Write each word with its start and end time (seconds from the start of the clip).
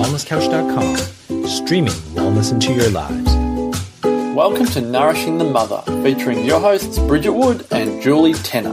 wellnesscouch.com, 0.00 1.46
streaming 1.46 1.92
wellness 2.14 2.52
into 2.52 2.72
your 2.72 2.88
lives. 2.88 3.34
Welcome 4.34 4.64
to 4.68 4.80
Nourishing 4.80 5.36
the 5.36 5.44
Mother, 5.44 5.82
featuring 6.02 6.42
your 6.42 6.58
hosts 6.58 6.98
Bridget 7.00 7.32
Wood 7.32 7.66
and 7.70 8.00
Julie 8.00 8.32
Tenner. 8.32 8.72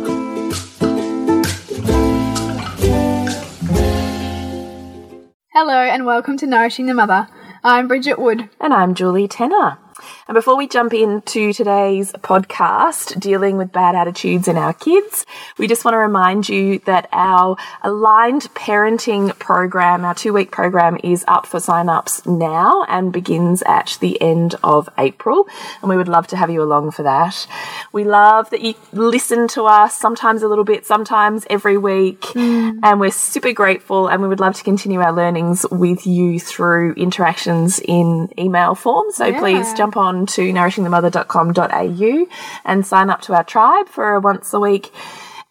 Hello 5.52 5.82
and 5.82 6.06
welcome 6.06 6.38
to 6.38 6.48
Nourishing 6.48 6.86
the 6.86 6.94
Mother. 6.94 7.28
I'm 7.62 7.90
Bridget 7.90 8.20
Wood. 8.20 8.50
And 8.62 8.74
I'm 8.74 8.96
Julie 8.96 9.28
Tenner. 9.28 9.80
And 10.28 10.36
before 10.36 10.58
we 10.58 10.68
jump 10.68 10.94
into 10.94 11.54
today's 11.54 12.12
podcast 12.12 13.18
dealing 13.18 13.56
with 13.56 13.72
bad 13.72 13.96
attitudes 13.96 14.50
in 14.50 14.58
our 14.58 14.74
kids, 14.74 15.26
we 15.58 15.68
just 15.68 15.86
want 15.86 15.94
to 15.94 16.00
remind 16.00 16.50
you 16.50 16.80
that 16.80 17.08
our 17.14 17.56
aligned 17.82 18.42
parenting 18.54 19.38
program, 19.40 20.04
our 20.04 20.14
two 20.14 20.34
week 20.34 20.52
program, 20.52 20.98
is 21.02 21.24
up 21.30 21.46
for 21.46 21.62
sign 21.62 21.88
ups 21.88 22.26
now 22.26 22.84
and 22.90 23.14
begins 23.14 23.64
at 23.66 23.98
the 24.02 24.22
end 24.22 24.56
of 24.66 24.90
April. 24.98 25.48
And 25.82 25.90
we 25.90 25.96
would 25.96 26.10
love 26.10 26.28
to 26.28 26.36
have 26.36 26.50
you 26.50 26.62
along 26.62 26.92
for 26.92 27.04
that. 27.04 27.48
We 27.94 28.04
love 28.04 28.50
that 28.50 28.60
you 28.60 28.74
listen 28.92 29.48
to 29.50 29.64
us 29.64 29.98
sometimes 29.98 30.44
a 30.44 30.50
little 30.50 30.66
bit, 30.66 30.86
sometimes 30.86 31.46
every 31.50 31.78
week. 31.78 32.20
Mm. 32.20 32.82
And 32.84 33.00
we're 33.00 33.12
super 33.12 33.54
grateful 33.54 34.08
and 34.08 34.22
we 34.22 34.28
would 34.28 34.42
love 34.42 34.56
to 34.56 34.64
continue 34.64 35.00
our 35.00 35.14
learnings 35.14 35.66
with 35.72 36.06
you 36.06 36.38
through 36.38 36.96
interactions 36.96 37.80
in 37.80 38.28
email 38.38 38.76
form. 38.76 39.10
So 39.12 39.26
yeah. 39.26 39.40
please 39.40 39.74
jump 39.74 39.96
on 39.96 40.17
on 40.18 40.26
to 40.26 40.42
nourishingthemother.com.au 40.54 42.28
and 42.66 42.86
sign 42.86 43.10
up 43.10 43.22
to 43.22 43.34
our 43.34 43.44
tribe 43.44 43.88
for 43.88 44.16
a 44.16 44.20
once 44.20 44.54
a 44.54 44.60
week 44.60 44.92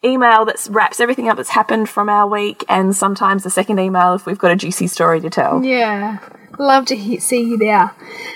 email 0.03 0.45
that 0.45 0.67
wraps 0.69 0.99
everything 0.99 1.27
up 1.27 1.37
that's 1.37 1.49
happened 1.49 1.89
from 1.89 2.07
our 2.07 2.27
week 2.27 2.63
and 2.69 2.95
sometimes 2.95 3.43
the 3.43 3.49
second 3.49 3.79
email 3.79 4.13
if 4.13 4.25
we've 4.25 4.37
got 4.37 4.51
a 4.51 4.55
juicy 4.55 4.87
story 4.87 5.19
to 5.19 5.29
tell. 5.29 5.63
Yeah. 5.63 6.19
Love 6.59 6.85
to 6.87 7.19
see 7.19 7.41
you 7.41 7.57
there. 7.57 7.91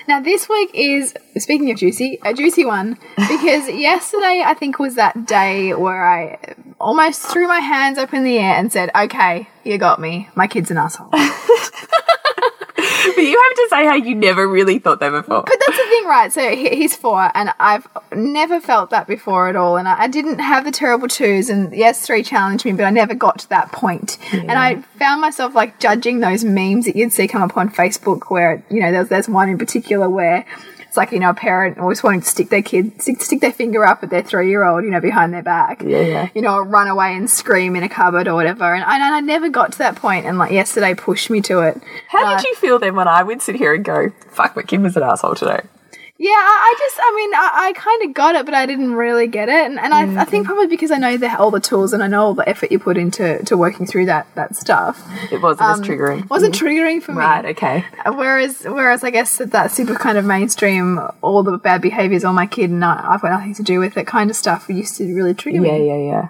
Now, 0.07 0.19
this 0.21 0.47
week 0.47 0.69
is, 0.73 1.13
speaking 1.37 1.71
of 1.71 1.77
juicy, 1.77 2.19
a 2.23 2.33
juicy 2.33 2.65
one 2.65 2.97
because 3.15 3.67
yesterday 3.69 4.43
I 4.45 4.53
think 4.53 4.79
was 4.79 4.95
that 4.95 5.25
day 5.25 5.73
where 5.73 6.07
I 6.07 6.55
almost 6.79 7.21
threw 7.21 7.47
my 7.47 7.59
hands 7.59 7.97
up 7.97 8.13
in 8.13 8.23
the 8.23 8.37
air 8.37 8.55
and 8.55 8.71
said, 8.71 8.91
Okay, 8.95 9.47
you 9.63 9.77
got 9.77 9.99
me. 9.99 10.29
My 10.35 10.47
kid's 10.47 10.71
an 10.71 10.77
asshole. 10.77 11.09
but 13.15 13.21
you 13.21 13.41
have 13.41 13.55
to 13.55 13.67
say 13.69 13.85
how 13.85 13.95
you 13.95 14.15
never 14.15 14.47
really 14.47 14.79
thought 14.79 14.99
that 14.99 15.11
before. 15.11 15.43
But 15.43 15.59
that's 15.59 15.77
the 15.77 15.83
thing, 15.83 16.05
right? 16.05 16.31
So 16.31 16.55
he's 16.55 16.95
four, 16.95 17.31
and 17.33 17.51
I've 17.59 17.87
never 18.13 18.59
felt 18.59 18.89
that 18.89 19.07
before 19.07 19.47
at 19.47 19.55
all. 19.55 19.77
And 19.77 19.87
I, 19.87 20.07
didn't 20.07 20.39
have 20.39 20.65
the 20.65 20.71
terrible 20.71 21.07
twos, 21.07 21.49
and 21.49 21.73
yes, 21.73 22.05
three 22.05 22.23
challenged 22.23 22.65
me, 22.65 22.73
but 22.73 22.83
I 22.83 22.89
never 22.89 23.13
got 23.13 23.39
to 23.39 23.49
that 23.49 23.71
point. 23.71 24.17
Yeah. 24.33 24.41
And 24.41 24.51
I 24.51 24.81
found 24.99 25.21
myself 25.21 25.55
like 25.55 25.79
judging 25.79 26.19
those 26.19 26.43
memes 26.43 26.85
that 26.85 26.95
you'd 26.95 27.13
see 27.13 27.27
come 27.27 27.41
up 27.41 27.55
on 27.55 27.69
Facebook, 27.69 28.29
where 28.29 28.63
you 28.69 28.81
know 28.81 28.91
there's 28.91 29.09
there's 29.09 29.29
one 29.29 29.49
in 29.49 29.57
particular 29.57 30.09
where 30.09 30.45
it's 30.91 30.97
like 30.97 31.13
you 31.13 31.19
know 31.19 31.29
a 31.29 31.33
parent 31.33 31.77
always 31.77 32.03
wanting 32.03 32.19
to 32.19 32.27
stick 32.27 32.49
their 32.49 32.61
kid 32.61 33.01
stick, 33.01 33.21
stick 33.21 33.39
their 33.39 33.53
finger 33.53 33.85
up 33.85 34.03
at 34.03 34.09
their 34.09 34.21
three 34.21 34.49
year 34.49 34.65
old 34.65 34.83
you 34.83 34.89
know 34.89 34.99
behind 34.99 35.33
their 35.33 35.41
back. 35.41 35.81
Yeah, 35.81 36.01
yeah. 36.01 36.29
You 36.35 36.41
know 36.41 36.59
run 36.59 36.89
away 36.89 37.15
and 37.15 37.29
scream 37.29 37.77
in 37.77 37.83
a 37.83 37.87
cupboard 37.87 38.27
or 38.27 38.35
whatever. 38.35 38.65
And, 38.65 38.83
and 38.83 39.01
I 39.01 39.21
never 39.21 39.47
got 39.47 39.71
to 39.71 39.77
that 39.77 39.95
point 39.95 40.25
and 40.25 40.37
like 40.37 40.51
yesterday 40.51 40.93
pushed 40.93 41.29
me 41.29 41.39
to 41.43 41.61
it. 41.61 41.81
How 42.09 42.25
uh, 42.25 42.35
did 42.35 42.45
you 42.45 42.55
feel 42.55 42.77
then 42.77 42.95
when 42.95 43.07
I 43.07 43.23
would 43.23 43.41
sit 43.41 43.55
here 43.55 43.73
and 43.73 43.85
go 43.85 44.11
fuck 44.31 44.53
my 44.57 44.63
kid 44.63 44.81
was 44.81 44.97
an 44.97 45.03
asshole 45.03 45.35
today 45.35 45.61
yeah, 46.21 46.29
I, 46.29 46.75
just, 46.77 46.99
I 46.99 47.13
mean, 47.15 47.33
I, 47.33 47.49
I 47.69 47.73
kind 47.73 48.03
of 48.03 48.13
got 48.13 48.35
it, 48.35 48.45
but 48.45 48.53
I 48.53 48.67
didn't 48.67 48.93
really 48.93 49.25
get 49.25 49.49
it, 49.49 49.65
and, 49.65 49.79
and 49.79 49.91
I, 49.91 50.05
mm 50.05 50.13
-hmm. 50.13 50.21
I 50.21 50.25
think 50.25 50.45
probably 50.45 50.67
because 50.67 50.91
I 50.91 50.99
know 50.99 51.17
the, 51.17 51.35
all 51.41 51.49
the 51.49 51.67
tools 51.69 51.93
and 51.93 52.03
I 52.03 52.07
know 52.07 52.21
all 52.27 52.35
the 52.35 52.47
effort 52.47 52.71
you 52.71 52.79
put 52.79 52.97
into 52.97 53.23
to 53.45 53.57
working 53.57 53.87
through 53.87 54.05
that 54.05 54.25
that 54.35 54.55
stuff. 54.55 54.95
It 55.31 55.41
wasn't 55.41 55.69
um, 55.69 55.73
as 55.73 55.87
triggering. 55.87 56.21
Wasn't 56.29 56.55
triggering 56.61 57.01
for 57.01 57.13
me. 57.13 57.21
Right. 57.25 57.45
Okay. 57.53 57.77
Whereas, 58.21 58.53
whereas 58.77 59.03
I 59.03 59.11
guess 59.17 59.37
that, 59.37 59.51
that 59.51 59.71
super 59.71 59.95
kind 60.05 60.17
of 60.19 60.25
mainstream, 60.25 60.85
all 61.21 61.43
the 61.43 61.57
bad 61.57 61.81
behaviors 61.81 62.23
on 62.23 62.35
my 62.35 62.47
kid 62.55 62.69
and 62.75 62.83
I, 62.83 62.93
I've 63.11 63.21
got 63.21 63.31
nothing 63.37 63.55
to 63.61 63.63
do 63.73 63.79
with 63.83 63.97
it 63.97 64.05
kind 64.17 64.29
of 64.29 64.35
stuff 64.35 64.69
used 64.69 64.97
to 64.97 65.03
really 65.17 65.33
trigger 65.33 65.61
yeah, 65.61 65.71
me. 65.71 65.87
Yeah, 65.87 65.97
yeah, 65.97 66.11
yeah. 66.11 66.25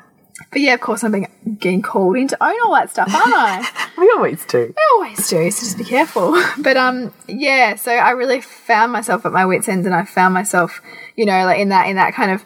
But 0.52 0.62
yeah, 0.62 0.74
of 0.74 0.82
course, 0.82 1.04
I'm 1.04 1.12
being 1.12 1.28
getting 1.60 1.82
called 1.82 2.18
in 2.18 2.28
to 2.30 2.44
own 2.44 2.56
all 2.64 2.74
that 2.74 2.90
stuff, 2.90 3.14
aren't 3.14 3.34
I? 3.34 3.90
we 3.98 4.12
always 4.16 4.46
do. 4.46 4.68
We 4.68 4.84
always 4.94 5.30
do. 5.30 5.52
So 5.52 5.66
just 5.66 5.78
be 5.78 5.84
careful. 5.84 6.42
But 6.60 6.78
um, 6.78 7.14
yeah. 7.28 7.76
So 7.76 7.92
I 7.92 8.12
really 8.12 8.42
found 8.42 8.92
myself 8.92 9.26
at 9.26 9.32
my 9.32 9.46
wits' 9.46 9.70
end, 9.70 9.86
and 9.86 9.96
I 9.96 10.06
found 10.06 10.34
myself, 10.34 10.82
you 11.16 11.26
know, 11.26 11.46
like 11.46 11.60
in 11.60 11.70
that 11.70 11.88
in 11.88 11.96
that 11.96 12.14
kind 12.14 12.32
of, 12.32 12.44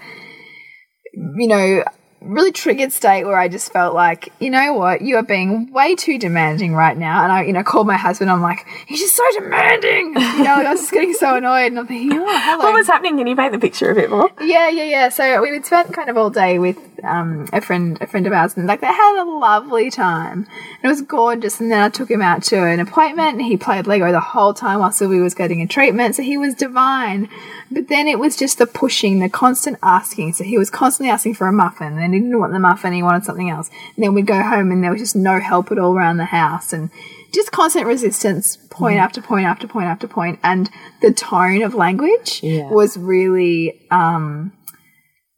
you 1.14 1.48
know, 1.48 1.84
really 2.26 2.52
triggered 2.52 2.92
state 2.92 3.24
where 3.26 3.38
I 3.38 3.48
just 3.48 3.72
felt 3.72 3.94
like, 3.94 4.34
you 4.40 4.50
know 4.50 4.74
what, 4.74 5.02
you 5.02 5.16
are 5.18 5.24
being 5.24 5.72
way 5.72 5.96
too 5.96 6.18
demanding 6.18 6.74
right 6.74 6.98
now. 6.98 7.24
And 7.24 7.32
I, 7.32 7.44
you 7.44 7.54
know, 7.54 7.64
called 7.64 7.88
my 7.88 7.98
husband. 7.98 8.32
I'm 8.32 8.42
like, 8.42 8.66
he's 8.88 9.00
just 9.00 9.16
so 9.16 9.24
demanding. 9.40 10.14
You 10.16 10.44
know, 10.44 10.56
I 10.56 10.72
was 10.72 10.82
just 10.82 10.92
getting 10.92 11.14
so 11.14 11.36
annoyed. 11.36 11.68
And 11.68 11.80
I'm 11.80 11.88
thinking, 11.88 12.18
oh, 12.18 12.26
hello. 12.26 12.66
What 12.66 12.74
was 12.74 12.88
happening? 12.88 13.18
Can 13.18 13.28
you 13.28 13.36
paint 13.36 13.54
the 13.54 13.60
picture 13.60 13.92
a 13.92 13.96
bit 13.96 14.10
more? 14.10 14.30
Yeah, 14.42 14.70
yeah, 14.70 14.84
yeah. 14.84 15.10
So 15.10 15.42
we 15.42 15.52
would 15.52 15.66
spent 15.66 15.94
kind 15.94 16.10
of 16.10 16.18
all 16.18 16.30
day 16.30 16.60
with 16.60 16.78
um, 17.04 17.48
a 17.54 17.62
friend, 17.62 17.98
a 18.02 18.08
friend 18.08 18.26
of 18.28 18.34
ours, 18.34 18.58
and 18.58 18.68
like 18.68 18.82
they 18.82 18.88
had 18.88 19.22
a 19.22 19.30
lovely 19.30 19.92
time. 19.92 20.48
It 20.84 20.88
was 20.88 21.02
gorgeous. 21.02 21.60
And 21.60 21.72
then 21.72 21.82
I 21.82 21.90
took 21.90 22.10
him 22.10 22.22
out 22.22 22.44
to 22.44 22.64
an 22.64 22.80
appointment, 22.80 23.34
and 23.34 23.42
he 23.42 23.58
played 23.58 23.88
Lego 23.88 24.12
the 24.12 24.20
whole 24.20 24.54
time 24.54 24.80
while 24.80 24.92
Sylvie 24.92 25.20
was 25.20 25.34
getting 25.34 25.62
a 25.62 25.68
treatment. 25.68 26.16
So 26.16 26.24
he 26.24 26.38
was 26.38 26.56
divine. 26.56 27.30
But 27.72 27.88
then 27.88 28.08
it 28.08 28.20
was 28.20 28.36
just 28.36 28.58
the 28.58 28.68
pushing, 28.68 29.20
the 29.20 29.30
constant 29.30 29.78
asking. 29.82 30.34
So 30.34 30.44
he 30.44 30.58
was 30.58 30.70
constantly 30.70 31.12
asking 31.12 31.36
for 31.36 31.48
a 31.48 31.54
muffin, 31.54 31.98
and 31.98 32.15
he 32.16 32.22
didn't 32.22 32.40
want 32.40 32.54
the 32.54 32.60
muffin, 32.60 32.94
he 32.94 33.04
wanted 33.04 33.26
something 33.26 33.50
else. 33.50 33.70
And 33.96 34.04
then 34.04 34.14
we'd 34.14 34.28
go 34.28 34.42
home, 34.42 34.72
and 34.72 34.84
there 34.84 34.92
was 34.92 35.02
just 35.02 35.16
no 35.16 35.40
help 35.40 35.72
at 35.72 35.78
all 35.78 35.96
around 35.96 36.18
the 36.18 36.26
house, 36.26 36.74
and 36.74 36.90
just 37.34 37.52
constant 37.52 37.86
resistance, 37.86 38.58
point 38.70 38.98
mm. 38.98 39.02
after 39.02 39.22
point 39.22 39.46
after 39.46 39.68
point 39.68 39.88
after 39.88 40.08
point. 40.08 40.40
and 40.44 40.70
the 41.02 41.14
tone 41.14 41.62
of 41.62 41.74
language 41.74 42.40
yeah. 42.42 42.70
was 42.70 42.98
really 42.98 43.88
um, 43.92 44.54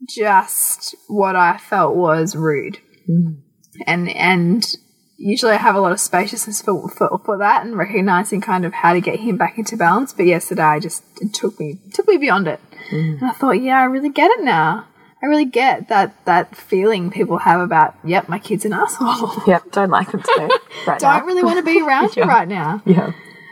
just 0.07 0.95
what 1.07 1.35
I 1.35 1.57
felt 1.57 1.95
was 1.95 2.35
rude. 2.35 2.77
Mm. 3.09 3.41
And 3.85 4.09
and 4.09 4.75
usually 5.17 5.53
I 5.53 5.57
have 5.57 5.75
a 5.75 5.81
lot 5.81 5.91
of 5.91 5.99
spaciousness 5.99 6.61
for, 6.61 6.88
for, 6.89 7.19
for 7.25 7.38
that 7.39 7.65
and 7.65 7.77
recognizing 7.77 8.41
kind 8.41 8.65
of 8.65 8.73
how 8.73 8.94
to 8.94 9.01
get 9.01 9.19
him 9.19 9.38
back 9.38 9.57
into 9.57 9.75
balance. 9.75 10.13
But 10.13 10.27
yesterday, 10.27 10.63
I 10.63 10.79
just 10.79 11.03
it 11.21 11.33
took 11.33 11.59
me 11.59 11.79
took 11.94 12.07
me 12.07 12.17
beyond 12.17 12.47
it, 12.47 12.59
mm. 12.91 13.19
and 13.19 13.23
I 13.23 13.31
thought, 13.31 13.61
yeah, 13.61 13.79
I 13.79 13.85
really 13.85 14.09
get 14.09 14.31
it 14.31 14.44
now. 14.44 14.88
I 15.22 15.25
really 15.25 15.45
get 15.45 15.89
that 15.89 16.13
that 16.25 16.55
feeling 16.55 17.09
people 17.09 17.39
have 17.39 17.59
about, 17.59 17.95
yep, 18.03 18.29
my 18.29 18.39
kid's 18.39 18.66
an 18.66 18.73
asshole. 18.73 19.44
Yep, 19.47 19.72
don't 19.72 19.89
like 19.89 20.11
them 20.11 20.22
today. 20.22 20.50
Right 20.88 21.00
don't 21.00 21.19
now. 21.19 21.25
really 21.25 21.44
want 21.44 21.57
to 21.57 21.63
be 21.63 21.81
around 21.81 22.16
yeah. 22.16 22.23
you 22.23 22.29
right 22.29 22.47
now. 22.47 22.81
Yeah. 22.85 23.11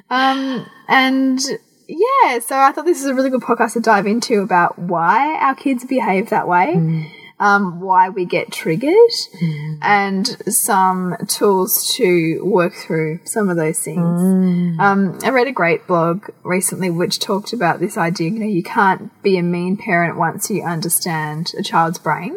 Um, 0.09 0.69
and 0.87 1.39
yeah, 1.87 2.39
so 2.39 2.57
I 2.57 2.71
thought 2.71 2.85
this 2.85 3.01
is 3.01 3.07
a 3.07 3.15
really 3.15 3.29
good 3.29 3.41
podcast 3.41 3.73
to 3.73 3.81
dive 3.81 4.05
into 4.05 4.41
about 4.41 4.77
why 4.79 5.37
our 5.39 5.55
kids 5.55 5.83
behave 5.83 6.29
that 6.29 6.47
way. 6.47 6.75
Mm 6.75 7.05
um, 7.45 7.79
why 7.79 8.09
we 8.09 8.25
get 8.25 8.51
triggered 8.51 8.91
mm. 9.39 9.77
and 9.83 10.27
some 10.47 11.15
tools 11.27 11.93
to 11.95 12.43
work 12.43 12.73
through 12.73 13.19
some 13.23 13.49
of 13.49 13.55
those 13.55 13.79
things. 13.79 13.99
Mm. 13.99 14.79
Um, 14.79 15.19
I 15.23 15.29
read 15.29 15.47
a 15.47 15.51
great 15.51 15.85
blog 15.85 16.29
recently 16.43 16.89
which 16.89 17.19
talked 17.19 17.53
about 17.53 17.79
this 17.79 17.97
idea 17.97 18.31
you 18.31 18.39
know, 18.39 18.47
you 18.47 18.63
can't 18.63 19.11
be 19.21 19.37
a 19.37 19.43
mean 19.43 19.77
parent 19.77 20.17
once 20.17 20.49
you 20.49 20.63
understand 20.63 21.53
a 21.57 21.61
child's 21.61 21.99
brain. 21.99 22.35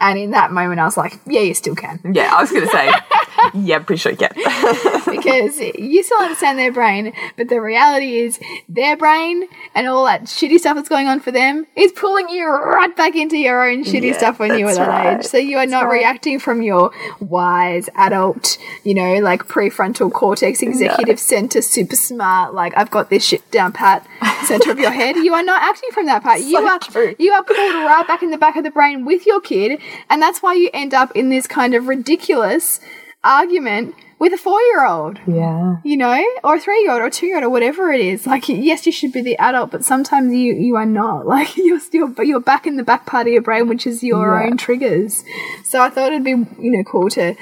And 0.00 0.16
in 0.16 0.30
that 0.30 0.52
moment, 0.52 0.78
I 0.78 0.84
was 0.84 0.96
like, 0.96 1.18
yeah, 1.26 1.40
you 1.40 1.54
still 1.54 1.74
can. 1.74 1.98
Yeah, 2.14 2.32
I 2.32 2.40
was 2.40 2.52
going 2.52 2.64
to 2.64 2.70
say, 2.70 2.92
yeah, 3.54 3.78
pretty 3.78 3.98
sure 3.98 4.12
you 4.12 4.18
can. 4.18 4.32
because 5.10 5.60
you 5.60 6.02
still 6.02 6.18
understand 6.18 6.58
their 6.58 6.72
brain, 6.72 7.12
but 7.36 7.48
the 7.48 7.60
reality 7.60 8.18
is 8.18 8.38
their 8.68 8.96
brain 8.96 9.44
and 9.74 9.86
all 9.86 10.04
that 10.04 10.24
shitty 10.24 10.58
stuff 10.58 10.76
that's 10.76 10.88
going 10.88 11.06
on 11.06 11.20
for 11.20 11.30
them 11.30 11.66
is 11.76 11.92
pulling 11.92 12.28
you 12.28 12.48
right 12.48 12.94
back 12.96 13.16
into 13.16 13.36
your 13.36 13.68
own 13.68 13.84
shitty 13.84 14.10
yeah, 14.10 14.18
stuff 14.18 14.38
when 14.38 14.58
you 14.58 14.64
were 14.64 14.74
that 14.74 14.88
right. 14.88 15.18
age. 15.18 15.26
So 15.26 15.38
you 15.38 15.56
are 15.56 15.60
that's 15.60 15.70
not 15.70 15.86
right. 15.86 16.00
reacting 16.00 16.38
from 16.38 16.62
your 16.62 16.90
wise 17.20 17.88
adult, 17.94 18.58
you 18.84 18.94
know, 18.94 19.14
like 19.20 19.46
prefrontal 19.48 20.12
cortex, 20.12 20.62
executive 20.62 21.16
no. 21.16 21.16
center, 21.16 21.62
super 21.62 21.96
smart, 21.96 22.54
like 22.54 22.72
I've 22.76 22.90
got 22.90 23.10
this 23.10 23.24
shit 23.24 23.48
down 23.50 23.72
pat 23.72 24.06
center 24.44 24.70
of 24.70 24.78
your 24.78 24.90
head. 24.90 25.16
You 25.16 25.34
are 25.34 25.42
not 25.42 25.62
acting 25.62 25.90
from 25.92 26.06
that 26.06 26.22
part. 26.22 26.38
So 26.48 26.60
you 26.60 26.66
are 26.66 26.78
true. 26.78 27.14
you 27.18 27.32
are 27.32 27.42
pulled 27.42 27.58
right 27.58 28.06
back 28.06 28.22
in 28.22 28.30
the 28.30 28.38
back 28.38 28.56
of 28.56 28.64
the 28.64 28.70
brain 28.70 29.04
with 29.04 29.26
your 29.26 29.40
kid, 29.40 29.80
and 30.08 30.22
that's 30.22 30.40
why 30.40 30.54
you 30.54 30.70
end 30.72 30.94
up 30.94 31.10
in 31.14 31.30
this 31.30 31.46
kind 31.46 31.74
of 31.74 31.88
ridiculous 31.88 32.80
argument 33.24 33.94
with 34.18 34.32
a 34.32 34.38
four 34.38 34.60
year 34.60 34.86
old. 34.86 35.18
Yeah. 35.26 35.76
You 35.84 35.96
know, 35.96 36.24
or 36.42 36.56
a 36.56 36.60
three 36.60 36.82
year 36.82 36.92
old 36.92 37.02
or 37.02 37.10
two 37.10 37.26
year 37.26 37.36
old 37.36 37.44
or 37.44 37.50
whatever 37.50 37.92
it 37.92 38.00
is. 38.00 38.26
Like, 38.26 38.48
yes, 38.48 38.86
you 38.86 38.92
should 38.92 39.12
be 39.12 39.22
the 39.22 39.36
adult, 39.38 39.70
but 39.70 39.84
sometimes 39.84 40.32
you, 40.32 40.54
you 40.54 40.76
are 40.76 40.86
not. 40.86 41.26
Like, 41.38 41.56
you're 41.56 41.78
still, 41.78 42.12
you're 42.18 42.40
back 42.40 42.66
in 42.66 42.76
the 42.76 42.82
back 42.82 43.06
part 43.06 43.26
of 43.26 43.32
your 43.32 43.42
brain, 43.42 43.68
which 43.68 43.86
is 43.86 44.02
your 44.02 44.40
yeah. 44.40 44.46
own 44.46 44.56
triggers. 44.56 45.22
So 45.64 45.80
I 45.80 45.90
thought 45.90 46.12
it'd 46.12 46.24
be, 46.24 46.30
you 46.30 46.70
know, 46.72 46.82
cool 46.84 47.10
to, 47.10 47.34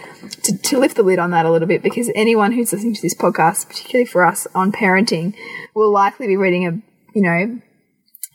to, 0.43 0.59
to 0.59 0.79
lift 0.79 0.97
the 0.97 1.03
lid 1.03 1.19
on 1.19 1.31
that 1.31 1.47
a 1.47 1.51
little 1.51 1.69
bit 1.69 1.83
because 1.83 2.11
anyone 2.15 2.53
who's 2.53 2.73
listening 2.73 2.95
to 2.95 3.03
this 3.03 3.15
podcast, 3.15 3.69
particularly 3.69 4.07
for 4.07 4.25
us 4.25 4.47
on 4.55 4.73
parenting, 4.73 5.35
will 5.75 5.91
likely 5.91 6.27
be 6.27 6.37
reading 6.37 6.67
a, 6.67 6.73
you 7.15 7.23
know, 7.23 7.61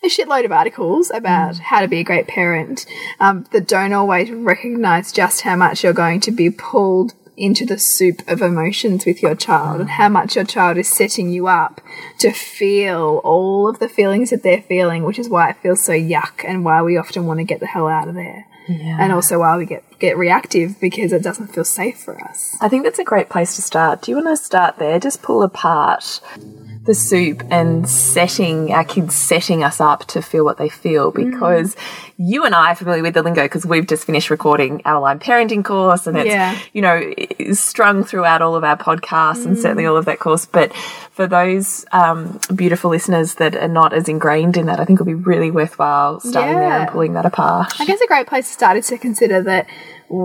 a 0.03 0.07
shitload 0.07 0.45
of 0.45 0.51
articles 0.51 1.11
about 1.11 1.55
mm. 1.55 1.59
how 1.59 1.81
to 1.81 1.87
be 1.87 1.99
a 1.99 2.03
great 2.03 2.27
parent 2.27 2.85
um, 3.19 3.45
that 3.51 3.67
don't 3.67 3.93
always 3.93 4.31
recognize 4.31 5.11
just 5.11 5.41
how 5.41 5.55
much 5.55 5.83
you're 5.83 5.93
going 5.93 6.19
to 6.21 6.31
be 6.31 6.49
pulled 6.49 7.13
into 7.41 7.65
the 7.65 7.79
soup 7.79 8.21
of 8.27 8.41
emotions 8.41 9.05
with 9.05 9.21
your 9.21 9.35
child 9.35 9.81
and 9.81 9.89
how 9.89 10.07
much 10.07 10.35
your 10.35 10.45
child 10.45 10.77
is 10.77 10.87
setting 10.87 11.29
you 11.29 11.47
up 11.47 11.81
to 12.19 12.31
feel 12.31 13.19
all 13.23 13.67
of 13.67 13.79
the 13.79 13.89
feelings 13.89 14.29
that 14.29 14.43
they're 14.43 14.61
feeling, 14.61 15.03
which 15.03 15.19
is 15.19 15.27
why 15.27 15.49
it 15.49 15.57
feels 15.57 15.83
so 15.83 15.93
yuck 15.93 16.45
and 16.45 16.63
why 16.63 16.81
we 16.81 16.97
often 16.97 17.25
want 17.25 17.39
to 17.39 17.43
get 17.43 17.59
the 17.59 17.67
hell 17.67 17.87
out 17.87 18.07
of 18.07 18.15
there. 18.15 18.45
Yeah. 18.67 18.97
And 18.99 19.11
also 19.11 19.39
why 19.39 19.57
we 19.57 19.65
get, 19.65 19.83
get 19.99 20.17
reactive 20.17 20.79
because 20.79 21.11
it 21.11 21.23
doesn't 21.23 21.47
feel 21.47 21.65
safe 21.65 21.97
for 21.97 22.23
us. 22.23 22.55
I 22.61 22.69
think 22.69 22.83
that's 22.83 22.99
a 22.99 23.03
great 23.03 23.27
place 23.27 23.55
to 23.55 23.61
start. 23.61 24.03
Do 24.03 24.11
you 24.11 24.17
want 24.17 24.27
to 24.27 24.37
start 24.37 24.77
there? 24.77 24.99
Just 24.99 25.23
pull 25.23 25.41
apart 25.41 26.21
the 26.83 26.95
soup 26.95 27.43
and 27.51 27.87
setting 27.87 28.71
our 28.73 28.83
kids 28.83 29.13
setting 29.13 29.63
us 29.63 29.79
up 29.79 30.05
to 30.07 30.19
feel 30.21 30.43
what 30.43 30.57
they 30.57 30.67
feel 30.69 31.11
Mm. 31.11 31.31
because 31.31 31.75
you 32.17 32.43
and 32.43 32.55
I 32.55 32.71
are 32.71 32.75
familiar 32.75 33.03
with 33.03 33.13
the 33.13 33.21
lingo 33.21 33.43
because 33.43 33.65
we've 33.67 33.85
just 33.85 34.05
finished 34.05 34.29
recording 34.31 34.81
our 34.85 34.95
aligned 34.95 35.21
parenting 35.21 35.63
course 35.63 36.07
and 36.07 36.17
it's 36.17 36.27
Yeah. 36.27 36.57
you 36.73 36.81
know 36.81 37.13
strung 37.53 38.03
throughout 38.03 38.41
all 38.41 38.55
of 38.55 38.63
our 38.63 38.77
podcasts 38.77 39.45
and 39.45 39.57
certainly 39.57 39.83
Mm. 39.83 39.91
all 39.91 39.97
of 39.97 40.05
that 40.05 40.19
course 40.19 40.45
but 40.47 40.73
for 41.11 41.27
those 41.27 41.85
um, 41.91 42.39
beautiful 42.55 42.89
listeners 42.89 43.35
that 43.35 43.55
are 43.55 43.67
not 43.67 43.93
as 43.93 44.07
ingrained 44.07 44.57
in 44.57 44.65
that 44.65 44.79
I 44.79 44.85
think 44.85 44.97
it'll 44.97 45.05
be 45.05 45.13
really 45.13 45.51
worthwhile 45.51 46.19
starting 46.19 46.55
there 46.55 46.79
and 46.79 46.89
pulling 46.89 47.13
that 47.13 47.25
apart 47.27 47.73
I 47.79 47.85
guess 47.85 48.01
a 48.01 48.07
great 48.07 48.25
place 48.27 48.47
to 48.47 48.53
start 48.53 48.77
is 48.77 48.87
to 48.87 48.97
consider 48.97 49.41
that 49.43 49.67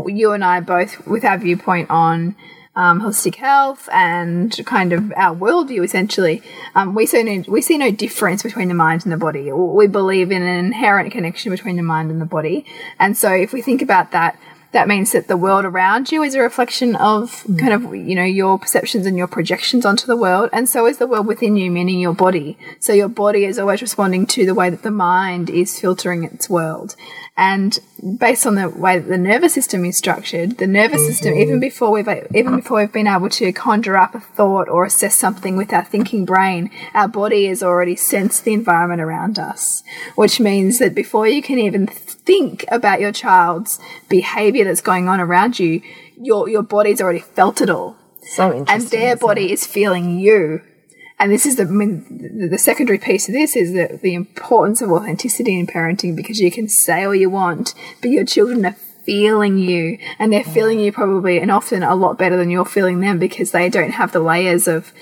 you 0.06 0.32
and 0.32 0.42
I 0.44 0.58
both, 0.60 1.06
with 1.06 1.24
our 1.24 1.38
viewpoint 1.38 1.90
on 1.90 2.34
um, 2.76 3.00
holistic 3.00 3.36
health 3.36 3.88
and 3.90 4.54
kind 4.66 4.92
of 4.92 5.12
our 5.16 5.34
worldview, 5.34 5.82
essentially, 5.82 6.42
um, 6.74 6.94
we 6.94 7.06
see 7.06 7.22
no 7.22 7.42
we 7.48 7.62
see 7.62 7.78
no 7.78 7.90
difference 7.90 8.42
between 8.42 8.68
the 8.68 8.74
mind 8.74 9.04
and 9.04 9.12
the 9.12 9.16
body. 9.16 9.50
We 9.50 9.86
believe 9.86 10.30
in 10.30 10.42
an 10.42 10.64
inherent 10.66 11.10
connection 11.10 11.50
between 11.50 11.76
the 11.76 11.82
mind 11.82 12.10
and 12.10 12.20
the 12.20 12.26
body, 12.26 12.66
and 13.00 13.16
so 13.16 13.32
if 13.32 13.52
we 13.52 13.62
think 13.62 13.82
about 13.82 14.12
that. 14.12 14.38
That 14.72 14.88
means 14.88 15.12
that 15.12 15.26
the 15.26 15.38
world 15.38 15.64
around 15.64 16.12
you 16.12 16.22
is 16.22 16.34
a 16.34 16.40
reflection 16.40 16.96
of 16.96 17.44
kind 17.56 17.72
of, 17.72 17.94
you 17.94 18.14
know, 18.14 18.24
your 18.24 18.58
perceptions 18.58 19.06
and 19.06 19.16
your 19.16 19.28
projections 19.28 19.86
onto 19.86 20.06
the 20.06 20.16
world. 20.16 20.50
And 20.52 20.68
so 20.68 20.86
is 20.86 20.98
the 20.98 21.06
world 21.06 21.26
within 21.26 21.56
you, 21.56 21.70
meaning 21.70 21.98
your 21.98 22.12
body. 22.12 22.58
So 22.78 22.92
your 22.92 23.08
body 23.08 23.46
is 23.46 23.58
always 23.58 23.80
responding 23.80 24.26
to 24.26 24.44
the 24.44 24.54
way 24.54 24.68
that 24.68 24.82
the 24.82 24.90
mind 24.90 25.48
is 25.48 25.80
filtering 25.80 26.24
its 26.24 26.50
world. 26.50 26.94
And 27.38 27.78
based 28.18 28.46
on 28.46 28.54
the 28.54 28.70
way 28.70 28.98
that 28.98 29.08
the 29.08 29.18
nervous 29.18 29.52
system 29.52 29.84
is 29.84 29.98
structured, 29.98 30.56
the 30.56 30.66
nervous 30.66 31.06
system, 31.06 31.34
even 31.34 31.60
before 31.60 31.90
we've 31.90 32.08
even 32.34 32.56
before 32.56 32.78
we've 32.78 32.92
been 32.92 33.06
able 33.06 33.28
to 33.30 33.52
conjure 33.52 33.96
up 33.96 34.14
a 34.14 34.20
thought 34.20 34.70
or 34.70 34.86
assess 34.86 35.16
something 35.16 35.54
with 35.54 35.70
our 35.72 35.84
thinking 35.84 36.24
brain, 36.24 36.70
our 36.94 37.08
body 37.08 37.46
has 37.46 37.62
already 37.62 37.94
sensed 37.94 38.44
the 38.44 38.54
environment 38.54 39.02
around 39.02 39.38
us. 39.38 39.82
Which 40.14 40.40
means 40.40 40.78
that 40.78 40.94
before 40.94 41.28
you 41.28 41.42
can 41.42 41.58
even 41.58 41.86
think 41.86 42.64
about 42.68 43.00
your 43.00 43.12
child's 43.12 43.78
behavior 44.08 44.64
that's 44.64 44.80
going 44.80 45.06
on 45.06 45.20
around 45.20 45.58
you, 45.58 45.82
your 46.18 46.48
your 46.48 46.62
body's 46.62 47.02
already 47.02 47.20
felt 47.20 47.60
it 47.60 47.68
all 47.68 47.98
so 48.26 48.52
interesting 48.52 48.82
and 48.82 48.90
their 48.90 49.16
body 49.16 49.52
is 49.52 49.66
feeling 49.66 50.18
you. 50.18 50.62
And 51.18 51.32
this 51.32 51.46
is 51.46 51.56
the, 51.56 51.62
I 51.62 51.66
mean, 51.66 52.04
the, 52.10 52.48
the 52.48 52.58
secondary 52.58 52.98
piece 52.98 53.28
of 53.28 53.34
this 53.34 53.56
is 53.56 53.72
that 53.72 54.02
the 54.02 54.14
importance 54.14 54.82
of 54.82 54.90
authenticity 54.90 55.58
in 55.58 55.66
parenting 55.66 56.14
because 56.14 56.40
you 56.40 56.50
can 56.50 56.68
say 56.68 57.04
all 57.04 57.14
you 57.14 57.30
want, 57.30 57.74
but 58.00 58.10
your 58.10 58.24
children 58.24 58.66
are 58.66 58.76
feeling 59.04 59.56
you 59.56 59.98
and 60.18 60.32
they're 60.32 60.44
feeling 60.44 60.80
you 60.80 60.92
probably 60.92 61.38
and 61.38 61.50
often 61.50 61.82
a 61.82 61.94
lot 61.94 62.18
better 62.18 62.36
than 62.36 62.50
you're 62.50 62.64
feeling 62.64 63.00
them 63.00 63.18
because 63.18 63.52
they 63.52 63.68
don't 63.68 63.92
have 63.92 64.12
the 64.12 64.20
layers 64.20 64.66
of 64.66 64.92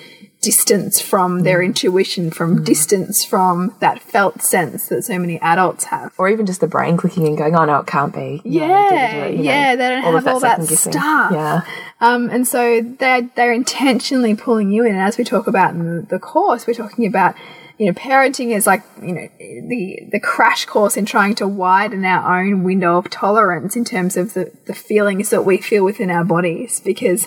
distance 0.45 1.01
from 1.01 1.43
their 1.43 1.63
intuition, 1.63 2.31
from 2.31 2.63
distance 2.63 3.25
from 3.25 3.75
that 3.81 3.99
felt 4.01 4.43
sense 4.43 4.89
that 4.89 5.03
so 5.03 5.19
many 5.19 5.41
adults 5.41 5.85
have. 5.85 6.13
or 6.19 6.29
even 6.29 6.45
just 6.45 6.61
the 6.61 6.67
brain 6.67 6.97
clicking 6.97 7.27
and 7.27 7.39
going, 7.39 7.57
"Oh 7.57 7.65
no, 7.65 7.79
it 7.79 7.87
can't 7.87 8.15
be." 8.15 8.43
Yeah, 8.45 9.27
you 9.29 9.37
know, 9.37 9.43
yeah, 9.43 9.77
they 9.77 9.89
don't 9.89 10.05
all 10.05 10.13
have 10.13 10.27
all 10.27 10.41
that 10.41 10.63
stuff. 10.67 11.33
Yeah, 11.33 11.63
Um, 12.01 12.29
and 12.31 12.47
so 12.47 12.83
they're, 12.83 13.31
they're 13.35 13.53
intentionally 13.53 14.35
pulling 14.35 14.71
you 14.71 14.85
in. 14.85 14.93
And 14.93 15.01
as 15.01 15.17
we 15.17 15.25
talk 15.25 15.47
about 15.47 15.75
in 15.75 15.81
the, 15.97 16.03
the 16.03 16.19
course, 16.19 16.67
we're 16.67 16.75
talking 16.75 17.07
about, 17.07 17.35
you 17.79 17.87
know, 17.87 17.93
parenting 17.93 18.55
is 18.55 18.67
like, 18.67 18.83
you 19.03 19.13
know, 19.13 19.29
the, 19.39 20.09
the 20.13 20.21
crash 20.21 20.67
course 20.67 20.97
in 20.97 21.07
trying 21.07 21.35
to 21.37 21.49
widen 21.49 22.05
our 22.05 22.41
own 22.41 22.63
window 22.63 22.99
of 22.99 23.09
tolerance 23.11 23.75
in 23.75 23.85
terms 23.85 24.17
of 24.17 24.35
the, 24.35 24.53
the 24.67 24.75
feelings 24.75 25.31
that 25.31 25.43
we 25.45 25.57
feel 25.59 25.85
within 25.85 26.11
our 26.11 26.25
bodies. 26.25 26.81
Because 26.85 27.27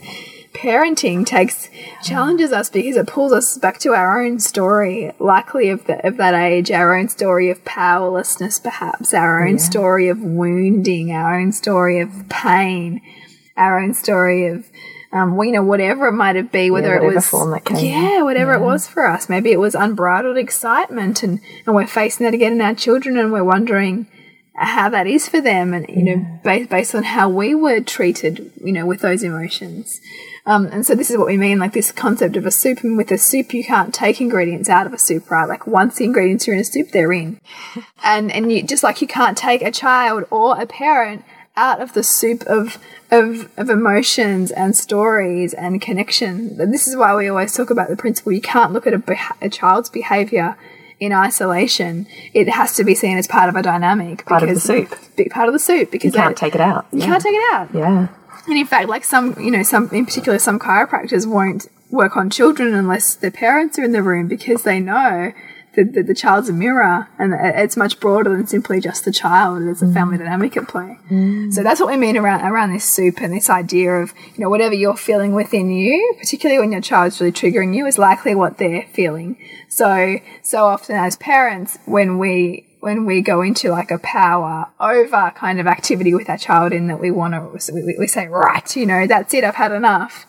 parenting 0.53 1.25
takes, 1.25 1.69
challenges 2.03 2.51
us 2.51 2.69
because 2.69 2.97
it 2.97 3.07
pulls 3.07 3.31
us 3.31 3.57
back 3.57 3.79
to 3.79 3.93
our 3.93 4.23
own 4.23 4.39
story, 4.39 5.13
likely 5.19 5.69
of, 5.69 5.85
the, 5.85 6.05
of 6.05 6.17
that 6.17 6.33
age, 6.33 6.71
our 6.71 6.95
own 6.95 7.09
story 7.09 7.49
of 7.49 7.63
powerlessness, 7.65 8.59
perhaps, 8.59 9.13
our 9.13 9.47
own 9.47 9.59
story 9.59 10.09
of 10.09 10.21
wounding, 10.21 11.11
our 11.11 11.39
own 11.39 11.51
story 11.51 11.99
of 11.99 12.27
pain 12.29 13.01
our 13.57 13.79
own 13.79 13.93
story 13.93 14.47
of 14.47 14.69
um, 15.11 15.37
know, 15.37 15.63
whatever 15.63 16.07
it 16.07 16.13
might 16.13 16.35
have 16.35 16.51
been, 16.51 16.73
whether 16.73 16.93
it 16.93 16.99
whatever 16.99 17.15
was, 17.15 17.27
form 17.27 17.51
that 17.51 17.63
came. 17.63 17.77
yeah, 17.77 18.21
whatever 18.23 18.53
it 18.53 18.59
was 18.59 18.87
for 18.87 19.07
us. 19.07 19.29
Maybe 19.29 19.51
it 19.51 19.59
was 19.59 19.73
unbridled 19.73 20.37
excitement, 20.37 21.23
and 21.23 21.39
and 21.65 21.75
we're 21.75 21.87
facing 21.87 22.25
that 22.25 22.33
again 22.33 22.53
in 22.53 22.61
our 22.61 22.75
children, 22.75 23.17
and 23.17 23.31
we're 23.31 23.43
wondering 23.43 24.07
how 24.65 24.89
that 24.89 25.05
is 25.05 25.29
for 25.29 25.39
them, 25.39 25.73
and 25.73 25.87
you 25.87 26.03
know, 26.03 26.39
based 26.43 26.69
based 26.69 26.95
on 26.95 27.03
how 27.03 27.29
we 27.29 27.53
were 27.53 27.79
treated, 27.79 28.51
you 28.63 28.71
know, 28.71 28.85
with 28.85 29.01
those 29.01 29.23
emotions. 29.23 30.01
Um, 30.47 30.67
and 30.67 30.85
so 30.85 30.95
this 30.95 31.11
is 31.11 31.17
what 31.17 31.27
we 31.27 31.37
mean, 31.37 31.59
like 31.59 31.73
this 31.73 31.91
concept 31.91 32.37
of 32.37 32.45
a 32.45 32.51
soup. 32.51 32.81
And 32.81 32.97
with 32.97 33.11
a 33.11 33.17
soup, 33.17 33.53
you 33.53 33.63
can't 33.63 33.93
take 33.93 34.21
ingredients 34.21 34.69
out 34.69 34.87
of 34.87 34.93
a 34.93 34.97
soup, 34.97 35.29
right? 35.29 35.47
Like 35.47 35.67
once 35.67 35.97
the 35.97 36.05
ingredients 36.05 36.47
are 36.47 36.53
in 36.53 36.59
a 36.59 36.63
soup, 36.63 36.91
they're 36.91 37.11
in. 37.11 37.39
and 38.03 38.31
and 38.31 38.51
you 38.51 38.63
just 38.63 38.83
like 38.83 39.01
you 39.01 39.07
can't 39.07 39.37
take 39.37 39.61
a 39.61 39.71
child 39.71 40.25
or 40.31 40.59
a 40.59 40.65
parent 40.65 41.23
out 41.55 41.81
of 41.81 41.93
the 41.93 42.03
soup 42.03 42.43
of 42.43 42.77
of 43.11 43.49
of 43.57 43.69
emotions 43.69 44.49
and 44.51 44.75
stories 44.75 45.53
and 45.53 45.81
connection. 45.81 46.57
This 46.71 46.87
is 46.87 46.95
why 46.95 47.15
we 47.15 47.27
always 47.27 47.53
talk 47.53 47.69
about 47.69 47.89
the 47.89 47.97
principle: 47.97 48.31
you 48.31 48.41
can't 48.41 48.73
look 48.73 48.87
at 48.87 48.93
a, 48.93 49.03
a 49.41 49.49
child's 49.49 49.89
behavior 49.89 50.57
in 50.99 51.13
isolation. 51.13 52.07
It 52.33 52.49
has 52.49 52.73
to 52.75 52.83
be 52.83 52.95
seen 52.95 53.17
as 53.17 53.27
part 53.27 53.49
of 53.49 53.55
a 53.55 53.61
dynamic. 53.61 54.25
Part 54.25 54.43
of 54.43 54.49
the 54.49 54.59
soup. 54.59 54.95
Big 55.15 55.29
part 55.31 55.47
of 55.47 55.53
the 55.53 55.59
soup 55.59 55.91
because 55.91 56.13
you 56.13 56.19
can't 56.19 56.35
they- 56.35 56.39
take 56.39 56.55
it 56.55 56.61
out. 56.61 56.87
You 56.91 57.01
can't 57.01 57.21
take 57.21 57.35
it 57.35 57.53
out. 57.53 57.69
Yeah, 57.73 58.07
And 58.47 58.57
in 58.57 58.65
fact, 58.65 58.89
like 58.89 59.03
some, 59.03 59.35
you 59.39 59.51
know, 59.51 59.63
some 59.63 59.89
in 59.91 60.05
particular, 60.05 60.39
some 60.39 60.57
chiropractors 60.59 61.27
won't 61.27 61.67
work 61.89 62.17
on 62.17 62.29
children 62.29 62.73
unless 62.73 63.15
their 63.15 63.31
parents 63.31 63.79
are 63.79 63.83
in 63.83 63.91
the 63.93 64.03
room 64.03 64.27
because 64.27 64.63
they 64.63 64.79
know 64.79 65.31
that, 65.77 65.93
that 65.93 66.07
the 66.07 66.15
child's 66.15 66.49
a 66.49 66.53
mirror 66.53 67.07
and 67.17 67.33
it's 67.33 67.77
much 67.77 67.99
broader 67.99 68.31
than 68.31 68.47
simply 68.47 68.81
just 68.81 69.05
the 69.05 69.11
child. 69.11 69.61
There's 69.61 69.81
a 69.81 69.85
mm. 69.85 69.93
family 69.93 70.17
dynamic 70.17 70.57
at 70.57 70.67
play. 70.67 70.97
Mm. 71.09 71.53
So 71.53 71.63
that's 71.63 71.79
what 71.79 71.89
we 71.89 71.97
mean 71.97 72.17
around 72.17 72.41
around 72.41 72.73
this 72.73 72.93
soup 72.93 73.21
and 73.21 73.31
this 73.31 73.49
idea 73.49 73.93
of 73.93 74.13
you 74.35 74.43
know 74.43 74.49
whatever 74.49 74.73
you're 74.73 74.97
feeling 74.97 75.33
within 75.33 75.69
you, 75.69 76.15
particularly 76.19 76.59
when 76.59 76.71
your 76.71 76.81
child's 76.81 77.21
really 77.21 77.31
triggering 77.31 77.75
you, 77.75 77.85
is 77.85 77.97
likely 77.97 78.35
what 78.35 78.57
they're 78.57 78.87
feeling. 78.91 79.37
So 79.69 80.17
so 80.41 80.65
often 80.65 80.95
as 80.97 81.15
parents, 81.15 81.77
when 81.85 82.17
we 82.17 82.65
when 82.79 83.05
we 83.05 83.21
go 83.21 83.41
into 83.41 83.69
like 83.69 83.91
a 83.91 83.99
power 83.99 84.67
over 84.79 85.31
kind 85.35 85.59
of 85.59 85.67
activity 85.67 86.13
with 86.13 86.29
our 86.29 86.37
child 86.37 86.73
in 86.73 86.87
that 86.87 86.99
we 86.99 87.11
want 87.11 87.33
to 87.33 87.73
we, 87.73 87.95
we 87.97 88.07
say 88.07 88.27
right 88.27 88.75
you 88.75 88.85
know 88.85 89.07
that's 89.07 89.33
it 89.33 89.43
i've 89.43 89.55
had 89.55 89.71
enough 89.71 90.27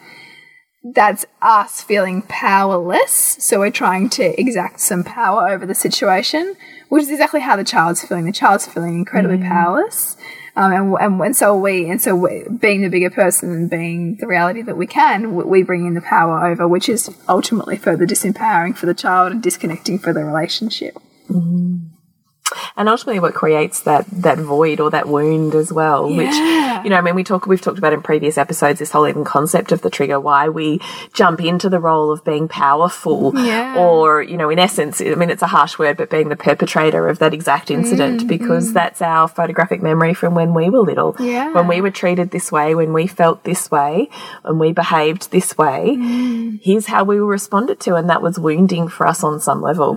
that's 0.83 1.27
us 1.43 1.83
feeling 1.83 2.23
powerless. 2.23 3.37
So 3.41 3.59
we're 3.59 3.71
trying 3.71 4.11
to 4.11 4.41
exact 4.41 4.81
some 4.81 5.05
power 5.05 5.49
over 5.49 5.67
the 5.67 5.75
situation 5.75 6.57
which 6.89 7.03
is 7.03 7.11
exactly 7.11 7.41
how 7.41 7.57
the 7.57 7.65
child's 7.65 8.03
feeling. 8.05 8.25
The 8.25 8.33
child's 8.33 8.67
feeling 8.67 8.95
incredibly 8.95 9.39
powerless. 9.39 10.17
Um, 10.57 10.73
and, 10.73 10.95
and, 11.01 11.21
and 11.21 11.37
so 11.37 11.55
are 11.55 11.61
we 11.61 11.89
and 11.89 12.03
so 12.03 12.17
we, 12.17 12.45
being 12.61 12.83
the 12.83 12.89
bigger 12.89 13.11
person 13.11 13.53
and 13.53 13.71
being 13.71 14.17
the 14.17 14.27
reality 14.27 14.61
that 14.63 14.77
we 14.77 14.89
can 14.89 15.37
we, 15.37 15.45
we 15.45 15.63
bring 15.63 15.87
in 15.87 15.95
the 15.95 16.01
power 16.01 16.45
over 16.49 16.67
which 16.67 16.89
is 16.89 17.09
ultimately 17.29 17.77
further 17.77 18.05
disempowering 18.05 18.77
for 18.77 18.87
the 18.87 18.95
child 18.95 19.31
and 19.31 19.41
disconnecting 19.41 20.01
for 20.01 20.13
the 20.13 20.25
relationship 20.25 20.99
and 22.77 22.89
ultimately 22.89 23.21
what 23.21 23.35
creates 23.35 23.81
that 23.81 24.07
that 24.11 24.39
void 24.39 24.81
or 24.81 24.91
that 24.91 25.09
wound 25.09 25.55
as 25.55 25.73
well 25.73 26.11
Yeah. 26.11 26.17
which 26.17 26.85
you 26.85 26.91
know 26.91 26.97
i 26.97 27.01
mean 27.01 27.15
we 27.15 27.25
talk 27.25 27.47
we've 27.47 27.61
talked 27.61 27.79
about 27.79 27.93
in 27.93 28.03
previous 28.03 28.39
episodes 28.39 28.79
this 28.79 28.91
whole 28.93 29.07
even 29.07 29.25
concept 29.25 29.73
of 29.73 29.83
the 29.83 29.91
trigger 29.91 30.19
why 30.21 30.49
we 30.49 30.81
jump 31.13 31.41
into 31.41 31.69
the 31.69 31.81
role 31.81 32.11
of 32.11 32.25
being 32.25 32.49
powerful 32.49 33.33
Yeah. 33.35 33.77
or 33.79 34.23
you 34.23 34.37
know 34.37 34.51
in 34.51 34.59
essence 34.59 35.01
i 35.01 35.15
mean 35.15 35.31
it's 35.31 35.43
a 35.43 35.47
harsh 35.49 35.79
word 35.79 35.97
but 35.97 36.11
being 36.11 36.29
the 36.29 36.37
perpetrator 36.37 37.09
of 37.09 37.19
that 37.19 37.35
exact 37.35 37.71
incident 37.71 38.23
mm, 38.23 38.29
because 38.29 38.71
mm. 38.71 38.75
that's 38.75 39.03
our 39.03 39.29
photographic 39.29 39.83
memory 39.83 40.15
from 40.15 40.35
when 40.35 40.55
we 40.55 40.71
were 40.71 40.81
little 40.81 41.17
Yeah. 41.19 41.53
when 41.53 41.69
we 41.69 41.81
were 41.81 41.91
treated 41.91 42.31
this 42.31 42.51
way 42.53 42.75
when 42.75 42.93
we 42.93 43.07
felt 43.07 43.45
this 43.45 43.71
way 43.71 44.09
and 44.45 44.59
we 44.61 44.73
behaved 44.73 45.31
this 45.31 45.57
way 45.59 45.97
mm. 45.99 46.61
here's 46.63 46.87
how 46.87 47.05
we 47.05 47.21
were 47.21 47.27
responded 47.27 47.81
to 47.81 47.95
and 47.95 48.09
that 48.11 48.23
was 48.23 48.39
wounding 48.39 48.89
for 48.89 49.07
us 49.07 49.23
on 49.23 49.41
some 49.41 49.61
level 49.63 49.97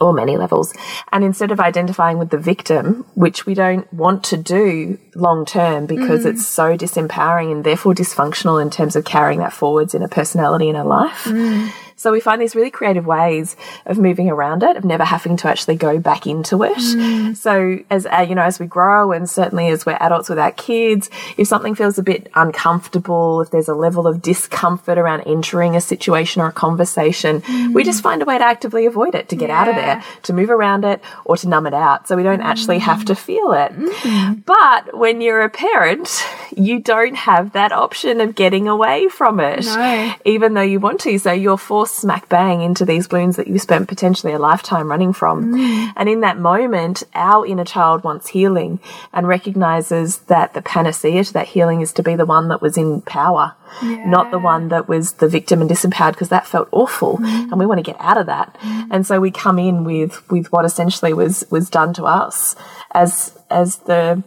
or 0.00 0.12
many 0.12 0.36
levels. 0.36 0.72
And 1.12 1.24
instead 1.24 1.50
of 1.50 1.60
identifying 1.66 2.18
with 2.18 2.30
the 2.30 2.38
victim, 2.38 3.04
which 3.14 3.44
we 3.44 3.54
don't 3.54 3.92
want 3.92 4.24
to 4.24 4.36
do 4.36 4.98
long 5.14 5.44
term 5.44 5.86
because 5.86 6.24
mm. 6.24 6.30
it's 6.30 6.46
so 6.46 6.76
disempowering 6.76 7.52
and 7.52 7.64
therefore 7.64 7.94
dysfunctional 7.94 8.62
in 8.62 8.70
terms 8.70 8.96
of 8.96 9.04
carrying 9.04 9.40
that 9.40 9.52
forwards 9.52 9.94
in 9.94 10.02
a 10.02 10.08
personality 10.08 10.68
in 10.68 10.76
a 10.76 10.84
life, 10.84 11.24
mm. 11.24 11.70
So 11.96 12.12
we 12.12 12.20
find 12.20 12.40
these 12.40 12.54
really 12.54 12.70
creative 12.70 13.06
ways 13.06 13.56
of 13.86 13.98
moving 13.98 14.28
around 14.28 14.62
it, 14.62 14.76
of 14.76 14.84
never 14.84 15.04
having 15.04 15.36
to 15.38 15.48
actually 15.48 15.76
go 15.76 15.98
back 15.98 16.26
into 16.26 16.62
it. 16.62 16.76
Mm. 16.76 17.36
So 17.36 17.78
as 17.90 18.06
uh, 18.06 18.26
you 18.28 18.34
know, 18.34 18.42
as 18.42 18.58
we 18.60 18.66
grow, 18.66 19.12
and 19.12 19.28
certainly 19.28 19.68
as 19.68 19.86
we're 19.86 19.96
adults 20.00 20.28
with 20.28 20.38
our 20.38 20.52
kids, 20.52 21.08
if 21.36 21.48
something 21.48 21.74
feels 21.74 21.96
a 21.98 22.02
bit 22.02 22.30
uncomfortable, 22.34 23.40
if 23.40 23.50
there's 23.50 23.68
a 23.68 23.74
level 23.74 24.06
of 24.06 24.20
discomfort 24.20 24.98
around 24.98 25.22
entering 25.22 25.76
a 25.76 25.80
situation 25.80 26.42
or 26.42 26.48
a 26.48 26.52
conversation, 26.52 27.42
we 27.72 27.82
just 27.84 28.02
find 28.02 28.20
a 28.22 28.24
way 28.24 28.36
to 28.38 28.44
actively 28.44 28.86
avoid 28.86 29.14
it, 29.14 29.28
to 29.30 29.36
get 29.36 29.48
out 29.50 29.68
of 29.68 29.76
Mm. 29.76 29.84
There, 29.84 30.02
to 30.22 30.32
move 30.32 30.48
around 30.48 30.84
it, 30.86 31.02
or 31.26 31.36
to 31.36 31.48
numb 31.48 31.66
it 31.66 31.74
out, 31.74 32.08
so 32.08 32.16
we 32.16 32.22
don't 32.22 32.40
actually 32.40 32.78
have 32.78 33.04
to 33.04 33.14
feel 33.14 33.52
it. 33.52 33.72
Mm. 33.72 34.42
But 34.46 34.96
when 34.96 35.20
you're 35.20 35.42
a 35.42 35.50
parent, 35.50 36.24
you 36.56 36.78
don't 36.80 37.14
have 37.14 37.52
that 37.52 37.72
option 37.72 38.20
of 38.22 38.34
getting 38.34 38.68
away 38.68 39.08
from 39.08 39.38
it, 39.38 39.66
No. 39.66 40.14
even 40.24 40.54
though 40.54 40.62
you 40.62 40.80
want 40.80 41.00
to. 41.00 41.18
So 41.18 41.32
you're 41.32 41.58
forced 41.58 41.85
smack 41.86 42.28
bang 42.28 42.60
into 42.60 42.84
these 42.84 43.10
wounds 43.10 43.36
that 43.36 43.46
you 43.46 43.58
spent 43.58 43.88
potentially 43.88 44.32
a 44.32 44.38
lifetime 44.38 44.88
running 44.88 45.12
from. 45.12 45.54
Mm. 45.54 45.92
And 45.96 46.08
in 46.08 46.20
that 46.20 46.38
moment, 46.38 47.02
our 47.14 47.46
inner 47.46 47.64
child 47.64 48.04
wants 48.04 48.28
healing 48.28 48.80
and 49.12 49.26
recognizes 49.26 50.18
that 50.20 50.54
the 50.54 50.62
panacea 50.62 51.24
to 51.24 51.32
that 51.32 51.48
healing 51.48 51.80
is 51.80 51.92
to 51.94 52.02
be 52.02 52.16
the 52.16 52.26
one 52.26 52.48
that 52.48 52.62
was 52.62 52.76
in 52.76 53.00
power, 53.02 53.54
not 53.82 54.30
the 54.30 54.38
one 54.38 54.68
that 54.68 54.88
was 54.88 55.14
the 55.14 55.28
victim 55.28 55.60
and 55.60 55.70
disempowered 55.70 56.12
because 56.12 56.28
that 56.28 56.46
felt 56.46 56.68
awful. 56.72 57.18
Mm. 57.18 57.50
And 57.50 57.58
we 57.58 57.66
want 57.66 57.78
to 57.78 57.90
get 57.90 58.00
out 58.00 58.18
of 58.18 58.26
that. 58.26 58.56
And 58.90 59.06
so 59.06 59.20
we 59.20 59.30
come 59.30 59.58
in 59.58 59.84
with, 59.84 60.28
with 60.30 60.52
what 60.52 60.64
essentially 60.64 61.12
was, 61.12 61.44
was 61.50 61.70
done 61.70 61.92
to 61.94 62.04
us 62.04 62.56
as, 62.92 63.38
as 63.50 63.76
the, 63.78 64.22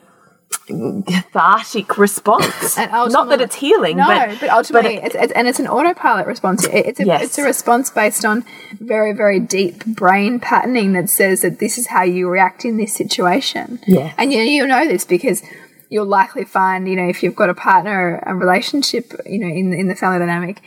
cathartic 0.70 1.98
response. 1.98 2.78
And 2.78 2.92
Not 3.12 3.30
that 3.30 3.42
it's 3.42 3.56
healing, 3.56 3.98
No, 3.98 4.08
but, 4.08 4.40
but, 4.40 4.50
ultimately, 4.50 4.96
but 4.98 5.06
it's, 5.06 5.16
it's, 5.16 5.34
and 5.34 5.48
it's 5.48 5.60
an 5.60 5.68
autopilot 5.68 6.28
response. 6.28 6.66
It- 6.66 6.86
It's 6.86 7.00
a, 7.00 7.06
Yes. 7.06 7.24
it's 7.24 7.38
a 7.38 7.44
response 7.44 7.90
based 7.90 8.24
on 8.26 8.46
very, 8.80 9.14
very 9.14 9.40
deep 9.40 9.86
brain 9.86 10.40
patterning 10.40 10.94
that 10.94 11.10
says 11.10 11.42
that 11.42 11.60
this 11.60 11.78
is 11.78 11.88
how 11.88 12.04
you 12.04 12.30
react 12.30 12.66
in 12.66 12.78
this 12.78 12.94
situation. 12.96 13.80
Yeah. 13.88 14.14
And 14.18 14.32
you, 14.32 14.40
you 14.42 14.66
know 14.68 14.88
this 14.88 15.06
because 15.06 15.42
you'll 15.90 16.06
likely 16.06 16.46
find, 16.46 16.88
you 16.88 16.96
know, 16.96 17.08
if 17.08 17.24
you've 17.24 17.36
got 17.36 17.50
a 17.50 17.54
partner, 17.56 18.22
a 18.26 18.36
relationship, 18.36 19.12
you 19.26 19.40
know, 19.40 19.48
in, 19.48 19.74
in 19.74 19.88
the 19.88 19.96
family 19.96 20.20
dynamic, 20.20 20.62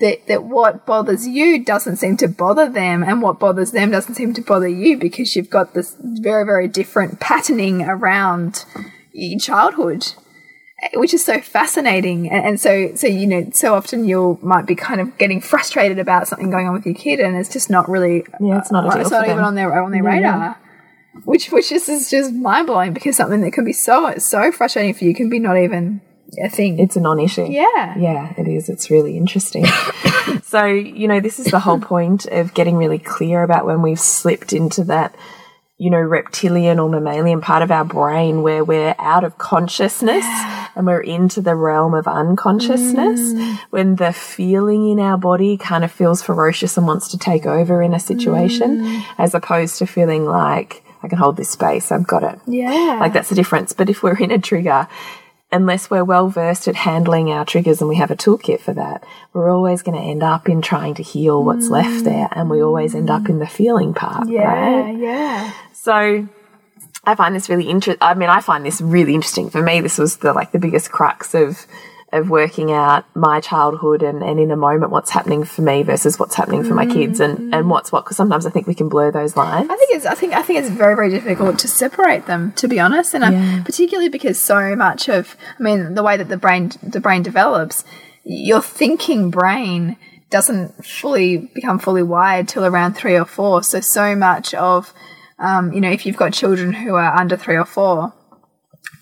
that, 0.00 0.26
that 0.26 0.42
what 0.44 0.84
bothers 0.86 1.28
you 1.28 1.64
doesn't 1.64 1.96
seem 1.96 2.16
to 2.16 2.26
bother 2.26 2.68
them 2.68 3.04
and 3.04 3.22
what 3.22 3.38
bothers 3.38 3.70
them 3.70 3.90
doesn't 3.90 4.14
seem 4.16 4.32
to 4.34 4.40
bother 4.42 4.66
you 4.66 4.96
because 4.96 5.36
you've 5.36 5.50
got 5.50 5.74
this 5.74 5.94
very, 6.00 6.44
very 6.44 6.66
different 6.66 7.20
patterning 7.20 7.82
around 7.82 8.64
your 9.12 9.38
childhood 9.38 10.12
which 10.94 11.14
is 11.14 11.24
so 11.24 11.40
fascinating 11.40 12.28
and, 12.30 12.44
and 12.44 12.60
so 12.60 12.92
so 12.96 13.06
you 13.06 13.26
know 13.26 13.48
so 13.52 13.74
often 13.74 14.04
you 14.04 14.38
might 14.42 14.66
be 14.66 14.74
kind 14.74 15.00
of 15.00 15.16
getting 15.18 15.40
frustrated 15.40 15.98
about 15.98 16.26
something 16.26 16.50
going 16.50 16.66
on 16.66 16.74
with 16.74 16.84
your 16.84 16.94
kid 16.94 17.20
and 17.20 17.36
it's 17.36 17.52
just 17.52 17.70
not 17.70 17.88
really 17.88 18.24
Yeah, 18.40 18.58
it's 18.58 18.72
not 18.72 18.84
a 18.84 18.88
uh, 18.88 18.92
deal 18.94 19.00
it's 19.02 19.10
not 19.10 19.24
even 19.24 19.36
them. 19.36 19.44
on 19.44 19.54
their 19.54 19.80
on 19.82 19.92
their 19.92 20.02
Yeah, 20.02 20.10
radar 20.10 20.58
which 21.24 21.50
which 21.52 21.70
is, 21.70 21.88
is 21.88 22.10
just 22.10 22.32
mind-blowing 22.32 22.94
because 22.94 23.16
something 23.16 23.42
that 23.42 23.52
can 23.52 23.64
be 23.64 23.72
so 23.72 24.14
so 24.18 24.50
frustrating 24.50 24.94
for 24.94 25.04
you 25.04 25.14
can 25.14 25.28
be 25.28 25.38
not 25.38 25.56
even 25.56 26.00
a 26.42 26.48
thing 26.48 26.78
it's 26.80 26.96
a 26.96 27.00
non-issue. 27.00 27.44
yeah 27.48 27.96
Yeah, 27.98 28.32
it 28.38 28.48
is. 28.48 28.70
It's 28.70 28.90
really 28.90 29.18
interesting. 29.18 29.66
so, 30.42 30.64
you 30.64 31.06
know, 31.06 31.20
this 31.20 31.38
is 31.38 31.46
the 31.46 31.60
whole 31.60 31.78
point 31.78 32.24
of 32.24 32.54
getting 32.54 32.76
really 32.76 32.98
clear 32.98 33.42
about 33.42 33.66
when 33.66 33.82
we've 33.82 34.00
slipped 34.00 34.54
into 34.54 34.82
that, 34.84 35.14
you 35.82 35.90
know, 35.90 36.00
reptilian 36.00 36.78
or 36.78 36.88
mammalian 36.88 37.40
part 37.40 37.60
of 37.60 37.72
our 37.72 37.84
brain 37.84 38.42
where 38.42 38.62
we're 38.62 38.94
out 39.00 39.24
of 39.24 39.36
consciousness 39.38 40.24
and 40.76 40.86
we're 40.86 41.00
into 41.00 41.40
the 41.40 41.56
realm 41.56 41.92
of 41.92 42.06
unconsciousness, 42.06 43.18
mm. 43.18 43.58
when 43.70 43.96
the 43.96 44.12
feeling 44.12 44.88
in 44.88 45.00
our 45.00 45.18
body 45.18 45.56
kind 45.56 45.82
of 45.82 45.90
feels 45.90 46.22
ferocious 46.22 46.76
and 46.76 46.86
wants 46.86 47.08
to 47.08 47.18
take 47.18 47.46
over 47.46 47.82
in 47.82 47.94
a 47.94 47.98
situation, 47.98 48.78
mm. 48.78 49.04
as 49.18 49.34
opposed 49.34 49.76
to 49.78 49.84
feeling 49.84 50.24
like, 50.24 50.84
I 51.02 51.08
can 51.08 51.18
hold 51.18 51.36
this 51.36 51.50
space, 51.50 51.90
I've 51.90 52.06
got 52.06 52.22
it. 52.22 52.38
yeah 52.46 52.98
Like 53.00 53.12
that's 53.12 53.30
the 53.30 53.34
difference. 53.34 53.72
But 53.72 53.90
if 53.90 54.04
we're 54.04 54.16
in 54.16 54.30
a 54.30 54.38
trigger, 54.38 54.86
unless 55.52 55.90
we're 55.90 56.04
well 56.04 56.28
versed 56.28 56.66
at 56.66 56.74
handling 56.74 57.30
our 57.30 57.44
triggers 57.44 57.80
and 57.80 57.88
we 57.88 57.96
have 57.96 58.10
a 58.10 58.16
toolkit 58.16 58.60
for 58.60 58.72
that, 58.72 59.04
we're 59.32 59.50
always 59.50 59.82
going 59.82 60.00
to 60.00 60.02
end 60.02 60.22
up 60.22 60.48
in 60.48 60.62
trying 60.62 60.94
to 60.94 61.02
heal 61.02 61.44
what's 61.44 61.68
left 61.68 62.02
mm. 62.02 62.04
there. 62.04 62.28
And 62.32 62.48
we 62.48 62.62
always 62.62 62.94
end 62.94 63.10
up 63.10 63.28
in 63.28 63.38
the 63.38 63.46
feeling 63.46 63.92
part. 63.92 64.28
yeah 64.28 64.80
Right? 64.80 64.96
yeah 64.96 65.52
So 65.82 66.28
I 67.02 67.16
find 67.16 67.34
this 67.34 67.48
really 67.48 67.68
interesting. 67.68 67.98
I 68.00 68.14
mean, 68.14 68.28
I 68.28 68.40
find 68.40 68.64
this 68.64 68.80
really 68.80 69.16
interesting. 69.16 69.50
For 69.50 69.60
me, 69.60 69.80
this 69.80 69.98
was 69.98 70.18
the 70.18 70.32
like 70.32 70.52
the 70.52 70.60
biggest 70.60 70.92
crux 70.92 71.34
of 71.34 71.66
of 72.12 72.30
working 72.30 72.70
out 72.70 73.04
my 73.16 73.40
childhood 73.40 74.02
and, 74.02 74.22
and 74.22 74.38
in 74.38 74.52
a 74.52 74.56
moment 74.56 74.92
what's 74.92 75.10
happening 75.10 75.42
for 75.42 75.62
me 75.62 75.82
versus 75.82 76.20
what's 76.20 76.36
happening 76.36 76.62
for 76.62 76.74
my 76.74 76.84
kids 76.84 77.20
and, 77.20 77.38
mm. 77.38 77.56
and 77.56 77.70
what's 77.70 77.90
what 77.90 78.04
because 78.04 78.18
sometimes 78.18 78.44
I 78.46 78.50
think 78.50 78.66
we 78.68 78.74
can 78.74 78.88
blur 78.88 79.10
those 79.10 79.34
lines. 79.34 79.68
I 79.70 79.74
think 79.74 79.96
it's 79.96 80.06
I 80.06 80.14
think 80.14 80.34
I 80.34 80.42
think 80.42 80.60
it's 80.60 80.68
very 80.68 80.94
very 80.94 81.10
difficult 81.10 81.58
to 81.58 81.66
separate 81.66 82.26
them 82.26 82.52
to 82.52 82.68
be 82.68 82.78
honest, 82.78 83.12
and 83.12 83.24
I'm, 83.24 83.64
particularly 83.64 84.08
because 84.08 84.38
so 84.38 84.76
much 84.76 85.08
of 85.08 85.36
I 85.58 85.62
mean 85.64 85.94
the 85.94 86.04
way 86.04 86.16
that 86.16 86.28
the 86.28 86.36
brain 86.36 86.70
the 86.80 87.00
brain 87.00 87.24
develops, 87.24 87.82
your 88.22 88.62
thinking 88.62 89.30
brain 89.32 89.96
doesn't 90.30 90.86
fully 90.86 91.38
become 91.38 91.80
fully 91.80 92.04
wired 92.04 92.46
till 92.46 92.64
around 92.64 92.94
three 92.94 93.16
or 93.16 93.24
four. 93.24 93.64
So 93.64 93.80
so 93.80 94.14
much 94.14 94.54
of 94.54 94.94
um, 95.42 95.72
you 95.72 95.80
know 95.80 95.90
if 95.90 96.06
you've 96.06 96.16
got 96.16 96.32
children 96.32 96.72
who 96.72 96.94
are 96.94 97.14
under 97.14 97.36
three 97.36 97.56
or 97.56 97.66
four, 97.66 98.14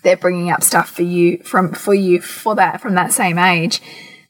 they're 0.03 0.17
bringing 0.17 0.49
up 0.49 0.63
stuff 0.63 0.89
for 0.89 1.03
you 1.03 1.37
from 1.43 1.73
for 1.73 1.93
you 1.93 2.19
for 2.19 2.55
that 2.55 2.81
from 2.81 2.95
that 2.95 3.13
same 3.13 3.37
age. 3.37 3.81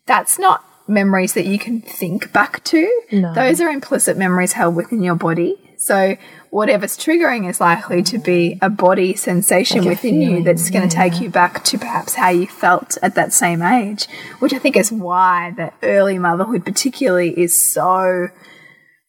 That's 0.05 0.37
not 0.37 0.63
memories 0.87 1.33
that 1.33 1.45
you 1.45 1.57
can 1.57 1.81
think 1.81 2.33
back 2.33 2.63
to. 2.65 3.01
Those 3.33 3.61
are 3.61 3.69
implicit 3.69 4.17
memories 4.17 4.53
held 4.53 4.75
within 4.75 5.01
your 5.01 5.15
body. 5.15 5.57
So 5.77 6.15
whatever's 6.51 6.97
triggering 6.97 7.49
is 7.49 7.59
likely 7.59 8.03
to 8.03 8.19
be 8.19 8.59
a 8.61 8.69
body 8.69 9.15
sensation 9.15 9.79
Like 9.79 9.89
within 9.89 10.21
you 10.21 10.43
that's 10.43 10.69
going 10.69 10.87
to 10.87 10.95
take 10.95 11.19
you 11.19 11.29
back 11.29 11.63
to 11.63 11.79
perhaps 11.79 12.13
how 12.13 12.29
you 12.29 12.45
felt 12.45 12.97
at 13.01 13.15
that 13.15 13.33
same 13.33 13.63
age, 13.63 14.07
which 14.39 14.53
I 14.53 14.59
think 14.59 14.75
is 14.75 14.91
why 14.91 15.53
the 15.55 15.71
early 15.81 16.19
motherhood 16.19 16.65
particularly 16.65 17.31
is 17.39 17.73
so 17.73 18.27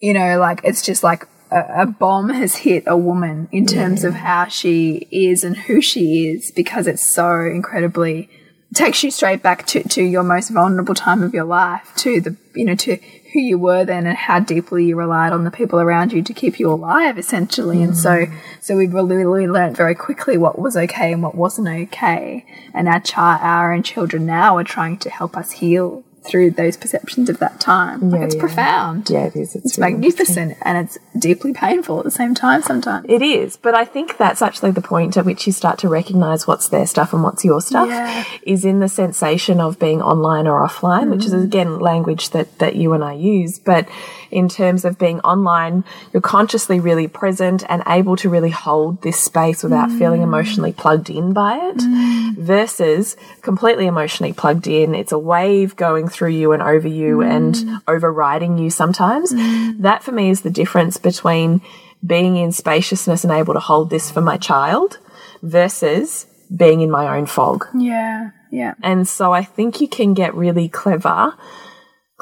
you 0.03 0.13
know, 0.13 0.39
like 0.39 0.61
it's 0.65 0.83
just 0.83 1.05
like 1.05 1.29
a, 1.53 1.83
a 1.83 1.87
bomb 1.87 2.31
has 2.31 2.57
hit 2.57 2.85
a 2.87 2.97
woman 2.97 3.49
in 3.53 3.67
terms 3.67 4.05
of 4.05 4.15
how 4.15 4.47
she 4.47 5.07
is 5.11 5.45
and 5.45 5.57
who 5.57 5.81
she 5.81 6.29
is 6.29 6.51
because 6.51 6.87
it's 6.87 7.15
so 7.15 7.41
incredibly 7.41 8.29
takes 8.75 9.03
you 9.03 9.11
straight 9.11 9.43
back 9.43 9.67
to, 9.67 9.87
to 9.87 10.03
your 10.03 10.23
most 10.23 10.49
vulnerable 10.49 10.95
time 10.95 11.23
of 11.23 11.35
your 11.35 11.45
life, 11.45 11.93
to 11.97 12.21
the 12.21 12.37
you 12.55 12.65
know, 12.65 12.75
to 12.75 12.97
who 13.33 13.41
you 13.41 13.59
were 13.59 13.85
then 13.85 14.07
and 14.07 14.17
how 14.17 14.41
deeply 14.41 14.87
you 14.87 14.97
relied 14.97 15.33
on 15.33 15.45
the 15.45 15.51
people 15.51 15.81
around 15.81 16.13
you 16.13 16.23
to 16.23 16.35
keep 16.35 16.59
you 16.59 16.71
alive 16.71 17.19
essentially. 17.19 17.83
And 17.83 17.97
so 17.97 18.27
mm. 18.27 18.39
so 18.61 18.77
we 18.77 18.87
really, 18.87 19.17
really 19.17 19.47
learned 19.47 19.77
very 19.77 19.95
quickly 19.95 20.37
what 20.37 20.59
was 20.59 20.77
okay 20.77 21.13
and 21.13 21.23
what 21.23 21.35
wasn't 21.35 21.69
okay. 21.69 22.47
And 22.75 22.89
our 22.89 23.01
child 23.01 23.41
our 23.43 23.73
own 23.73 23.83
children 23.83 24.27
now 24.27 24.57
are 24.57 24.65
trying 24.65 24.99
to 24.99 25.11
help 25.11 25.37
us 25.37 25.53
heal 25.53 26.05
through 26.25 26.53
those 26.53 26.77
perceptions 26.77 27.29
of 27.29 27.39
that 27.39 27.61
time. 27.61 28.11
Like 28.11 28.23
it's 28.23 28.35
yeah. 28.35 28.41
profound. 28.41 29.11
yeah, 29.11 29.27
it 29.27 29.37
is. 29.37 29.55
It's, 29.55 29.67
It's 29.67 29.79
really 29.79 29.93
magnificent 29.93 30.57
and 30.63 30.79
it's 30.79 30.99
deeply 31.19 31.53
painful 31.53 31.99
at 31.99 32.05
the 32.05 32.11
same 32.11 32.35
time 32.35 32.63
sometimes. 32.63 33.07
It 33.09 33.23
is, 33.23 33.57
but 33.57 33.75
I 33.75 33.85
think 33.85 34.17
that's 34.17 34.43
actually 34.43 34.71
the 34.71 34.83
point 34.83 35.17
at 35.17 35.25
which 35.25 35.47
you 35.47 35.53
start 35.53 35.79
to 35.81 35.89
recognize 35.89 36.47
what's 36.47 36.69
their 36.69 36.87
stuff 36.87 37.13
and 37.13 37.23
what's 37.23 37.45
your 37.45 37.61
stuff 37.61 37.89
Yeah. 37.89 38.25
is 38.45 38.65
in 38.65 38.81
the 38.81 38.89
sensation 38.89 39.61
of 39.61 39.79
being 39.79 40.01
online 40.01 40.47
or 40.47 40.67
offline, 40.67 41.11
which 41.11 41.25
is 41.25 41.33
mm-hmm. 41.33 41.45
again 41.45 41.79
language 41.79 42.31
that 42.31 42.59
that 42.59 42.77
you 42.77 42.93
and 42.93 43.03
I 43.03 43.15
use, 43.15 43.59
but 43.59 43.89
in 44.31 44.49
terms 44.49 44.85
of 44.85 44.99
being 44.99 45.21
online, 45.21 45.85
you're 46.13 46.23
consciously 46.23 46.81
really 46.81 47.07
present 47.07 47.65
and 47.69 47.83
able 47.87 48.17
to 48.17 48.31
really 48.31 48.51
hold 48.51 49.03
this 49.03 49.21
space 49.21 49.63
without 49.63 49.91
feeling 49.91 50.21
mm. 50.21 50.25
emotionally 50.25 50.73
plugged 50.73 51.11
in 51.11 51.35
by 51.35 51.57
it 51.57 51.77
mm. 51.77 52.22
Versus 52.43 53.17
completely 53.41 53.87
emotionally 53.87 54.33
plugged 54.33 54.67
in. 54.67 54.95
It's 54.95 55.13
a 55.13 55.19
wave 55.19 55.77
going 55.77 56.09
through 56.09 56.31
you 56.31 56.53
and 56.53 56.63
over 56.63 56.89
you 56.89 57.19
mm. 57.19 57.31
and 57.31 57.81
overriding 57.87 58.59
you 58.59 58.71
sometimes. 58.71 59.33
Mm. 59.33 59.81
That 59.81 60.03
for 60.03 60.13
me 60.13 60.31
is 60.31 60.43
the 60.43 60.51
difference 60.51 60.97
between 60.97 61.63
being 62.05 62.37
in 62.37 62.53
spaciousness 62.53 63.25
and 63.25 63.33
able 63.33 63.55
to 63.55 63.61
hold 63.61 63.91
this 63.91 64.11
for 64.11 64.21
my 64.21 64.37
child 64.37 64.99
versus 65.43 66.27
being 66.55 66.81
in 66.81 66.91
my 66.91 67.17
own 67.17 67.27
fog. 67.27 67.67
Yeah, 67.75 68.31
yeah. 68.51 68.75
And 68.83 69.07
so 69.07 69.33
I 69.33 69.45
think 69.45 69.81
you 69.81 69.89
can 69.89 70.15
get 70.15 70.35
really 70.35 70.69
clever. 70.69 71.35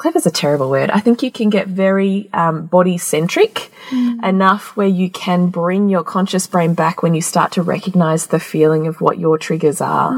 Clever's 0.01 0.25
a 0.25 0.31
terrible 0.31 0.67
word. 0.67 0.89
I 0.89 0.99
think 0.99 1.21
you 1.21 1.31
can 1.31 1.51
get 1.51 1.67
very 1.67 2.27
um, 2.33 2.65
body 2.65 2.97
centric 2.97 3.71
enough 4.23 4.75
where 4.75 4.87
you 4.87 5.11
can 5.11 5.49
bring 5.49 5.89
your 5.89 6.03
conscious 6.03 6.47
brain 6.47 6.73
back 6.73 7.03
when 7.03 7.13
you 7.13 7.21
start 7.21 7.51
to 7.51 7.61
recognize 7.61 8.25
the 8.25 8.39
feeling 8.39 8.87
of 8.87 8.99
what 8.99 9.19
your 9.19 9.37
triggers 9.37 9.79
are 9.79 10.11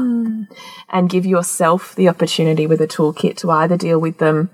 and 0.88 1.10
give 1.10 1.26
yourself 1.26 1.94
the 1.96 2.08
opportunity 2.08 2.66
with 2.66 2.80
a 2.80 2.86
toolkit 2.86 3.36
to 3.36 3.50
either 3.50 3.76
deal 3.76 3.98
with 3.98 4.16
them 4.16 4.48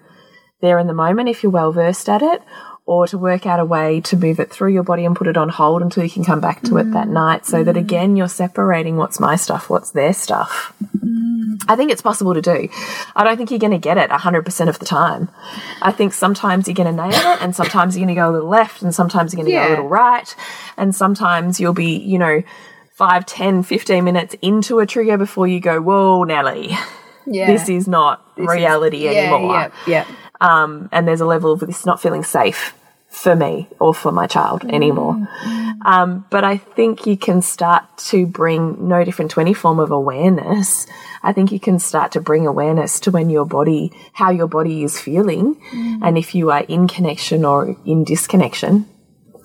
there 0.63 0.81
in 0.81 0.89
the 0.89 0.93
moment 0.93 1.29
if 1.29 1.45
you're 1.45 1.53
well 1.53 1.71
versed 1.71 2.09
at 2.09 2.23
it 2.23 2.43
or 2.90 3.06
to 3.06 3.16
work 3.16 3.47
out 3.47 3.61
a 3.61 3.64
way 3.64 4.00
to 4.00 4.16
move 4.16 4.40
it 4.40 4.50
through 4.50 4.73
your 4.73 4.82
body 4.82 5.04
and 5.04 5.14
put 5.14 5.28
it 5.28 5.37
on 5.37 5.49
hold 5.49 5.80
until 5.80 6.02
you 6.02 6.11
can 6.11 6.25
come 6.25 6.40
back 6.40 6.61
to 6.61 6.76
it 6.76 6.90
that 6.90 7.06
mm. 7.06 7.12
night 7.12 7.47
so 7.47 7.62
that 7.62 7.76
mm. 7.76 7.78
again 7.78 8.16
you're 8.16 8.26
separating 8.26 8.97
what's 8.97 9.20
my 9.20 9.37
stuff, 9.37 9.70
what's 9.70 9.92
their 9.92 10.12
stuff. 10.12 10.73
Mm. 10.99 11.62
I 11.68 11.76
think 11.76 11.92
it's 11.92 12.02
possible 12.02 12.35
to 12.35 12.42
do. 12.42 12.68
I 13.14 13.23
don't 13.23 13.37
think 13.37 13.52
you're 13.52 13.61
going 13.61 13.70
to 13.70 13.78
get 13.78 13.97
it 13.97 14.11
100% 14.11 14.68
of 14.68 14.80
the 14.80 14.85
time. 14.85 15.28
I 15.80 15.92
think 15.92 16.12
sometimes 16.12 16.66
you're 16.66 16.75
going 16.75 16.97
to 16.97 17.02
nail 17.02 17.14
it, 17.14 17.40
and 17.40 17.54
sometimes 17.54 17.97
you're 17.97 18.04
going 18.04 18.16
to 18.16 18.20
go 18.20 18.28
a 18.28 18.32
little 18.32 18.49
left, 18.49 18.82
and 18.82 18.92
sometimes 18.92 19.32
you're 19.32 19.44
going 19.44 19.47
to 19.47 19.52
Yeah. 19.52 19.68
go 19.68 19.68
a 19.68 19.75
little 19.76 19.88
right, 19.88 20.35
and 20.76 20.92
sometimes 20.92 21.61
you'll 21.61 21.73
be, 21.73 21.97
you 21.97 22.18
know, 22.18 22.42
5, 22.94 23.25
10, 23.25 23.62
15 23.62 24.02
minutes 24.02 24.35
into 24.42 24.80
a 24.80 24.87
trigger 24.87 25.16
before 25.16 25.47
you 25.47 25.61
go, 25.61 25.80
whoa, 25.80 26.25
Nelly, 26.25 26.76
Yeah. 27.25 27.47
this 27.47 27.68
is 27.68 27.87
not 27.87 28.26
reality 28.37 29.04
yeah, 29.04 29.11
anymore. 29.11 29.52
Yeah, 29.54 29.70
yeah. 29.87 30.06
Um, 30.40 30.88
and 30.90 31.06
there's 31.06 31.20
a 31.20 31.26
level 31.26 31.52
of 31.52 31.61
this 31.61 31.87
not 31.87 32.02
feeling 32.02 32.25
safe 32.25 32.75
for 33.11 33.35
me 33.35 33.69
or 33.81 33.93
for 33.93 34.12
my 34.12 34.26
child 34.26 34.64
anymore. 34.64 35.14
Mm, 35.14 35.26
mm. 35.26 35.85
Um, 35.85 36.26
but 36.31 36.45
I 36.45 36.57
think 36.57 37.07
you 37.07 37.17
can 37.17 37.43
start 37.43 37.99
to 38.11 38.25
bring 38.25 38.88
no 38.88 39.05
different 39.05 39.33
to 39.33 39.40
any 39.40 39.52
form 39.52 39.81
of 39.81 39.90
awareness. 39.90 40.87
I 41.23 41.33
think 41.33 41.50
you 41.50 41.59
can 41.59 41.79
start 41.79 42.12
to 42.12 42.21
bring 42.21 42.47
awareness 42.47 43.00
to 43.00 43.11
when 43.11 43.29
your 43.29 43.45
body, 43.45 43.93
how 44.12 44.31
your 44.31 44.47
body 44.47 44.85
is 44.85 45.00
feeling, 45.00 45.57
mm. 45.57 45.99
and 46.02 46.17
if 46.17 46.35
you 46.35 46.50
are 46.50 46.62
in 46.62 46.87
connection 46.87 47.45
or 47.45 47.76
in 47.85 48.05
disconnection. 48.05 48.88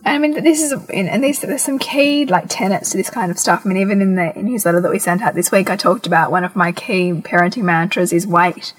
And 0.06 0.14
I 0.14 0.18
mean, 0.20 0.44
this 0.44 0.62
is, 0.62 0.72
and 0.90 1.24
there's, 1.24 1.40
there's 1.40 1.64
some 1.64 1.80
key 1.80 2.28
like 2.28 2.46
tenets 2.48 2.92
to 2.92 2.98
this 2.98 3.10
kind 3.10 3.32
of 3.32 3.40
stuff. 3.40 3.64
I 3.66 3.70
mean, 3.70 3.78
even 3.78 4.02
in 4.02 4.16
the 4.16 4.34
newsletter 4.36 4.80
that 4.80 4.92
we 4.92 5.00
sent 5.00 5.24
out 5.24 5.34
this 5.34 5.52
week, 5.52 5.72
I 5.72 5.76
talked 5.76 6.06
about 6.06 6.30
one 6.30 6.44
of 6.44 6.56
my 6.56 6.72
key 6.72 7.14
parenting 7.14 7.64
mantras 7.64 8.14
is 8.14 8.28
wait 8.28 8.74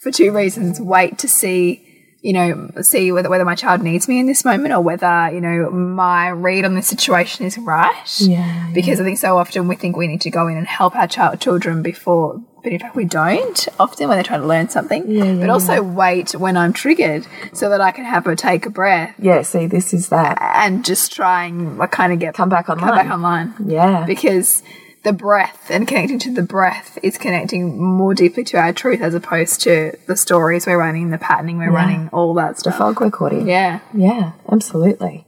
for 0.00 0.10
two 0.12 0.30
reasons. 0.32 0.78
Wait 0.78 1.16
to 1.18 1.28
see, 1.28 1.85
you 2.26 2.32
know, 2.32 2.70
see 2.82 3.12
whether, 3.12 3.28
whether 3.30 3.44
my 3.44 3.54
child 3.54 3.82
needs 3.82 4.08
me 4.08 4.18
in 4.18 4.26
this 4.26 4.44
moment 4.44 4.74
or 4.74 4.80
whether, 4.80 5.30
you 5.32 5.40
know, 5.40 5.70
my 5.70 6.28
read 6.28 6.64
on 6.64 6.74
the 6.74 6.82
situation 6.82 7.46
is 7.46 7.56
right. 7.56 8.14
Yeah, 8.18 8.70
Because 8.74 9.00
I 9.00 9.04
think 9.04 9.18
so 9.18 9.38
often 9.38 9.68
we 9.68 9.76
think 9.76 9.96
we 9.96 10.08
need 10.08 10.22
to 10.22 10.30
go 10.30 10.48
in 10.48 10.56
and 10.56 10.66
help 10.66 10.96
our 10.96 11.06
child, 11.06 11.40
children 11.40 11.82
before, 11.82 12.42
but 12.64 12.72
in 12.72 12.80
fact 12.80 12.96
we 12.96 13.04
don't 13.04 13.68
often 13.78 14.08
when 14.08 14.16
they're 14.16 14.24
trying 14.24 14.40
to 14.40 14.46
learn 14.48 14.68
something. 14.68 15.08
Yeah, 15.08 15.24
yeah, 15.24 15.40
but 15.40 15.50
also 15.50 15.80
wait 15.84 16.32
when 16.34 16.56
I'm 16.56 16.72
triggered 16.72 17.24
so 17.52 17.68
that 17.70 17.80
I 17.80 17.92
can 17.92 18.04
have 18.04 18.26
a 18.26 18.34
take 18.34 18.66
a 18.66 18.70
breath 18.70 19.14
Yeah, 19.20 19.42
see, 19.42 19.66
this 19.68 19.94
is 19.94 20.08
that. 20.08 20.36
and 20.40 20.84
just 20.84 21.12
try 21.14 21.44
and 21.44 21.78
like 21.78 21.92
kind 21.92 22.12
of 22.12 22.18
get 22.18 22.34
Come 22.34 22.48
back 22.48 22.68
online. 22.68 22.88
come 22.88 22.96
back 22.98 23.10
online 23.14 23.54
Yeah. 23.66 24.04
because 24.04 24.64
the 25.06 25.12
breath 25.12 25.70
and 25.70 25.86
connecting 25.86 26.18
to 26.18 26.34
the 26.34 26.42
breath 26.42 26.98
is 27.00 27.16
connecting 27.16 27.80
more 27.80 28.12
deeply 28.12 28.42
to 28.42 28.56
our 28.56 28.72
truth 28.72 29.00
as 29.00 29.14
opposed 29.14 29.60
to 29.60 29.96
the 30.06 30.16
stories 30.16 30.66
we're 30.66 30.76
running 30.76 31.10
the 31.10 31.18
patterning 31.18 31.58
we're 31.58 31.70
running 31.70 32.08
all 32.12 32.34
that 32.34 32.58
stuff 32.58 32.76
Fog 32.76 33.00
recording. 33.00 33.46
yeah 33.46 33.78
Yeah, 33.94 34.32
absolutely. 34.50 35.24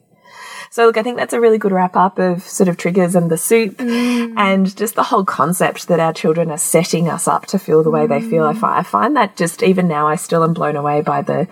So, 0.71 0.85
look, 0.87 0.97
I 0.97 1.05
think 1.05 1.17
that's 1.17 1.33
a 1.33 1.41
really 1.41 1.59
good 1.59 1.71
wrap 1.71 1.97
up 1.97 2.19
of 2.19 2.43
sort 2.43 2.69
of 2.69 2.77
triggers 2.77 3.15
and 3.15 3.31
the 3.31 3.39
soup 3.39 3.77
mm. 3.77 4.35
and 4.37 4.77
just 4.77 4.97
the 4.97 5.05
whole 5.05 5.25
concept 5.25 5.87
that 5.87 6.01
our 6.01 6.13
children 6.13 6.51
are 6.51 6.59
setting 6.59 7.09
us 7.09 7.29
up 7.29 7.47
to 7.47 7.59
feel 7.59 7.85
the 7.85 7.91
way 7.91 8.09
they 8.09 8.21
mm. 8.21 8.29
feel. 8.29 8.45
I, 8.45 8.81
I 8.81 8.83
find 8.83 9.17
that 9.17 9.37
just 9.37 9.63
even 9.63 9.87
now, 9.87 10.09
I 10.09 10.17
still 10.17 10.43
am 10.43 10.55
blown 10.55 10.75
away 10.75 11.03
by 11.03 11.23
the 11.23 11.47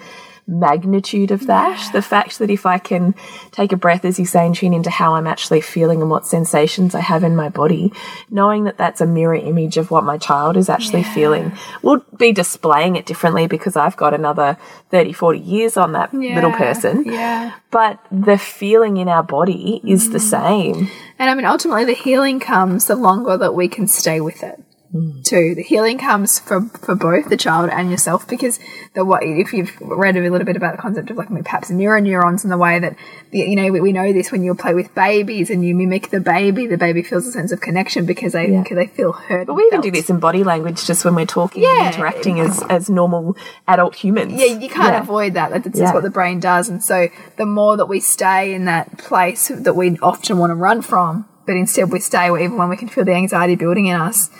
magnitude 0.46 1.30
of 1.30 1.46
that. 1.46 1.92
The 1.92 2.02
fact 2.02 2.38
that 2.38 2.50
if 2.50 2.66
I 2.66 2.78
can 2.78 3.14
take 3.50 3.72
a 3.72 3.76
breath, 3.76 4.04
as 4.04 4.18
you 4.18 4.26
say, 4.26 4.46
and 4.46 4.54
tune 4.54 4.72
into 4.72 4.90
how 4.90 5.14
I'm 5.14 5.26
actually 5.26 5.60
feeling 5.60 6.00
and 6.00 6.10
what 6.10 6.26
sensations 6.26 6.94
I 6.94 7.00
have 7.00 7.24
in 7.24 7.34
my 7.34 7.48
body, 7.48 7.92
knowing 8.30 8.64
that 8.64 8.78
that's 8.78 9.00
a 9.00 9.06
mirror 9.06 9.34
image 9.34 9.76
of 9.76 9.90
what 9.90 10.04
my 10.04 10.18
child 10.18 10.56
is 10.56 10.68
actually 10.68 11.02
feeling, 11.02 11.52
will 11.82 12.04
be 12.16 12.32
displaying 12.32 12.96
it 12.96 13.06
differently 13.06 13.46
because 13.46 13.76
I've 13.76 13.96
got 13.96 14.14
another 14.14 14.56
30, 14.90 15.12
40 15.12 15.38
years 15.38 15.76
on 15.76 15.92
that 15.92 16.14
little 16.14 16.52
person 16.52 17.04
yeah 17.04 17.52
but 17.76 18.00
the 18.10 18.38
feeling 18.38 18.96
in 18.96 19.06
our 19.06 19.22
body 19.22 19.82
is 19.84 20.10
the 20.10 20.18
mm. 20.18 20.30
same. 20.30 20.90
And 21.18 21.28
I 21.28 21.34
mean, 21.34 21.44
ultimately, 21.44 21.84
the 21.84 21.92
healing 21.92 22.40
comes 22.40 22.86
the 22.86 22.96
longer 22.96 23.36
that 23.36 23.54
we 23.54 23.68
can 23.68 23.86
stay 23.86 24.18
with 24.18 24.42
it. 24.42 24.62
Mm. 24.94 25.24
Too, 25.24 25.54
the 25.56 25.62
healing 25.62 25.98
comes 25.98 26.38
for 26.38 26.60
for 26.68 26.94
both 26.94 27.28
the 27.28 27.36
child 27.36 27.70
and 27.70 27.90
yourself 27.90 28.26
because 28.28 28.60
the 28.94 29.04
what 29.04 29.22
if 29.24 29.52
you've 29.52 29.76
read 29.80 30.16
a 30.16 30.20
little 30.30 30.44
bit 30.46 30.56
about 30.56 30.76
the 30.76 30.80
concept 30.82 31.10
of 31.10 31.16
like 31.16 31.28
perhaps 31.44 31.70
mirror 31.70 32.00
neurons 32.00 32.44
and 32.44 32.52
the 32.52 32.56
way 32.56 32.78
that 32.78 32.96
the, 33.32 33.40
you 33.40 33.56
know 33.56 33.70
we, 33.72 33.80
we 33.80 33.92
know 33.92 34.12
this 34.12 34.30
when 34.30 34.44
you 34.44 34.54
play 34.54 34.74
with 34.74 34.94
babies 34.94 35.50
and 35.50 35.64
you 35.64 35.74
mimic 35.74 36.10
the 36.10 36.20
baby, 36.20 36.66
the 36.66 36.78
baby 36.78 37.02
feels 37.02 37.26
a 37.26 37.32
sense 37.32 37.50
of 37.50 37.60
connection 37.60 38.06
because 38.06 38.32
they 38.32 38.48
Yeah. 38.48 38.62
because 38.62 38.76
they 38.76 38.86
feel 38.86 39.12
heard. 39.12 39.48
But 39.48 39.54
we 39.54 39.64
even 39.64 39.80
do 39.80 39.90
this 39.90 40.08
in 40.08 40.20
body 40.20 40.44
language 40.44 40.86
just 40.86 41.04
when 41.04 41.16
we're 41.16 41.26
talking 41.26 41.64
Yeah. 41.64 41.86
and 41.86 41.94
interacting 41.94 42.38
as, 42.38 42.62
as 42.70 42.88
normal 42.88 43.36
adult 43.66 43.96
humans. 43.96 44.34
Yeah, 44.34 44.56
you 44.56 44.68
can't 44.68 44.92
Yeah. 44.94 45.00
avoid 45.02 45.34
that. 45.34 45.50
That's 45.50 45.64
just 45.66 45.78
Yeah. 45.78 45.94
what 45.94 46.04
the 46.04 46.10
brain 46.10 46.38
does. 46.38 46.68
And 46.68 46.82
so 46.82 47.08
the 47.36 47.46
more 47.46 47.76
that 47.76 47.86
we 47.86 47.98
stay 47.98 48.54
in 48.54 48.66
that 48.66 48.98
place 48.98 49.49
that 49.49 49.75
we 49.75 49.99
often 49.99 50.38
want 50.38 50.50
to 50.50 50.54
run 50.54 50.80
from, 50.80 51.26
but 51.44 51.56
instead 51.56 51.90
we 51.90 51.99
stay 51.99 52.26
even 52.26 52.56
when 52.56 52.68
we 52.68 52.76
can 52.76 52.88
feel 52.88 53.04
the 53.04 53.12
anxiety 53.14 53.56
building 53.56 53.86
in 53.86 53.96
us, 54.00 54.30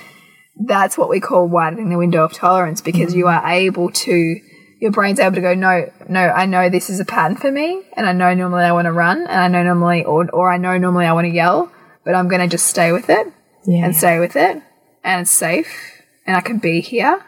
that's 0.59 0.97
what 0.97 1.09
we 1.09 1.21
call 1.21 1.47
widening 1.47 1.91
the 1.91 1.99
window 1.99 2.25
of 2.25 2.33
tolerance 2.33 2.81
because 2.81 3.15
you 3.15 3.27
are 3.29 3.47
able 3.47 3.91
to 3.91 4.41
your 4.81 4.91
brain's 4.91 5.19
able 5.19 5.35
to 5.35 5.41
go, 5.41 5.55
no, 5.55 5.91
no, 6.09 6.21
I 6.21 6.45
know 6.47 6.69
this 6.69 6.91
is 6.91 7.01
a 7.01 7.05
pattern 7.05 7.37
for 7.37 7.51
me, 7.51 7.83
and 7.95 8.07
I 8.07 8.13
know 8.13 8.35
normally 8.35 8.65
I 8.65 8.73
want 8.73 8.85
to 8.85 8.93
run, 8.93 9.27
and 9.27 9.31
I 9.31 9.49
know 9.49 9.63
normally, 9.63 10.05
or, 10.05 10.29
or 10.31 10.53
I 10.53 10.59
know 10.59 10.77
normally 10.77 11.07
I 11.07 11.15
want 11.15 11.25
to 11.25 11.33
yell, 11.33 11.73
but 12.05 12.15
I'm 12.15 12.29
going 12.29 12.43
to 12.43 12.47
just 12.47 12.67
stay 12.67 12.93
with 12.93 13.09
it 13.09 13.27
Yeah. 13.65 13.87
and 13.87 13.97
stay 13.97 14.19
with 14.19 14.37
it, 14.37 14.63
and 15.03 15.23
it's 15.23 15.31
safe, 15.31 16.03
and 16.27 16.37
I 16.37 16.43
can 16.43 16.59
be 16.59 16.83
here, 16.83 17.25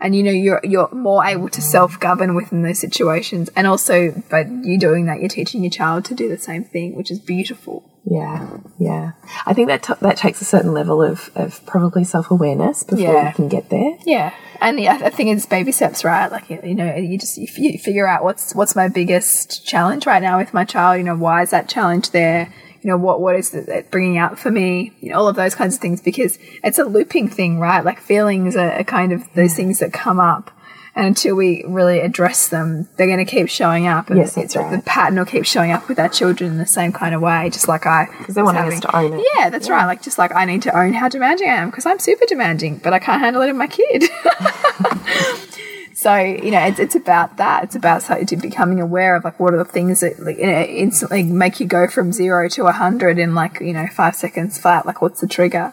and 0.00 0.16
you 0.16 0.22
know 0.22 0.32
you're 0.32 0.60
you're 0.64 0.92
more 0.92 1.24
able 1.24 1.48
to 1.50 1.60
self 1.62 2.00
govern 2.00 2.34
within 2.34 2.62
those 2.62 2.80
situations, 2.80 3.50
and 3.54 3.66
also 3.68 4.10
by 4.28 4.46
you 4.62 4.78
doing 4.78 5.06
that, 5.06 5.20
you're 5.20 5.28
teaching 5.28 5.62
your 5.62 5.70
child 5.70 6.04
to 6.06 6.14
do 6.14 6.28
the 6.28 6.38
same 6.38 6.64
thing, 6.64 6.96
which 6.96 7.10
is 7.10 7.20
beautiful. 7.20 7.84
Yeah, 8.04 8.58
yeah. 8.78 9.12
I 9.46 9.52
think 9.52 9.68
that 9.68 9.82
that 10.00 10.16
takes 10.16 10.40
a 10.40 10.44
certain 10.44 10.72
level 10.72 11.02
of, 11.02 11.30
of 11.34 11.64
probably 11.66 12.02
self 12.04 12.30
awareness 12.30 12.82
before 12.82 13.04
Yeah. 13.04 13.28
you 13.28 13.34
can 13.34 13.48
get 13.48 13.68
there. 13.68 13.96
Yeah, 14.06 14.32
and 14.60 14.78
the 14.78 14.88
I 14.88 15.10
think 15.10 15.36
it's 15.36 15.46
baby 15.46 15.70
steps, 15.70 16.02
right? 16.02 16.30
Like 16.32 16.48
you 16.48 16.74
know, 16.74 16.94
you 16.96 17.18
just 17.18 17.36
you, 17.36 17.46
f- 17.48 17.58
you 17.58 17.78
figure 17.78 18.06
out 18.08 18.24
what's 18.24 18.54
what's 18.54 18.74
my 18.74 18.88
biggest 18.88 19.66
challenge 19.66 20.06
right 20.06 20.22
now 20.22 20.38
with 20.38 20.54
my 20.54 20.64
child. 20.64 20.98
You 20.98 21.04
know, 21.04 21.16
why 21.16 21.42
is 21.42 21.50
that 21.50 21.68
challenge 21.68 22.10
there? 22.10 22.52
You 22.82 22.88
know, 22.90 22.96
what 22.96 23.20
what 23.20 23.36
is 23.36 23.52
it 23.54 23.90
bringing 23.90 24.16
out 24.16 24.38
for 24.38 24.50
me? 24.50 24.92
You 25.00 25.10
know, 25.12 25.18
all 25.18 25.28
of 25.28 25.36
those 25.36 25.54
kinds 25.54 25.74
of 25.74 25.80
things 25.82 26.00
because 26.00 26.38
it's 26.64 26.78
a 26.78 26.84
looping 26.84 27.28
thing, 27.28 27.60
right? 27.60 27.84
Like 27.84 28.00
feelings 28.00 28.56
are, 28.56 28.72
are 28.72 28.84
kind 28.84 29.12
of 29.12 29.22
those 29.34 29.54
things 29.54 29.80
that 29.80 29.92
come 29.92 30.18
up. 30.18 30.50
And 30.94 31.06
until 31.06 31.36
we 31.36 31.64
really 31.66 32.00
address 32.00 32.48
them, 32.48 32.88
they're 32.96 33.06
going 33.06 33.24
to 33.24 33.30
keep 33.30 33.48
showing 33.48 33.86
up. 33.86 34.10
And 34.10 34.18
Yes, 34.18 34.36
it's, 34.36 34.54
that's 34.54 34.56
right. 34.56 34.76
the 34.76 34.82
pattern 34.82 35.18
will 35.18 35.24
keep 35.24 35.44
showing 35.46 35.70
up 35.70 35.88
with 35.88 35.98
our 36.00 36.08
children 36.08 36.50
in 36.50 36.58
the 36.58 36.66
same 36.66 36.92
kind 36.92 37.14
of 37.14 37.20
way, 37.20 37.48
just 37.50 37.68
like 37.68 37.86
I. 37.86 38.06
Because 38.18 38.34
they 38.34 38.42
want 38.42 38.56
wanting 38.56 38.72
us 38.74 38.80
to 38.80 38.96
own 38.96 39.12
it. 39.12 39.24
Yeah, 39.36 39.50
that's 39.50 39.68
right. 39.70 39.86
Like 39.86 40.02
just 40.02 40.18
like 40.18 40.34
I 40.34 40.44
need 40.44 40.62
to 40.62 40.76
own 40.76 40.92
how 40.92 41.08
demanding 41.08 41.48
I 41.48 41.54
am 41.54 41.70
because 41.70 41.86
I'm 41.86 42.00
super 42.00 42.24
demanding, 42.26 42.78
but 42.78 42.92
I 42.92 42.98
can't 42.98 43.20
handle 43.22 43.40
it 43.42 43.48
in 43.50 43.56
my 43.56 43.68
kid. 43.68 44.04
so 45.94 46.16
you 46.16 46.50
know, 46.50 46.60
it's, 46.66 46.78
it's 46.80 46.94
about 46.96 47.36
that. 47.36 47.64
It's 47.64 47.76
about 47.76 48.04
becoming 48.40 48.80
aware 48.80 49.14
of 49.14 49.24
like 49.24 49.38
what 49.38 49.54
are 49.54 49.58
the 49.58 49.64
things 49.64 50.00
that 50.00 50.18
like 50.18 50.38
you 50.38 50.46
know, 50.46 50.62
instantly 50.62 51.22
make 51.22 51.60
you 51.60 51.66
go 51.66 51.86
from 51.86 52.12
zero 52.12 52.48
to 52.48 52.66
a 52.66 52.72
hundred 52.72 53.18
in 53.18 53.34
like 53.34 53.60
you 53.60 53.72
know 53.72 53.86
five 53.86 54.16
seconds 54.16 54.58
flat. 54.58 54.86
Like 54.86 55.00
what's 55.00 55.20
the 55.20 55.28
trigger? 55.28 55.72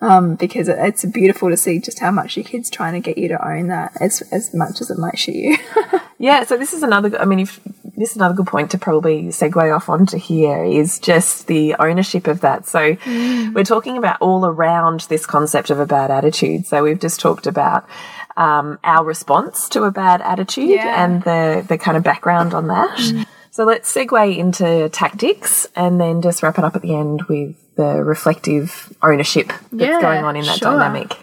Um, 0.00 0.36
because 0.36 0.68
it, 0.68 0.78
it's 0.78 1.04
beautiful 1.04 1.50
to 1.50 1.56
see 1.56 1.80
just 1.80 1.98
how 1.98 2.12
much 2.12 2.36
your 2.36 2.44
kid's 2.44 2.70
trying 2.70 2.92
to 2.94 3.00
get 3.00 3.18
you 3.18 3.26
to 3.28 3.48
own 3.48 3.66
that 3.66 3.92
as 4.00 4.22
as 4.30 4.54
much 4.54 4.80
as 4.80 4.90
it 4.90 4.98
might 4.98 5.18
shoot 5.18 5.34
you. 5.34 5.56
Yeah, 6.20 6.42
so 6.42 6.56
this 6.56 6.72
is 6.72 6.82
another. 6.82 7.16
I 7.16 7.24
mean, 7.26 7.38
if 7.38 7.60
this 7.96 8.10
is 8.10 8.16
another 8.16 8.34
good 8.34 8.48
point 8.48 8.72
to 8.72 8.78
probably 8.78 9.26
segue 9.26 9.72
off 9.76 9.88
onto 9.88 10.18
here 10.18 10.64
is 10.64 10.98
just 10.98 11.46
the 11.46 11.76
ownership 11.78 12.26
of 12.26 12.40
that. 12.40 12.66
So 12.66 12.96
we're 13.06 13.62
talking 13.62 13.96
about 13.96 14.20
all 14.20 14.44
around 14.44 15.02
this 15.02 15.26
concept 15.26 15.70
of 15.70 15.78
a 15.78 15.86
bad 15.86 16.10
attitude. 16.10 16.66
So 16.66 16.82
we've 16.82 16.98
just 16.98 17.20
talked 17.20 17.46
about 17.46 17.88
um, 18.36 18.80
our 18.82 19.04
response 19.04 19.68
to 19.68 19.84
a 19.84 19.92
bad 19.92 20.20
attitude 20.22 20.70
Yeah. 20.70 21.04
and 21.04 21.22
the 21.22 21.64
the 21.68 21.78
kind 21.78 21.96
of 21.96 22.02
background 22.02 22.52
on 22.52 22.66
that. 22.66 23.26
So 23.58 23.64
let's 23.64 23.92
segue 23.92 24.36
into 24.38 24.88
tactics 24.90 25.66
and 25.74 26.00
then 26.00 26.22
just 26.22 26.44
wrap 26.44 26.58
it 26.58 26.64
up 26.64 26.76
at 26.76 26.82
the 26.82 26.94
end 26.94 27.22
with 27.22 27.56
the 27.74 28.04
reflective 28.04 28.96
ownership 29.02 29.48
that's 29.72 29.90
Yeah, 29.90 30.00
going 30.00 30.22
on 30.22 30.36
in 30.36 30.44
that 30.44 30.58
sure. 30.60 30.70
dynamic. 30.78 31.16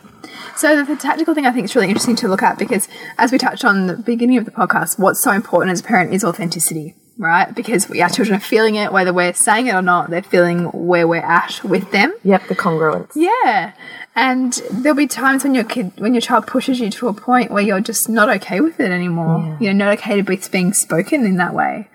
So 0.58 0.76
the, 0.76 0.84
the 0.84 1.00
tactical 1.00 1.34
thing 1.34 1.46
I 1.46 1.54
think 1.54 1.64
is 1.64 1.76
really 1.78 1.88
interesting 1.88 2.18
to 2.18 2.28
look 2.28 2.44
at 2.44 2.60
because 2.60 2.90
as 3.18 3.32
we 3.32 3.38
touched 3.38 3.64
on 3.64 3.88
the 3.88 3.96
beginning 3.96 4.38
of 4.38 4.44
the 4.44 4.52
podcast, 4.52 5.00
what's 5.00 5.24
so 5.24 5.32
important 5.32 5.72
as 5.72 5.80
a 5.80 5.84
parent 5.86 6.14
is 6.14 6.26
authenticity, 6.26 6.94
right? 7.18 7.56
Because 7.56 7.88
we, 7.88 8.02
our 8.02 8.10
children 8.10 8.36
are 8.36 8.42
feeling 8.42 8.76
it, 8.76 8.92
whether 8.92 9.14
we're 9.14 9.34
saying 9.34 9.68
it 9.68 9.74
or 9.74 9.82
not, 9.82 10.10
they're 10.10 10.22
feeling 10.22 10.66
where 10.74 11.08
we're 11.08 11.24
at 11.24 11.64
with 11.64 11.90
them. 11.92 12.14
Yep, 12.26 12.50
the 12.50 12.56
congruence. 12.56 13.14
Yeah. 13.16 13.72
And 14.14 14.62
there'll 14.72 14.98
be 14.98 15.08
times 15.08 15.46
when 15.46 15.56
your 15.56 15.64
kid, 15.64 15.94
when 16.00 16.14
your 16.14 16.20
child 16.20 16.48
pushes 16.48 16.82
you 16.82 16.90
to 16.90 17.08
a 17.08 17.14
point 17.14 17.50
where 17.50 17.64
you're 17.64 17.80
just 17.80 18.10
not 18.10 18.28
okay 18.28 18.60
with 18.60 18.82
it 18.82 18.92
anymore. 18.92 19.58
You're 19.62 19.74
not 19.74 19.94
okay 20.00 20.22
with 20.22 20.52
being 20.52 20.74
spoken 20.74 21.26
in 21.26 21.38
that 21.38 21.54
way. 21.54 21.88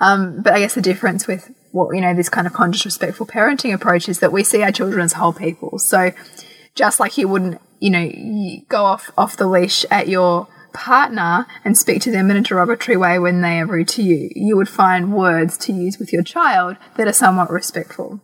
Um, 0.00 0.42
but 0.42 0.52
I 0.52 0.60
guess 0.60 0.74
the 0.74 0.82
difference 0.82 1.26
with 1.26 1.52
what, 1.72 1.94
you 1.94 2.00
know, 2.00 2.14
this 2.14 2.28
kind 2.28 2.46
of 2.46 2.52
conscious, 2.52 2.84
respectful 2.84 3.26
parenting 3.26 3.74
approach 3.74 4.08
is 4.08 4.20
that 4.20 4.32
we 4.32 4.42
see 4.44 4.62
our 4.62 4.72
children 4.72 5.04
as 5.04 5.14
whole 5.14 5.32
people. 5.32 5.78
So 5.78 6.12
just 6.74 7.00
like 7.00 7.18
you 7.18 7.28
wouldn't, 7.28 7.60
you 7.80 7.90
know, 7.90 8.10
go 8.68 8.84
off, 8.84 9.10
off 9.16 9.36
the 9.36 9.46
leash 9.46 9.84
at 9.90 10.08
your 10.08 10.48
partner 10.72 11.46
and 11.64 11.76
speak 11.76 12.02
to 12.02 12.10
them 12.10 12.30
in 12.30 12.36
a 12.36 12.42
derogatory 12.42 12.96
way 12.96 13.18
when 13.18 13.40
they 13.40 13.60
are 13.60 13.66
rude 13.66 13.88
to 13.88 14.02
you, 14.02 14.30
you 14.34 14.56
would 14.56 14.68
find 14.68 15.12
words 15.12 15.56
to 15.56 15.72
use 15.72 15.98
with 15.98 16.12
your 16.12 16.22
child 16.22 16.76
that 16.96 17.08
are 17.08 17.12
somewhat 17.12 17.50
respectful. 17.50 18.20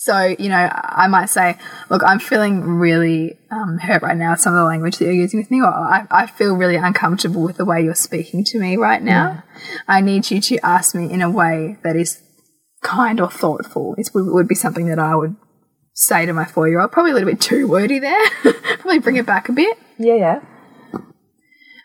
So, 0.00 0.34
you 0.38 0.48
know, 0.48 0.70
I 0.72 1.08
might 1.08 1.26
say, 1.26 1.58
look, 1.90 2.00
I'm 2.02 2.20
feeling 2.20 2.62
really 2.62 3.36
um, 3.50 3.76
hurt 3.76 4.00
right 4.00 4.16
now, 4.16 4.34
some 4.34 4.54
of 4.54 4.58
the 4.58 4.64
language 4.64 4.96
that 4.96 5.04
you're 5.04 5.12
using 5.12 5.38
with 5.38 5.50
me, 5.50 5.60
or 5.60 5.66
I, 5.66 6.06
I 6.10 6.26
feel 6.26 6.56
really 6.56 6.76
uncomfortable 6.76 7.42
with 7.42 7.58
the 7.58 7.66
way 7.66 7.82
you're 7.82 7.94
speaking 7.94 8.42
to 8.44 8.58
me 8.58 8.78
right 8.78 9.02
now. 9.02 9.44
I 9.86 10.00
need 10.00 10.30
you 10.30 10.40
to 10.40 10.58
ask 10.64 10.94
me 10.94 11.12
in 11.12 11.20
a 11.20 11.30
way 11.30 11.76
that 11.82 11.96
is 11.96 12.22
kind 12.82 13.20
or 13.20 13.28
thoughtful. 13.30 13.94
It 13.98 14.08
would, 14.14 14.32
would 14.32 14.48
be 14.48 14.54
something 14.54 14.86
that 14.86 14.98
I 14.98 15.14
would 15.14 15.36
say 15.92 16.24
to 16.24 16.32
my 16.32 16.46
four 16.46 16.66
year 16.66 16.80
old. 16.80 16.92
Probably 16.92 17.10
a 17.10 17.14
little 17.14 17.28
bit 17.28 17.42
too 17.42 17.68
wordy 17.68 17.98
there. 17.98 18.30
Probably 18.78 19.00
bring 19.00 19.16
it 19.16 19.26
back 19.26 19.50
a 19.50 19.52
bit. 19.52 19.76
Yeah, 19.98 20.14
yeah. 20.14 20.40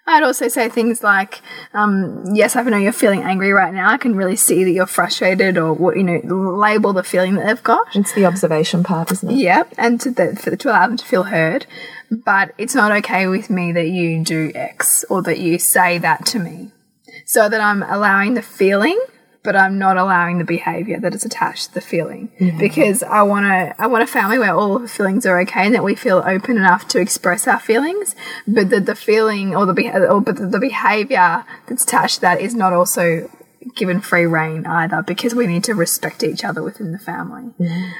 I'd 0.07 0.23
also 0.23 0.47
say 0.47 0.69
things 0.69 1.01
like, 1.01 1.41
um, 1.73 2.23
"Yes, 2.33 2.55
I 2.55 2.61
know 2.61 2.77
you're 2.77 2.91
feeling 2.91 3.23
angry 3.23 3.51
right 3.51 3.73
now. 3.73 3.89
I 3.89 3.97
can 3.97 4.15
really 4.15 4.35
see 4.35 4.63
that 4.63 4.71
you're 4.71 4.85
frustrated, 4.85 5.57
or 5.57 5.73
what 5.73 5.97
you 5.97 6.03
know, 6.03 6.19
label 6.55 6.93
the 6.93 7.03
feeling 7.03 7.35
that 7.35 7.47
they've 7.47 7.63
got." 7.63 7.87
It's 7.95 8.13
the 8.13 8.25
observation 8.25 8.83
part, 8.83 9.11
isn't 9.11 9.31
it? 9.31 9.37
Yeah, 9.37 9.63
and 9.77 9.99
to, 10.01 10.11
the, 10.11 10.35
for 10.35 10.55
to 10.55 10.69
allow 10.69 10.87
them 10.87 10.97
to 10.97 11.05
feel 11.05 11.23
heard. 11.23 11.65
But 12.11 12.53
it's 12.57 12.75
not 12.75 12.91
okay 12.91 13.25
with 13.27 13.49
me 13.49 13.71
that 13.71 13.87
you 13.87 14.23
do 14.23 14.51
X 14.53 15.03
or 15.09 15.23
that 15.23 15.39
you 15.39 15.57
say 15.57 15.97
that 15.97 16.25
to 16.27 16.39
me. 16.39 16.71
So 17.25 17.49
that 17.49 17.59
I'm 17.59 17.81
allowing 17.81 18.35
the 18.35 18.43
feeling, 18.43 18.99
but 19.45 19.55
I'm 19.55 19.77
not 19.77 19.95
allowing 19.95 20.39
the 20.39 20.43
behavior 20.43 20.99
that 20.99 21.13
is 21.15 21.23
attached 21.23 21.69
to 21.69 21.73
the 21.75 21.81
feeling. 21.81 22.29
Because 22.58 23.03
I 23.03 23.21
want 23.21 23.45
to, 23.45 23.81
I 23.81 23.88
want 23.88 24.03
a 24.03 24.08
family 24.08 24.38
where 24.39 24.53
all 24.53 24.79
the 24.79 24.88
feelings 24.88 25.25
are 25.25 25.39
okay 25.41 25.65
and 25.65 25.75
that 25.75 25.84
we 25.84 25.95
feel 25.95 26.23
open 26.25 26.58
enough 26.58 26.88
to 26.89 26.99
express 26.99 27.47
our 27.47 27.60
feelings, 27.60 28.15
but 28.47 28.69
that 28.71 28.86
the 28.86 28.95
feeling 28.95 29.55
or 29.55 29.65
the 29.65 30.08
or 30.10 30.19
but 30.21 30.51
the 30.51 30.60
behavior 30.60 31.45
that's 31.67 31.84
attached 31.84 32.15
to 32.15 32.21
that 32.21 32.41
is 32.41 32.55
not 32.55 32.73
also 32.73 33.29
given 33.75 33.99
free 33.99 34.25
rein 34.25 34.65
either 34.65 35.01
because 35.01 35.34
we 35.34 35.47
need 35.47 35.63
to 35.63 35.73
respect 35.73 36.23
each 36.23 36.43
other 36.43 36.62
within 36.63 36.91
the 36.91 36.99
family. 36.99 37.51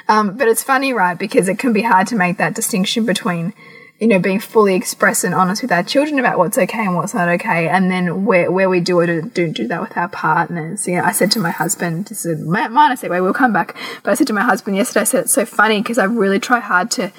Um, 0.08 0.38
but 0.38 0.48
it's 0.48 0.64
funny, 0.64 0.94
right? 0.94 1.18
Because 1.18 1.48
it 1.48 1.60
can 1.60 1.74
be 1.74 1.82
hard 1.82 2.08
to 2.08 2.16
make 2.16 2.38
that 2.38 2.54
distinction 2.56 3.06
between, 3.06 3.54
you 4.00 4.08
know, 4.08 4.20
being 4.20 4.40
fully 4.40 4.76
expressed 4.76 5.24
and 5.24 5.34
honest 5.34 5.62
with 5.62 5.72
our 5.72 5.84
children 5.84 6.20
about 6.20 6.38
what's 6.38 6.58
okay 6.58 6.86
and 6.86 6.96
what's 6.96 7.14
not 7.14 7.30
okay, 7.30 7.70
and 7.70 7.90
then 7.90 8.26
where, 8.26 8.52
where 8.52 8.70
we 8.70 8.82
do 8.82 9.00
it 9.00 9.10
or 9.10 9.22
don't 9.22 9.54
do 9.54 9.68
that 9.68 9.82
with 9.82 9.96
our 9.96 10.10
partners. 10.10 10.88
You 10.88 10.98
know, 10.98 11.04
I 11.04 11.14
said 11.14 11.32
to 11.32 11.40
my 11.40 11.52
husband, 11.52 12.08
this 12.08 12.26
is 12.26 12.42
a 12.42 12.46
minor 12.46 12.96
segue, 12.96 13.22
we'll 13.22 13.34
come 13.34 13.54
back, 13.54 13.76
but 14.04 14.12
I 14.12 14.16
said 14.16 14.28
to 14.28 14.34
my 14.34 14.44
husband 14.44 14.76
yesterday, 14.76 15.02
I 15.02 15.06
said 15.06 15.24
it's 15.26 15.34
so 15.34 15.46
funny 15.46 15.82
because 15.82 15.98
I 15.98 16.06
really 16.06 16.40
try 16.40 16.60
hard 16.60 16.92
to 16.92 17.14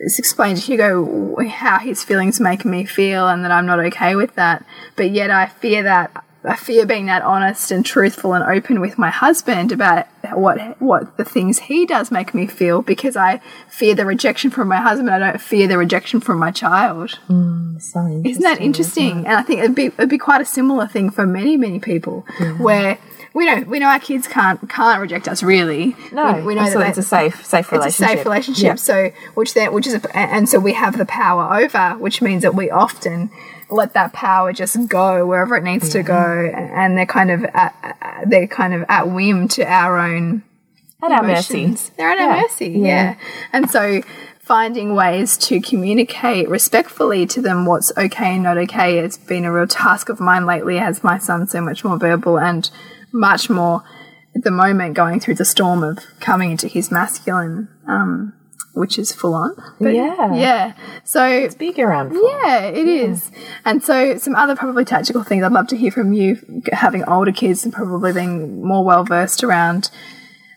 explain 0.00 0.56
to 0.56 0.62
Hugo 0.62 1.36
how 1.46 1.78
his 1.78 2.02
feelings 2.04 2.40
make 2.40 2.64
me 2.64 2.84
feel 2.84 3.28
and 3.28 3.44
that 3.44 3.50
I'm 3.50 3.66
not 3.66 3.80
okay 3.80 4.14
with 4.16 4.34
that. 4.36 4.64
But 4.96 5.10
yet 5.10 5.30
I 5.30 5.46
fear 5.46 5.82
that 5.82 6.24
I 6.44 6.54
fear 6.54 6.86
being 6.86 7.06
that 7.06 7.22
honest 7.22 7.70
and 7.70 7.84
truthful 7.84 8.32
and 8.32 8.44
open 8.44 8.80
with 8.80 8.96
my 8.96 9.10
husband 9.10 9.72
about 9.72 10.06
what 10.32 10.80
what 10.80 11.16
the 11.16 11.24
things 11.24 11.58
he 11.58 11.84
does 11.84 12.10
make 12.10 12.32
me 12.32 12.46
feel 12.46 12.80
because 12.80 13.16
I 13.16 13.40
fear 13.68 13.94
the 13.94 14.06
rejection 14.06 14.50
from 14.50 14.68
my 14.68 14.76
husband. 14.76 15.10
I 15.10 15.18
don't 15.18 15.40
fear 15.40 15.66
the 15.66 15.76
rejection 15.78 16.20
from 16.20 16.38
my 16.38 16.52
child. 16.52 17.18
Mm, 17.28 17.82
so 17.82 18.22
Isn't 18.24 18.42
that 18.42 18.60
interesting? 18.60 19.26
And 19.26 19.36
I 19.36 19.42
think 19.42 19.60
it'd 19.60 19.74
be 19.74 19.86
it'd 19.86 20.08
be 20.08 20.18
quite 20.18 20.40
a 20.40 20.44
similar 20.44 20.86
thing 20.86 21.10
for 21.10 21.26
many 21.26 21.56
many 21.56 21.80
people 21.80 22.20
where. 22.58 22.98
We 23.34 23.44
know 23.44 23.62
we 23.68 23.78
know 23.78 23.88
our 23.88 24.00
kids 24.00 24.26
can't 24.26 24.68
can't 24.68 25.00
reject 25.00 25.28
us 25.28 25.42
really. 25.44 25.94
No, 26.10 26.32
we, 26.32 26.42
we 26.42 26.54
know 26.54 26.68
that 26.72 26.88
it's 26.88 26.98
a 26.98 27.02
safe, 27.02 27.44
safe 27.44 27.66
it's 27.66 27.72
relationship. 27.72 28.08
a 28.08 28.16
safe 28.16 28.24
relationship. 28.24 28.64
Yeah. 28.64 28.74
So, 28.74 29.10
which 29.34 29.54
then, 29.54 29.72
which 29.72 29.86
is, 29.86 29.94
a, 29.94 30.16
and 30.16 30.48
so 30.48 30.58
we 30.58 30.72
have 30.72 30.96
the 30.98 31.04
power 31.04 31.60
over, 31.60 31.90
which 31.98 32.20
means 32.20 32.42
that 32.42 32.54
we 32.54 32.70
often 32.70 33.30
let 33.70 33.92
that 33.94 34.12
power 34.12 34.52
just 34.52 34.88
go 34.88 35.26
wherever 35.26 35.56
it 35.56 35.64
needs 35.64 35.90
to 35.90 36.02
go, 36.02 36.50
and 36.54 36.96
they're 36.96 37.06
kind 37.06 37.30
of 37.30 37.44
at, 37.44 38.24
they're 38.26 38.46
kind 38.46 38.74
of 38.74 38.84
at 38.88 39.08
whim 39.10 39.48
to 39.48 39.64
our 39.64 39.98
own 39.98 40.42
At 41.02 41.12
our 41.12 41.22
mercy. 41.22 41.74
They're 41.96 42.10
at 42.10 42.18
our 42.18 42.36
Yeah. 42.36 42.42
mercy, 42.42 42.68
yeah. 42.70 43.14
And 43.52 43.70
so 43.70 44.02
finding 44.40 44.94
ways 44.94 45.36
to 45.36 45.60
communicate 45.60 46.48
respectfully 46.48 47.26
to 47.26 47.42
them 47.42 47.66
what's 47.66 47.92
okay 47.98 48.34
and 48.34 48.42
not 48.42 48.56
okay 48.56 48.96
has 48.96 49.18
been 49.18 49.44
a 49.44 49.52
real 49.52 49.66
task 49.66 50.08
of 50.08 50.18
mine 50.20 50.46
lately 50.46 50.78
as 50.78 51.04
my 51.04 51.18
son's 51.18 51.50
so 51.52 51.60
much 51.60 51.84
more 51.84 51.98
verbal 51.98 52.38
and 52.38 52.70
much 53.12 53.50
more 53.50 53.82
at 54.34 54.42
the 54.44 54.50
moment 54.50 54.94
going 54.94 55.20
through 55.20 55.34
the 55.34 55.44
storm 55.44 55.82
of 55.84 55.98
coming 56.20 56.50
into 56.52 56.66
his 56.66 56.90
masculine 56.90 57.68
um 57.86 58.32
which 58.74 58.98
is 58.98 59.12
full 59.12 59.34
on 59.34 59.54
But 59.80 59.94
Yeah. 59.94 60.34
yeah 60.34 60.72
so 61.04 61.26
it's 61.26 61.54
Big 61.54 61.78
around. 61.78 62.10
For. 62.10 62.20
yeah, 62.22 62.60
it 62.66 62.86
is. 62.86 63.30
And 63.64 63.82
so, 63.82 64.16
some 64.18 64.34
other 64.34 64.54
probably 64.54 64.84
tactical 64.84 65.22
things 65.24 65.42
I'd 65.42 65.52
love 65.52 65.66
to 65.68 65.76
hear 65.76 65.90
from 65.90 66.12
you, 66.12 66.38
having 66.72 67.02
older 67.04 67.32
kids 67.32 67.64
and 67.64 67.72
probably 67.72 68.12
being 68.12 68.62
more 68.64 68.84
well 68.84 69.04
versed 69.04 69.42
around 69.42 69.90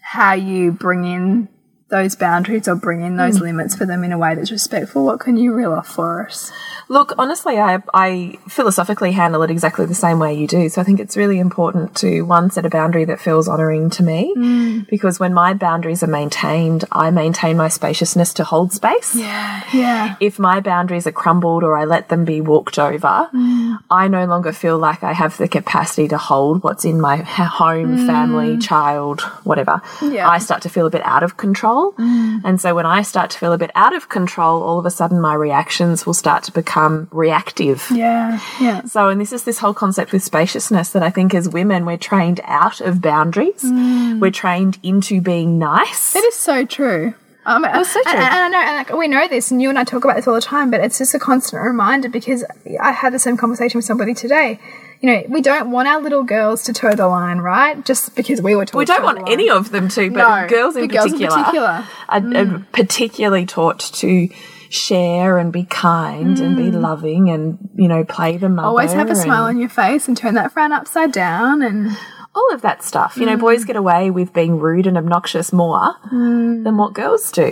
how 0.02 0.34
you 0.34 0.72
bring 0.74 1.06
in 1.06 1.48
those 1.92 2.16
boundaries 2.16 2.68
or 2.68 2.76
bring 2.76 3.02
in 3.02 3.18
those 3.18 3.38
hmm. 3.38 3.44
limits 3.44 3.76
for 3.76 3.86
them 3.86 4.04
in 4.04 4.12
a 4.12 4.18
way 4.18 4.34
that's 4.34 4.52
respectful. 4.52 5.06
What 5.06 5.20
can 5.20 5.38
you 5.38 5.54
reel 5.54 5.74
off 5.74 5.88
for 5.88 6.26
us? 6.26 6.52
Look, 6.88 7.14
honestly, 7.18 7.60
I, 7.60 7.84
I 7.94 8.40
philosophically 8.48 9.12
handle 9.12 9.44
it 9.44 9.52
exactly 9.52 9.86
the 9.86 9.94
same 9.94 10.18
way 10.20 10.34
you 10.34 10.48
do. 10.48 10.68
So 10.70 10.82
I 10.82 10.84
think 10.84 11.00
it's 11.00 11.16
really 11.16 11.40
important 11.40 11.96
to 11.98 12.24
one 12.24 12.50
set 12.50 12.66
a 12.66 12.70
boundary 12.70 13.06
that 13.06 13.20
feels 13.20 13.48
honouring 13.48 13.90
to 13.92 14.04
me, 14.04 14.34
hmm. 14.34 14.80
because 14.90 15.20
when 15.20 15.34
my 15.34 15.54
boundaries 15.54 16.02
are 16.02 16.08
maintained, 16.08 16.86
I 16.92 17.12
maintain 17.12 17.58
my 17.58 17.68
spaciousness 17.68 18.34
to 18.36 18.44
hold 18.44 18.74
space. 18.74 19.16
Yeah, 19.16 19.64
yeah. 19.74 20.16
If 20.20 20.40
my 20.40 20.60
boundaries 20.60 21.06
are 21.08 21.12
crumbled 21.12 21.64
or 21.64 21.78
I 21.78 21.86
let 21.86 22.10
them 22.10 22.26
be 22.26 22.42
walked 22.42 22.80
over, 22.80 23.30
hmm. 23.32 23.76
I 23.90 24.08
no 24.08 24.26
longer 24.26 24.54
feel 24.54 24.78
like 24.78 25.04
I 25.04 25.14
have 25.14 25.38
the 25.38 25.48
capacity 25.48 26.08
to 26.08 26.18
hold 26.18 26.64
what's 26.64 26.86
in 26.86 27.02
my 27.02 27.18
home, 27.18 28.08
family, 28.08 28.58
child, 28.58 29.22
whatever. 29.44 29.82
Yeah. 30.02 30.30
I 30.30 30.38
start 30.40 30.62
to 30.64 30.70
feel 30.70 30.88
a 30.88 30.90
bit 30.90 31.04
out 31.04 31.24
of 31.24 31.38
control. 31.38 31.81
And 31.98 32.60
so 32.60 32.74
when 32.76 32.86
I 32.86 33.02
start 33.02 33.30
to 33.32 33.38
feel 33.38 33.54
a 33.54 33.58
bit 33.58 33.72
out 33.76 33.96
of 33.96 34.10
control, 34.10 34.64
all 34.64 34.80
of 34.80 34.86
a 34.86 34.92
sudden 34.92 35.20
my 35.22 35.34
reactions 35.34 36.06
will 36.06 36.14
start 36.14 36.44
to 36.46 36.52
become 36.52 37.08
reactive. 37.12 37.88
Yeah, 37.92 38.40
yeah. 38.60 38.84
So, 38.86 39.10
and 39.10 39.20
this 39.20 39.34
is 39.34 39.44
this 39.44 39.60
whole 39.60 39.74
concept 39.74 40.12
with 40.12 40.24
spaciousness 40.24 40.92
that 40.92 41.04
I 41.04 41.10
think 41.10 41.34
as 41.34 41.50
women, 41.50 41.86
we're 41.86 41.98
trained 41.98 42.42
out 42.44 42.82
of 42.82 43.02
boundaries. 43.02 43.64
We're 43.64 44.32
trained 44.32 44.80
into 44.84 45.22
being 45.22 45.60
nice. 45.60 46.16
It 46.16 46.24
is 46.26 46.36
so 46.36 46.66
true. 46.66 47.14
Um, 47.44 47.64
so 47.64 47.70
and, 47.70 47.86
true. 47.86 48.02
and 48.06 48.22
I 48.22 48.50
know, 48.50 48.60
and 48.60 48.76
like, 48.76 48.98
we 48.98 49.08
know 49.08 49.28
this, 49.28 49.50
and 49.50 49.62
you 49.62 49.70
and 49.70 49.80
I 49.80 49.84
talk 49.84 50.04
about 50.04 50.16
this 50.16 50.28
all 50.28 50.36
the 50.36 50.42
time, 50.42 50.70
but 50.70 50.80
it's 50.82 51.00
just 51.00 51.16
a 51.16 51.20
constant 51.20 51.64
reminder 51.64 52.08
because 52.08 52.46
I 52.80 52.92
had 52.92 53.14
the 53.14 53.20
same 53.20 53.36
conversation 53.36 53.80
with 53.80 53.86
somebody 53.86 54.14
today. 54.14 54.60
You 55.02 55.12
know, 55.12 55.24
we 55.30 55.42
don't 55.42 55.72
want 55.72 55.88
our 55.88 56.00
little 56.00 56.24
girls 56.24 56.64
to 56.66 56.74
toe 56.74 56.94
the 56.94 57.08
line, 57.08 57.40
right? 57.40 57.84
Just 57.84 58.16
because 58.16 58.40
we 58.42 58.56
were 58.56 58.66
taught 58.66 58.78
We 58.78 58.86
don't 58.86 59.00
toe 59.00 59.04
want 59.06 59.30
any 59.30 59.50
of 59.50 59.72
them 59.72 59.90
to, 59.90 60.12
but 60.12 60.18
No, 60.42 60.48
girls, 60.48 60.76
in 60.76 60.88
girls 60.88 61.06
in 61.08 61.14
particular, 61.14 61.44
particular. 61.44 61.88
Are, 62.08 62.38
are 62.58 62.66
particularly 62.72 63.46
taught 63.48 63.80
to 63.80 64.30
share 64.70 65.38
and 65.38 65.52
be 65.52 65.66
kind 65.66 66.40
and 66.40 66.56
be 66.56 66.72
loving 66.72 67.30
and 67.30 67.58
you 67.76 67.90
know 67.90 68.06
play 68.06 68.38
the 68.38 68.48
mother. 68.48 68.68
Always 68.68 68.94
have 68.94 69.10
a 69.10 69.16
smile 69.16 69.44
on 69.46 69.58
your 69.58 69.70
face 69.70 70.08
and 70.08 70.16
turn 70.16 70.36
that 70.36 70.52
frown 70.54 70.72
upside 70.72 71.12
down, 71.12 71.62
and 71.62 71.92
all 72.34 72.54
of 72.54 72.62
that 72.62 72.82
stuff. 72.84 73.16
Mm. 73.16 73.20
You 73.20 73.26
know, 73.26 73.38
boys 73.38 73.66
get 73.66 73.76
away 73.76 74.12
with 74.12 74.32
being 74.34 74.60
rude 74.60 74.88
and 74.88 74.98
obnoxious 74.98 75.52
more 75.52 75.96
Mm. 76.14 76.64
than 76.64 76.78
what 76.78 76.94
girls 76.94 77.32
do. 77.32 77.44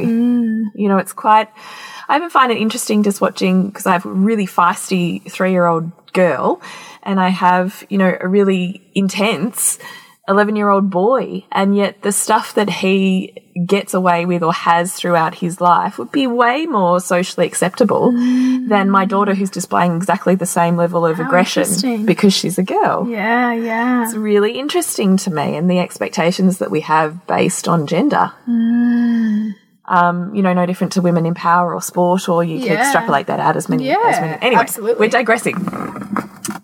You 0.76 0.88
know, 0.88 0.98
it's 0.98 1.14
quite. 1.14 1.50
I 2.08 2.16
even 2.16 2.30
find 2.30 2.52
it 2.52 2.58
interesting 2.58 3.04
just 3.04 3.22
watching 3.22 3.68
because 3.68 3.86
I 3.86 3.92
have 3.92 4.06
a 4.06 4.12
really 4.12 4.48
feisty 4.48 5.30
three 5.32 5.52
year 5.52 5.66
old 5.66 5.92
girl, 6.14 6.62
and 7.04 7.20
I 7.20 7.30
have 7.30 7.84
you 7.90 7.98
know 7.98 8.18
a 8.20 8.28
really 8.28 8.90
intense. 8.94 9.80
11 10.28 10.56
year 10.56 10.70
old 10.70 10.92
boy, 10.92 11.44
and 11.52 11.76
yet 11.76 12.04
the 12.04 12.12
stuff 12.12 12.54
that 12.54 12.70
he 12.70 13.34
gets 13.66 13.96
away 13.96 14.28
with 14.28 14.44
or 14.44 14.54
has 14.54 14.94
throughout 14.94 15.34
his 15.34 15.60
life 15.60 15.98
would 15.98 16.12
be 16.12 16.28
way 16.28 16.68
more 16.68 17.00
socially 17.00 17.48
acceptable 17.48 18.12
than 18.12 18.92
my 18.92 19.06
daughter, 19.06 19.34
who's 19.34 19.50
displaying 19.50 19.96
exactly 19.96 20.36
the 20.36 20.46
same 20.46 20.78
level 20.78 21.04
of 21.04 21.20
aggression 21.20 22.06
because 22.06 22.32
she's 22.32 22.60
a 22.60 22.64
girl 22.64 23.08
yeah, 23.10 23.54
yeah, 23.54 24.04
it's 24.06 24.16
really 24.16 24.60
interesting 24.60 25.18
to 25.18 25.32
me 25.32 25.56
and 25.56 25.70
the 25.70 25.80
expectations 25.80 26.60
that 26.60 26.72
we 26.72 26.82
have 26.82 27.26
based 27.28 27.68
on 27.68 27.88
gender. 27.88 28.32
Mm. 28.48 29.56
Um, 29.92 30.36
you 30.36 30.44
know, 30.44 30.54
no 30.54 30.68
different 30.68 30.94
to 30.94 31.02
women 31.02 31.26
in 31.26 31.34
power 31.34 31.74
or 31.74 31.82
sport, 31.82 32.30
or 32.30 32.44
you 32.44 32.60
can 32.64 32.78
extrapolate 32.78 33.26
that 33.28 33.40
out 33.40 33.58
as 33.58 33.68
many 33.68 33.90
as 33.90 33.98
Yeah, 33.98 34.22
many. 34.22 34.42
Anyway, 34.44 34.62
absolutely. 34.62 35.00
we're 35.08 35.10
digressing. 35.12 35.56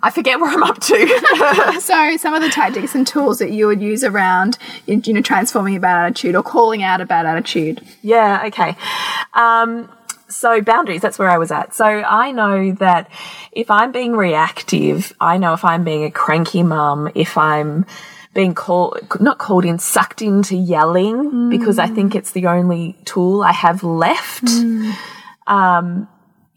I 0.03 0.11
forget 0.11 0.39
where 0.39 0.51
I'm 0.51 0.61
up 0.61 0.79
to. 0.81 1.79
So, 1.81 2.17
some 2.17 2.35
of 2.35 2.43
the 2.43 2.49
tactics 2.49 2.93
and 2.93 3.05
tools 3.07 3.39
that 3.39 3.49
you 3.51 3.65
would 3.65 3.81
use 3.81 4.03
around, 4.03 4.57
you 4.85 5.01
know, 5.13 5.21
transforming 5.21 5.75
a 5.75 5.79
bad 5.79 6.05
attitude 6.05 6.35
or 6.35 6.43
calling 6.43 6.83
out 6.83 7.01
a 7.01 7.05
bad 7.05 7.25
attitude. 7.25 7.81
yeah, 8.03 8.43
okay. 8.45 8.75
Um, 9.33 9.89
so 10.27 10.61
boundaries, 10.61 11.01
that's 11.01 11.17
where 11.19 11.29
I 11.29 11.37
was 11.37 11.51
at. 11.51 11.73
So 11.73 11.85
I 11.85 12.31
know 12.31 12.73
that 12.73 13.09
if 13.51 13.69
I'm 13.71 13.91
being 13.91 14.13
reactive, 14.15 15.13
I 15.19 15.37
know 15.37 15.53
if 15.53 15.63
I'm 15.65 15.83
being 15.83 16.03
a 16.03 16.11
cranky 16.11 16.61
mum, 16.63 17.09
if 17.15 17.37
I'm 17.37 17.85
being 18.35 18.53
called, 18.53 18.99
not 19.19 19.39
called 19.39 19.65
in, 19.65 19.79
sucked 19.79 20.21
into 20.21 20.55
yelling 20.55 21.49
because 21.49 21.79
I 21.79 21.87
think 21.87 22.11
mm. 22.13 22.15
it's 22.17 22.31
the 22.31 22.47
only 22.47 22.97
tool 23.05 23.41
I 23.41 23.53
have 23.53 23.81
left. 23.81 24.43
Mm. 24.43 24.93
Um, 25.47 26.07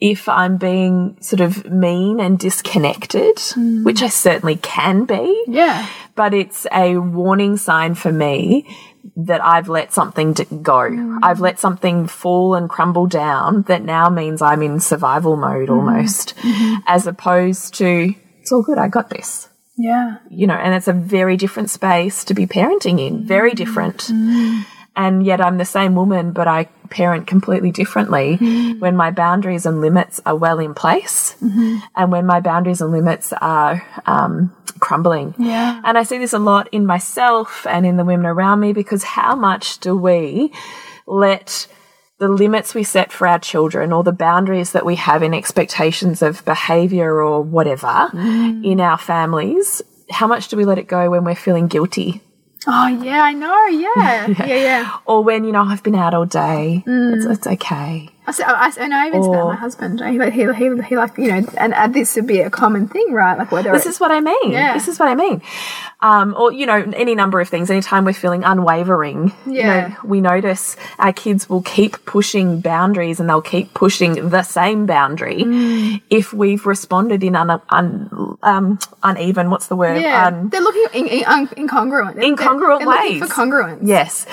if 0.01 0.29
I'm 0.29 0.59
being 0.59 1.17
sort 1.21 1.41
of 1.41 1.71
mean 1.71 2.21
and 2.21 2.39
disconnected, 2.39 3.37
mm. 3.37 3.85
which 3.85 4.03
I 4.03 4.09
certainly 4.09 4.57
can 4.57 5.05
be, 5.05 5.45
Yeah. 5.47 5.87
but 6.15 6.35
it's 6.35 6.67
a 6.73 6.99
warning 6.99 7.57
sign 7.57 7.95
for 7.95 8.13
me 8.13 8.67
that 9.17 9.43
I've 9.43 9.69
let 9.69 9.93
something 9.93 10.35
go. 10.63 11.19
I've 11.23 11.41
let 11.41 11.59
something 11.59 12.07
fall 12.07 12.55
and 12.55 12.69
crumble 12.69 13.07
down 13.07 13.63
that 13.63 13.83
now 13.83 14.09
means 14.09 14.43
I'm 14.43 14.63
in 14.63 14.81
survival 14.81 15.37
mode 15.37 15.71
almost, 15.71 16.37
mm-hmm. 16.37 16.77
as 16.87 17.07
opposed 17.07 17.75
to, 17.75 18.15
it's 18.41 18.53
all 18.53 18.63
good, 18.63 18.79
I 18.79 18.89
got 18.89 19.11
this. 19.11 19.48
Yeah. 19.79 20.19
You 20.29 20.47
know, 20.47 20.55
and 20.55 20.75
it's 20.75 20.89
a 20.89 20.93
very 20.93 21.37
different 21.37 21.71
space 21.71 22.25
to 22.25 22.35
be 22.35 22.47
parenting 22.47 23.01
in, 23.01 23.25
very 23.25 23.53
mm. 23.53 23.57
different. 23.57 23.99
Mm. 24.09 24.65
And 24.97 25.25
yet 25.25 25.41
I'm 25.41 25.59
the 25.59 25.65
same 25.65 25.95
woman, 25.95 26.33
but 26.33 26.49
I 26.49 26.65
parent 26.91 27.29
completely 27.29 27.71
differently 27.71 28.37
mm. 28.39 28.81
when 28.81 28.97
my 28.97 29.13
boundaries 29.13 29.65
and 29.65 29.81
limits 29.81 30.21
are 30.27 30.35
well 30.35 30.59
in 30.59 30.75
place 30.75 31.37
mm-hmm. 31.41 31.79
and 31.95 32.11
when 32.11 32.27
my 32.27 32.41
boundaries 32.41 32.81
and 32.81 32.91
limits 32.91 33.33
are 33.35 33.87
um, 34.07 34.53
crumbling. 34.81 35.35
Yeah. 35.39 35.81
And 35.85 35.97
I 35.97 36.03
see 36.03 36.19
this 36.19 36.33
a 36.33 36.39
lot 36.39 36.69
in 36.73 36.85
myself 36.85 37.67
and 37.69 37.87
in 37.87 37.97
the 37.97 38.05
women 38.05 38.27
around 38.27 38.61
me 38.61 38.73
because 38.73 39.05
how 39.05 39.37
much 39.37 39.79
do 39.79 39.97
we 39.97 40.53
let 41.07 41.69
the 42.19 42.29
limits 42.29 42.75
we 42.75 42.83
set 42.83 43.13
for 43.13 43.27
our 43.27 43.39
children 43.39 43.93
or 43.93 44.03
the 44.03 44.13
boundaries 44.13 44.73
that 44.73 44.85
we 44.85 44.97
have 44.97 45.23
in 45.23 45.33
expectations 45.33 46.21
of 46.21 46.45
behavior 46.45 47.23
or 47.23 47.43
whatever 47.43 47.87
mm. 47.87 48.65
in 48.65 48.81
our 48.81 48.99
families, 48.99 49.83
how 50.11 50.27
much 50.27 50.49
do 50.49 50.57
we 50.57 50.65
let 50.65 50.79
it 50.79 50.89
go 50.89 51.11
when 51.11 51.25
we're 51.25 51.37
feeling 51.37 51.69
guilty? 51.69 52.21
Oh 52.67 52.89
yeah, 52.89 53.23
I 53.23 53.33
know. 53.35 53.67
Yeah. 53.67 54.27
yeah. 54.47 54.47
Yeah. 54.47 54.97
Or 55.07 55.23
when, 55.23 55.45
you 55.45 55.53
know, 55.53 55.63
I've 55.63 55.83
been 55.83 55.95
out 55.95 56.13
all 56.13 56.27
day, 56.27 56.83
it's, 56.85 57.25
mm. 57.25 57.33
it's 57.33 57.47
okay. 57.47 58.11
I, 58.29 58.31
see- 58.31 58.43
I, 58.45 58.73
I 58.79 58.89
know 58.89 59.07
even 59.07 59.21
about 59.25 59.35
Or- 59.37 59.45
my 59.53 59.57
husband. 59.57 60.01
He, 60.05 60.19
like- 60.19 60.33
he, 60.35 60.45
he, 60.53 60.83
he 60.89 60.97
like 60.97 61.17
you 61.17 61.29
know, 61.29 61.47
and, 61.57 61.73
and 61.75 61.95
this 61.95 62.15
would 62.17 62.27
be 62.27 62.41
a 62.41 62.51
common 62.51 62.87
thing, 62.89 63.13
right? 63.13 63.39
Like 63.39 63.51
whether 63.51 63.73
This 63.73 63.87
is 63.87 63.99
what 63.99 64.11
I 64.11 64.21
mean. 64.21 64.53
Yeah. 64.53 64.75
This 64.75 64.87
is 64.89 64.99
what 64.99 65.09
I 65.09 65.15
mean. 65.15 65.41
Um, 66.01 66.35
or, 66.39 66.53
you 66.53 66.67
know, 66.67 66.77
any 66.95 67.15
number 67.17 67.41
of 67.41 67.49
things. 67.49 67.71
Anytime 67.71 68.05
we're 68.05 68.13
feeling 68.13 68.45
unwavering, 68.45 69.33
you 69.47 69.53
Yeah. 69.55 69.89
know, 69.89 69.97
we 70.05 70.21
notice 70.21 70.77
our 70.99 71.13
kids 71.13 71.49
will 71.49 71.63
keep 71.63 72.05
pushing 72.05 72.61
boundaries 72.61 73.19
and 73.19 73.29
they'll 73.29 73.43
keep 73.43 73.75
pushing 73.75 74.29
the 74.29 74.43
same 74.43 74.87
boundary 74.87 75.43
Mm. 75.43 76.03
if 76.11 76.33
we've 76.33 76.67
responded 76.67 77.25
in 77.25 77.35
un, 77.35 77.61
un, 77.71 78.37
um, 78.43 78.79
uneven, 79.03 79.51
what's 79.51 79.67
the 79.69 79.77
word? 79.77 80.01
yeah, 80.01 80.27
Un- 80.29 80.51
they're 80.51 80.61
looking 80.61 80.87
in, 81.01 81.07
in, 81.09 81.25
incongruent. 81.49 82.15
They're- 82.15 82.25
incongruent 82.37 82.79
they're 82.81 82.89
looking 82.89 83.21
ways. 83.21 83.23
for 83.23 83.27
congruence. 83.35 83.79
Yes. 83.83 84.27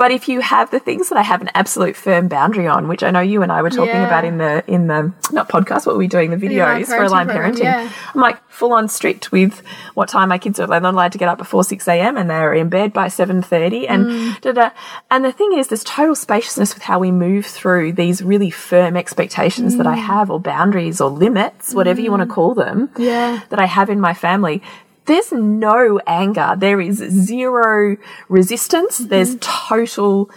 But 0.00 0.12
if 0.12 0.30
you 0.30 0.40
have 0.40 0.70
the 0.70 0.80
things 0.80 1.10
that 1.10 1.18
I 1.18 1.22
have 1.22 1.42
an 1.42 1.50
absolute 1.54 1.94
firm 1.94 2.28
boundary 2.28 2.66
on, 2.66 2.88
which 2.88 3.02
I 3.02 3.10
know 3.10 3.20
you 3.20 3.42
and 3.42 3.52
I 3.52 3.60
were 3.60 3.68
talking 3.68 4.00
Yeah. 4.00 4.06
about 4.06 4.24
in 4.24 4.38
the 4.38 4.64
in 4.66 4.86
the 4.86 5.12
not 5.30 5.50
podcast, 5.50 5.84
what 5.84 5.94
were 5.94 5.98
we 5.98 6.06
doing? 6.16 6.30
The 6.30 6.38
videos 6.38 6.86
for 6.86 7.02
Align 7.04 7.28
Parenting 7.28 7.64
yeah. 7.64 7.86
I'm 8.14 8.20
like 8.22 8.38
full 8.48 8.72
on 8.72 8.88
strict 8.88 9.30
with 9.30 9.62
what 9.92 10.08
time 10.08 10.30
my 10.30 10.38
kids 10.38 10.58
are. 10.58 10.66
They're 10.66 10.80
not 10.80 10.94
allowed 10.94 11.12
to 11.12 11.18
get 11.18 11.28
up 11.28 11.36
before 11.36 11.64
six 11.64 11.86
a.m. 11.86 12.16
and 12.16 12.30
they're 12.30 12.54
in 12.54 12.70
bed 12.70 12.94
by 12.94 13.08
seven 13.08 13.42
thirty. 13.42 13.86
And 13.86 14.06
Mm. 14.06 14.40
da 14.40 14.52
da. 14.52 14.70
And 15.10 15.22
the 15.22 15.32
thing 15.32 15.52
is, 15.58 15.68
there's 15.68 15.84
total 15.84 16.14
spaciousness 16.14 16.72
with 16.74 16.84
how 16.84 16.98
we 16.98 17.10
move 17.12 17.44
through 17.44 17.92
these 17.92 18.22
really 18.22 18.50
firm 18.50 18.96
expectations 18.96 19.76
that 19.76 19.86
I 19.86 19.96
Mm. 19.96 20.06
have, 20.12 20.30
or 20.30 20.40
boundaries, 20.40 21.02
or 21.02 21.10
limits, 21.10 21.74
whatever 21.74 22.00
you 22.00 22.10
want 22.10 22.22
to 22.26 22.34
call 22.38 22.54
them. 22.54 22.88
Yeah. 22.96 23.40
That 23.50 23.60
I 23.60 23.66
have 23.66 23.90
in 23.90 24.00
my 24.00 24.14
family 24.14 24.62
there's 25.06 25.32
no 25.32 26.00
anger. 26.06 26.54
There 26.56 26.80
is 26.80 26.98
zero 26.98 27.96
resistance. 28.28 29.00
Mm-hmm. 29.00 29.08
There's 29.08 29.36
total 29.40 30.30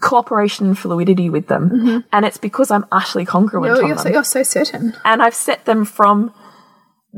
cooperation 0.00 0.66
and 0.66 0.78
fluidity 0.78 1.30
with 1.30 1.48
them. 1.48 1.70
Mm-hmm. 1.70 1.98
And 2.12 2.24
it's 2.24 2.38
because 2.38 2.70
I'm 2.70 2.86
utterly 2.92 3.24
congruent 3.24 3.76
You're, 3.76 3.86
you're, 3.86 3.96
them. 3.96 4.04
so, 4.04 4.08
you're 4.10 4.24
so 4.24 4.42
certain. 4.42 4.94
and 5.04 5.22
I've 5.22 5.34
set 5.34 5.64
them 5.64 5.84
from 5.84 6.32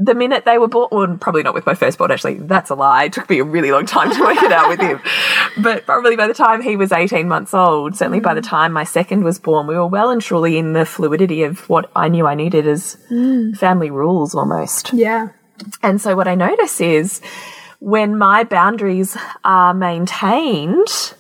the 0.01 0.15
minute 0.15 0.45
they 0.45 0.59
were 0.59 0.69
born. 0.69 0.89
Well, 0.93 1.17
probably 1.19 1.43
not 1.43 1.55
with 1.55 1.67
my 1.67 1.75
firstborn, 1.75 2.13
actually. 2.13 2.35
That's 2.35 2.71
a 2.71 2.77
lie. 2.77 3.05
It 3.05 3.13
took 3.13 3.29
me 3.29 3.41
a 3.41 3.45
really 3.45 3.73
long 3.73 3.85
time 3.85 4.13
to 4.13 4.21
work 4.21 4.41
it 4.43 4.53
out 4.53 4.69
with 4.69 4.81
him. 4.81 5.01
But 5.61 5.87
probably 5.87 6.15
by 6.15 6.29
the 6.29 6.35
time 6.35 6.63
he 6.63 6.77
was 6.77 6.93
18 6.93 7.27
months 7.27 7.53
old, 7.53 7.97
certainly 7.97 8.21
by 8.21 8.35
the 8.35 8.41
mm. 8.41 8.49
time 8.49 8.73
my 8.73 8.85
second 8.85 9.25
was 9.25 9.41
born, 9.41 9.67
we 9.67 9.75
were 9.75 9.89
well 9.89 10.11
and 10.11 10.23
truly 10.23 10.57
in 10.57 10.73
the 10.73 10.87
fluidity 10.87 11.43
of 11.43 11.69
what 11.69 11.91
I 11.97 12.07
knew 12.09 12.29
I 12.29 12.37
needed 12.37 12.69
as 12.69 12.97
mm. 13.11 13.57
family 13.57 13.91
rules 13.91 14.37
almost. 14.37 14.93
Yeah. 14.93 15.31
And 15.83 16.01
so 16.01 16.16
what 16.16 16.29
I 16.29 16.35
notice 16.35 16.81
is 16.81 17.21
when 17.81 18.18
my 18.18 18.44
boundaries 18.44 19.16
are 19.44 19.75
maintained, 19.75 21.14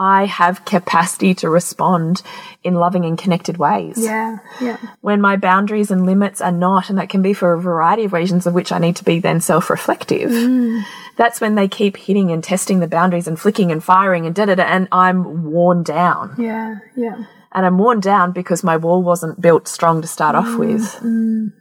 I 0.00 0.24
have 0.24 0.64
capacity 0.64 1.34
to 1.36 1.50
respond 1.50 2.22
in 2.64 2.74
loving 2.74 3.04
and 3.04 3.18
connected 3.18 3.58
ways. 3.58 4.02
Yeah. 4.02 4.38
Yeah. 4.58 4.78
When 5.02 5.20
my 5.20 5.36
boundaries 5.36 5.90
and 5.90 6.06
limits 6.06 6.40
are 6.40 6.52
not, 6.52 6.88
and 6.88 6.98
that 6.98 7.10
can 7.10 7.20
be 7.20 7.34
for 7.34 7.52
a 7.52 7.60
variety 7.60 8.04
of 8.04 8.14
reasons 8.14 8.46
of 8.46 8.54
which 8.54 8.72
I 8.72 8.78
need 8.78 8.96
to 8.96 9.04
be 9.04 9.20
then 9.20 9.40
self 9.42 9.68
reflective, 9.68 10.30
mm. 10.30 10.82
that's 11.16 11.38
when 11.38 11.54
they 11.54 11.68
keep 11.68 11.98
hitting 11.98 12.30
and 12.30 12.42
testing 12.42 12.80
the 12.80 12.86
boundaries 12.86 13.28
and 13.28 13.38
flicking 13.38 13.70
and 13.70 13.84
firing 13.84 14.24
and 14.24 14.34
da 14.34 14.46
da 14.46 14.54
da, 14.54 14.62
and 14.62 14.88
I'm 14.90 15.50
worn 15.50 15.82
down. 15.82 16.34
Yeah. 16.38 16.78
Yeah. 16.96 17.24
And 17.52 17.66
I'm 17.66 17.76
worn 17.76 18.00
down 18.00 18.32
because 18.32 18.64
my 18.64 18.78
wall 18.78 19.02
wasn't 19.02 19.40
built 19.40 19.68
strong 19.68 20.00
to 20.00 20.08
start 20.08 20.34
off 20.34 20.46
mm, 20.46 20.58
with. 20.58 20.82
Mm. 21.02 21.52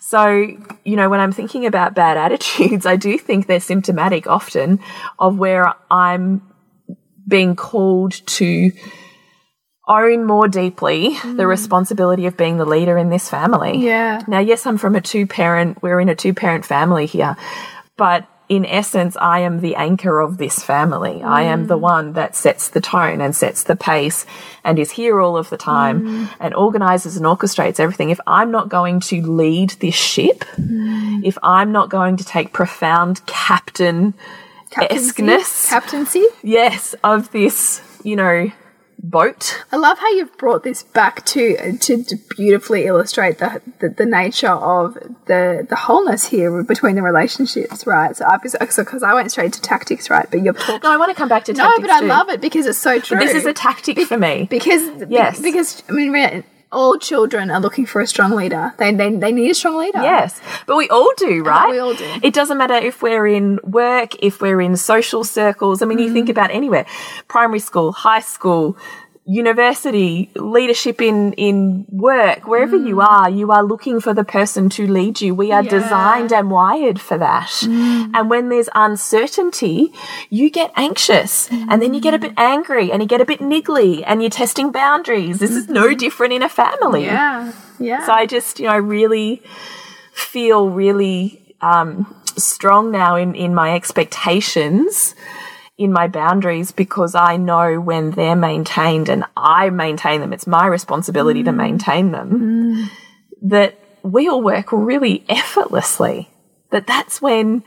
So, 0.00 0.28
you 0.84 0.96
know, 0.96 1.08
when 1.08 1.20
I'm 1.20 1.32
thinking 1.32 1.66
about 1.66 1.94
bad 1.94 2.16
attitudes, 2.32 2.86
I 2.86 2.96
do 2.96 3.18
think 3.18 3.46
they're 3.46 3.60
symptomatic 3.60 4.26
often 4.26 4.80
of 5.18 5.38
where 5.38 5.74
I'm 5.90 6.42
being 7.26 7.56
called 7.56 8.12
to 8.26 8.72
own 9.88 10.24
more 10.24 10.48
deeply 10.48 11.10
the 11.10 11.44
mm. 11.44 11.46
responsibility 11.46 12.26
of 12.26 12.36
being 12.36 12.58
the 12.58 12.64
leader 12.64 12.98
in 12.98 13.08
this 13.08 13.28
family. 13.28 13.78
Yeah. 13.78 14.22
Now, 14.28 14.38
yes, 14.38 14.66
I'm 14.66 14.76
from 14.76 14.94
a 14.94 15.00
two 15.00 15.26
parent, 15.26 15.82
we're 15.82 16.00
in 16.00 16.08
a 16.08 16.14
two 16.14 16.34
parent 16.34 16.64
family 16.64 17.06
here, 17.06 17.36
but 17.96 18.28
in 18.48 18.64
essence, 18.64 19.16
I 19.20 19.40
am 19.40 19.60
the 19.60 19.76
anchor 19.76 20.20
of 20.20 20.38
this 20.38 20.62
family. 20.62 21.22
I 21.22 21.42
am 21.42 21.66
the 21.66 21.76
mm. 21.76 21.80
one 21.80 22.12
that 22.14 22.34
sets 22.34 22.68
the 22.68 22.80
tone 22.80 23.20
and 23.20 23.36
sets 23.36 23.64
the 23.64 23.76
pace 23.76 24.24
and 24.64 24.78
is 24.78 24.90
here 24.90 25.20
all 25.20 25.36
of 25.36 25.50
the 25.50 25.58
time 25.58 26.02
mm. 26.02 26.30
and 26.40 26.54
organizes 26.54 27.16
and 27.16 27.26
orchestrates 27.26 27.78
everything. 27.78 28.08
If 28.08 28.20
I'm 28.26 28.50
not 28.50 28.70
going 28.70 29.00
to 29.00 29.20
lead 29.20 29.70
this 29.80 29.94
ship, 29.94 30.44
mm. 30.56 31.22
if 31.24 31.36
I'm 31.42 31.72
not 31.72 31.90
going 31.90 32.16
to 32.16 32.24
take 32.24 32.54
profound 32.54 33.24
captain 33.26 34.14
esqueness, 34.76 35.68
Captaincy. 35.68 36.24
yes, 36.42 36.94
of 37.04 37.30
this, 37.32 37.82
you 38.02 38.16
know, 38.16 38.50
boat. 39.00 39.64
I 39.72 39.76
love 39.76 39.98
how 39.98 40.08
you've 40.10 40.36
brought 40.38 40.64
this 40.64 40.82
back 40.82 41.24
to 41.26 41.76
to, 41.78 42.04
to 42.04 42.16
beautifully 42.36 42.84
illustrate 42.84 43.38
the, 43.38 43.60
the 43.80 43.88
the 43.90 44.06
nature 44.06 44.48
of 44.48 44.94
the 45.26 45.66
the 45.68 45.76
wholeness 45.76 46.26
here 46.26 46.62
between 46.64 46.94
the 46.96 47.02
relationships, 47.02 47.86
right? 47.86 48.16
So 48.16 48.26
I've 48.28 48.42
because 48.42 49.02
I 49.02 49.14
went 49.14 49.30
straight 49.30 49.52
to 49.54 49.60
tactics, 49.62 50.10
right? 50.10 50.26
But 50.30 50.42
you're 50.42 50.52
talked. 50.54 50.84
No, 50.84 50.90
I 50.92 50.96
want 50.96 51.10
to 51.10 51.14
come 51.14 51.28
back 51.28 51.44
to 51.44 51.52
No, 51.52 51.64
tactics 51.64 51.80
but 51.88 51.90
I 51.90 52.00
too. 52.00 52.06
love 52.06 52.28
it 52.28 52.40
because 52.40 52.66
it's 52.66 52.78
so 52.78 52.98
true. 53.00 53.18
This 53.18 53.34
is 53.34 53.46
a 53.46 53.52
tactic 53.54 54.00
for 54.00 54.18
me. 54.18 54.46
because 54.50 54.82
Yes. 55.08 55.40
because 55.40 55.82
I 55.88 55.92
mean 55.92 56.12
all 56.70 56.98
children 56.98 57.50
are 57.50 57.60
looking 57.60 57.86
for 57.86 58.00
a 58.00 58.06
strong 58.06 58.32
leader. 58.32 58.74
They 58.78 58.92
they, 58.94 59.14
they 59.16 59.32
need 59.32 59.50
a 59.50 59.54
strong 59.54 59.78
leader. 59.78 60.00
Yes, 60.02 60.40
but 60.66 60.76
we 60.76 60.88
all 60.90 61.10
do, 61.16 61.42
right? 61.42 61.70
we 61.70 61.78
all 61.78 61.94
do. 61.94 62.06
It 62.22 62.34
doesn't 62.34 62.58
matter 62.58 62.74
if 62.74 63.00
we're 63.02 63.26
in 63.26 63.58
work, 63.64 64.14
if 64.22 64.40
we're 64.42 64.60
in 64.60 64.76
social 64.76 65.24
circles. 65.24 65.80
I 65.82 65.86
mean, 65.86 65.98
you 65.98 66.10
Mm. 66.10 66.12
think 66.12 66.28
about 66.28 66.50
anywhere 66.50 66.84
primary 67.28 67.60
school, 67.60 67.92
high 67.92 68.20
school, 68.20 68.76
university, 69.30 70.30
leadership 70.36 71.02
in, 71.02 71.34
in 71.34 71.84
work, 71.90 72.46
wherever 72.48 72.76
you 72.76 73.02
are, 73.02 73.28
you 73.28 73.52
are 73.52 73.62
looking 73.62 74.00
for 74.00 74.14
the 74.14 74.24
person 74.24 74.70
to 74.70 74.86
lead 74.86 75.20
you. 75.20 75.34
We 75.34 75.52
are 75.52 75.62
Mm. 75.62 75.66
Yeah. 75.70 75.78
Mm. 75.78 75.82
designed 75.82 76.32
and 76.32 76.50
wired 76.50 76.98
for 76.98 77.18
that. 77.18 77.50
And 77.62 78.30
when 78.30 78.48
there's 78.48 78.70
uncertainty, 78.74 79.92
you 80.30 80.48
get 80.50 80.72
anxious 80.76 81.48
and 81.50 81.82
then 81.82 81.92
you 81.92 82.00
get 82.00 82.14
a 82.14 82.18
bit 82.18 82.32
angry 82.38 82.90
and 82.90 83.02
you 83.02 83.08
get 83.08 83.20
a 83.20 83.26
bit 83.26 83.40
niggly 83.40 84.02
and 84.06 84.22
you're 84.22 84.30
testing 84.30 84.72
boundaries. 84.72 85.38
This 85.40 85.50
is 85.50 85.68
no 85.68 85.94
different 85.94 86.32
in 86.32 86.42
a 86.42 86.48
family. 86.48 87.02
Mm-hmm. 87.04 87.14
yeah, 87.14 87.52
yeah. 87.78 88.06
So 88.06 88.12
I 88.12 88.24
just, 88.24 88.58
you 88.60 88.66
know, 88.66 88.72
I 88.72 88.76
really 88.76 89.42
feel 90.12 90.70
really 90.70 91.54
um, 91.60 92.06
strong 92.36 92.90
now 92.90 93.16
in, 93.16 93.34
in 93.34 93.54
my 93.54 93.74
expectations, 93.74 95.14
in 95.78 95.92
my 95.92 96.08
boundaries, 96.08 96.72
because 96.72 97.14
I 97.14 97.36
know 97.36 97.80
when 97.80 98.10
they're 98.10 98.36
maintained 98.36 99.08
and 99.08 99.24
I 99.36 99.70
maintain 99.70 100.20
them, 100.20 100.32
it's 100.32 100.46
my 100.46 100.66
responsibility 100.66 101.44
to 101.44 101.52
mm. 101.52 101.56
maintain 101.56 102.10
them, 102.10 102.30
mm. 102.30 102.90
that 103.42 103.78
we 104.02 104.28
all 104.28 104.42
work 104.42 104.72
really 104.72 105.24
effortlessly. 105.28 106.28
That 106.70 106.86
that's 106.86 107.22
when 107.22 107.62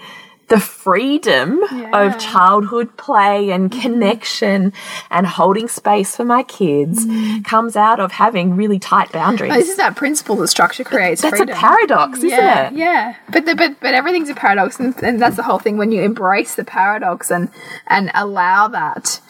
the 0.51 0.59
freedom 0.59 1.61
Yeah. 1.71 2.05
of 2.05 2.19
childhood 2.19 2.97
play 2.97 3.51
and 3.51 3.71
mm-hmm. 3.71 3.81
connection 3.81 4.73
and 5.09 5.25
holding 5.25 5.69
space 5.69 6.15
for 6.17 6.25
my 6.25 6.43
kids 6.43 7.05
mm-hmm. 7.05 7.41
comes 7.43 7.77
out 7.77 7.99
of 8.01 8.11
having 8.11 8.57
really 8.57 8.77
tight 8.77 9.11
boundaries. 9.13 9.53
Oh, 9.53 9.55
this 9.55 9.69
is 9.69 9.77
that 9.77 9.95
principle 9.95 10.35
that 10.37 10.49
structure 10.49 10.83
creates 10.83 11.21
That's 11.21 11.37
freedom. 11.37 11.55
a 11.55 11.59
paradox, 11.59 12.17
isn't 12.19 12.29
yeah, 12.29 12.67
it? 12.67 12.73
Yeah, 12.73 13.15
but 13.29 13.45
the, 13.45 13.55
but 13.55 13.79
but 13.79 13.93
everything's 13.93 14.29
a 14.29 14.35
paradox, 14.35 14.77
and, 14.79 14.93
and 15.01 15.21
that's 15.21 15.37
the 15.37 15.43
whole 15.43 15.59
thing. 15.59 15.77
When 15.77 15.93
you 15.93 16.03
embrace 16.03 16.55
the 16.55 16.65
paradox 16.65 17.31
and 17.31 17.49
and 17.87 18.11
allow 18.13 18.67
that 18.67 19.21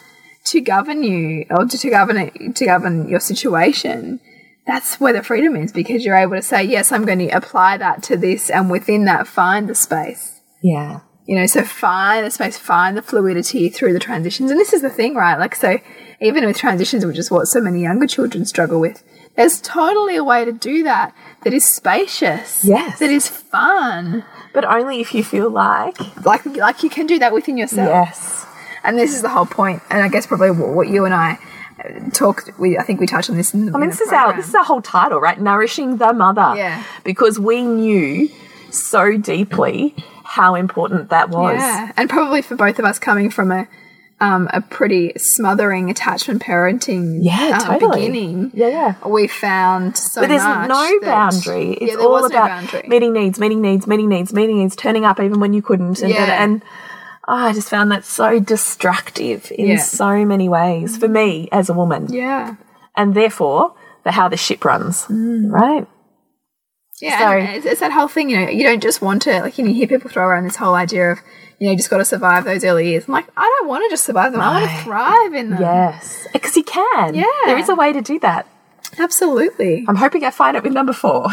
to 0.46 0.60
govern 0.60 1.04
you 1.04 1.46
or 1.50 1.66
to, 1.66 1.78
to 1.78 1.90
govern 1.90 2.16
it, 2.16 2.56
to 2.56 2.64
govern 2.64 3.08
your 3.08 3.20
situation, 3.20 4.18
that's 4.66 4.98
where 4.98 5.12
the 5.12 5.22
freedom 5.22 5.54
is 5.54 5.72
because 5.72 6.04
you're 6.04 6.16
able 6.16 6.34
to 6.34 6.42
say, 6.42 6.64
yes, 6.64 6.90
I'm 6.90 7.04
going 7.04 7.20
to 7.20 7.28
apply 7.28 7.76
that 7.76 8.02
to 8.04 8.16
this, 8.16 8.50
and 8.50 8.70
within 8.70 9.04
that, 9.04 9.28
find 9.28 9.68
the 9.68 9.76
space. 9.76 10.40
Yeah. 10.62 11.00
You 11.26 11.36
know, 11.36 11.46
so 11.46 11.62
find 11.62 12.26
the 12.26 12.30
space, 12.30 12.58
find 12.58 12.96
the 12.96 13.02
fluidity 13.02 13.68
through 13.68 13.92
the 13.92 14.00
transitions. 14.00 14.50
And 14.50 14.58
this 14.58 14.72
is 14.72 14.82
the 14.82 14.90
thing, 14.90 15.14
right? 15.14 15.38
Like, 15.38 15.54
so 15.54 15.78
even 16.20 16.44
with 16.44 16.56
transitions, 16.56 17.06
which 17.06 17.18
is 17.18 17.30
what 17.30 17.46
so 17.46 17.60
many 17.60 17.82
younger 17.82 18.06
children 18.06 18.44
struggle 18.44 18.80
with, 18.80 19.04
there's 19.36 19.60
totally 19.60 20.16
a 20.16 20.24
way 20.24 20.44
to 20.44 20.52
do 20.52 20.82
that 20.82 21.14
that 21.44 21.54
is 21.54 21.64
spacious. 21.64 22.64
Yes. 22.64 22.98
That 22.98 23.10
is 23.10 23.28
fun. 23.28 24.24
But 24.52 24.64
only 24.64 25.00
if 25.00 25.14
you 25.14 25.24
feel 25.24 25.48
like. 25.48 25.96
Like, 26.24 26.44
like 26.44 26.82
you 26.82 26.90
can 26.90 27.06
do 27.06 27.18
that 27.20 27.32
within 27.32 27.56
yourself. 27.56 27.88
Yes. 27.88 28.46
And 28.84 28.98
this 28.98 29.14
is 29.14 29.22
the 29.22 29.28
whole. 29.28 29.48
And 29.64 29.80
I 29.90 30.08
guess 30.08 30.26
probably 30.26 30.50
what, 30.50 30.70
what 30.70 30.88
you 30.88 31.04
and 31.04 31.14
I 31.14 31.38
uh, 31.82 32.10
talked, 32.10 32.50
we, 32.58 32.76
I 32.76 32.82
think 32.82 33.00
we 33.00 33.06
touched 33.06 33.30
on 33.30 33.36
this 33.36 33.54
in 33.54 33.66
the 33.66 33.76
I 33.76 33.78
mean, 33.78 33.90
this 33.90 34.00
is 34.00 34.12
our 34.12 34.36
this 34.36 34.48
is 34.48 34.54
our 34.54 34.64
whole 34.64 34.82
title, 34.82 35.20
right? 35.20 35.40
Nourishing 35.40 35.98
the 35.98 36.12
mother. 36.12 36.54
Yeah. 36.56 36.82
Because 37.04 37.38
we 37.38 37.62
knew 37.62 38.28
so 38.70 39.16
deeply 39.16 39.94
how 40.32 40.54
important 40.54 41.10
that 41.10 41.28
was. 41.28 41.56
Yeah, 41.60 41.92
and 41.96 42.08
probably 42.08 42.40
for 42.40 42.56
both 42.56 42.78
of 42.78 42.86
us 42.86 42.98
coming 42.98 43.28
from 43.28 43.52
a 43.52 43.68
um, 44.18 44.48
a 44.52 44.60
pretty 44.60 45.12
smothering 45.16 45.90
attachment 45.90 46.40
parenting 46.42 47.18
Yeah, 47.20 47.58
uh, 47.60 47.72
totally. 47.78 47.96
beginning. 48.08 48.50
Yeah, 48.54 48.68
yeah. 48.68 49.08
we 49.08 49.26
found 49.26 49.98
so 49.98 50.20
But 50.22 50.28
there's 50.28 50.44
no 50.68 51.00
boundary. 51.02 51.72
It's 51.74 51.92
yeah, 51.94 51.98
all 51.98 52.12
was 52.12 52.30
no 52.30 52.38
about 52.38 52.88
meeting 52.88 53.12
needs, 53.12 53.38
meeting 53.40 53.60
needs, 53.60 53.86
meeting 53.86 54.08
needs, 54.08 54.32
meeting 54.32 54.58
needs, 54.60 54.76
turning 54.76 55.04
up 55.04 55.18
even 55.20 55.40
when 55.40 55.52
you 55.52 55.60
couldn't. 55.60 56.00
And, 56.00 56.10
Yeah. 56.10 56.42
and 56.42 56.62
oh, 57.26 57.34
I 57.48 57.52
just 57.52 57.68
found 57.68 57.90
that 57.90 58.04
so 58.04 58.38
destructive 58.38 59.50
in 59.58 59.66
Yeah. 59.70 59.76
so 59.78 60.24
many 60.24 60.48
ways 60.48 60.96
for 60.96 61.08
me 61.08 61.48
as 61.50 61.68
a 61.68 61.74
woman. 61.74 62.06
Yeah, 62.10 62.54
And 62.96 63.14
therefore, 63.14 63.74
for 64.04 64.12
how 64.12 64.28
the 64.28 64.36
ship 64.36 64.64
runs. 64.64 65.04
Right? 65.10 65.86
Yeah. 67.00 67.18
So- 67.18 67.56
it's, 67.56 67.66
it's 67.66 67.80
that 67.80 67.92
whole 67.92 68.08
thing. 68.08 68.30
You 68.30 68.40
know, 68.40 68.48
you 68.50 68.62
don't 68.64 68.82
just 68.82 69.00
want 69.02 69.22
to 69.22 69.40
like 69.40 69.58
you, 69.58 69.64
know, 69.64 69.70
you 69.70 69.76
hear 69.76 69.88
people 69.88 70.10
throw 70.10 70.26
around 70.26 70.44
this 70.44 70.56
whole 70.56 70.74
idea 70.74 71.12
of 71.12 71.18
you 71.58 71.66
know 71.66 71.72
you 71.72 71.76
just 71.76 71.90
got 71.90 71.98
to 71.98 72.04
survive 72.04 72.44
those 72.44 72.64
early 72.64 72.88
years. 72.90 73.04
I'm 73.06 73.12
like, 73.14 73.28
I 73.36 73.42
don't 73.60 73.68
want 73.68 73.84
to 73.84 73.90
just 73.90 74.04
survive 74.04 74.32
them. 74.32 74.40
I 74.40 74.60
want 74.60 74.70
to 74.70 74.76
thrive 74.84 75.34
in 75.34 75.50
them. 75.50 75.60
Yes. 75.60 76.26
Because 76.32 76.56
you 76.56 76.64
can. 76.64 77.14
Yeah. 77.14 77.24
There 77.46 77.58
is 77.58 77.68
a 77.68 77.74
way 77.74 77.92
to 77.92 78.00
do 78.02 78.18
that. 78.20 78.46
Absolutely. 78.98 79.84
I'm 79.88 79.96
hoping 79.96 80.24
I 80.24 80.30
find 80.30 80.56
it 80.56 80.62
with 80.62 80.72
number 80.72 80.92
four. 80.92 81.26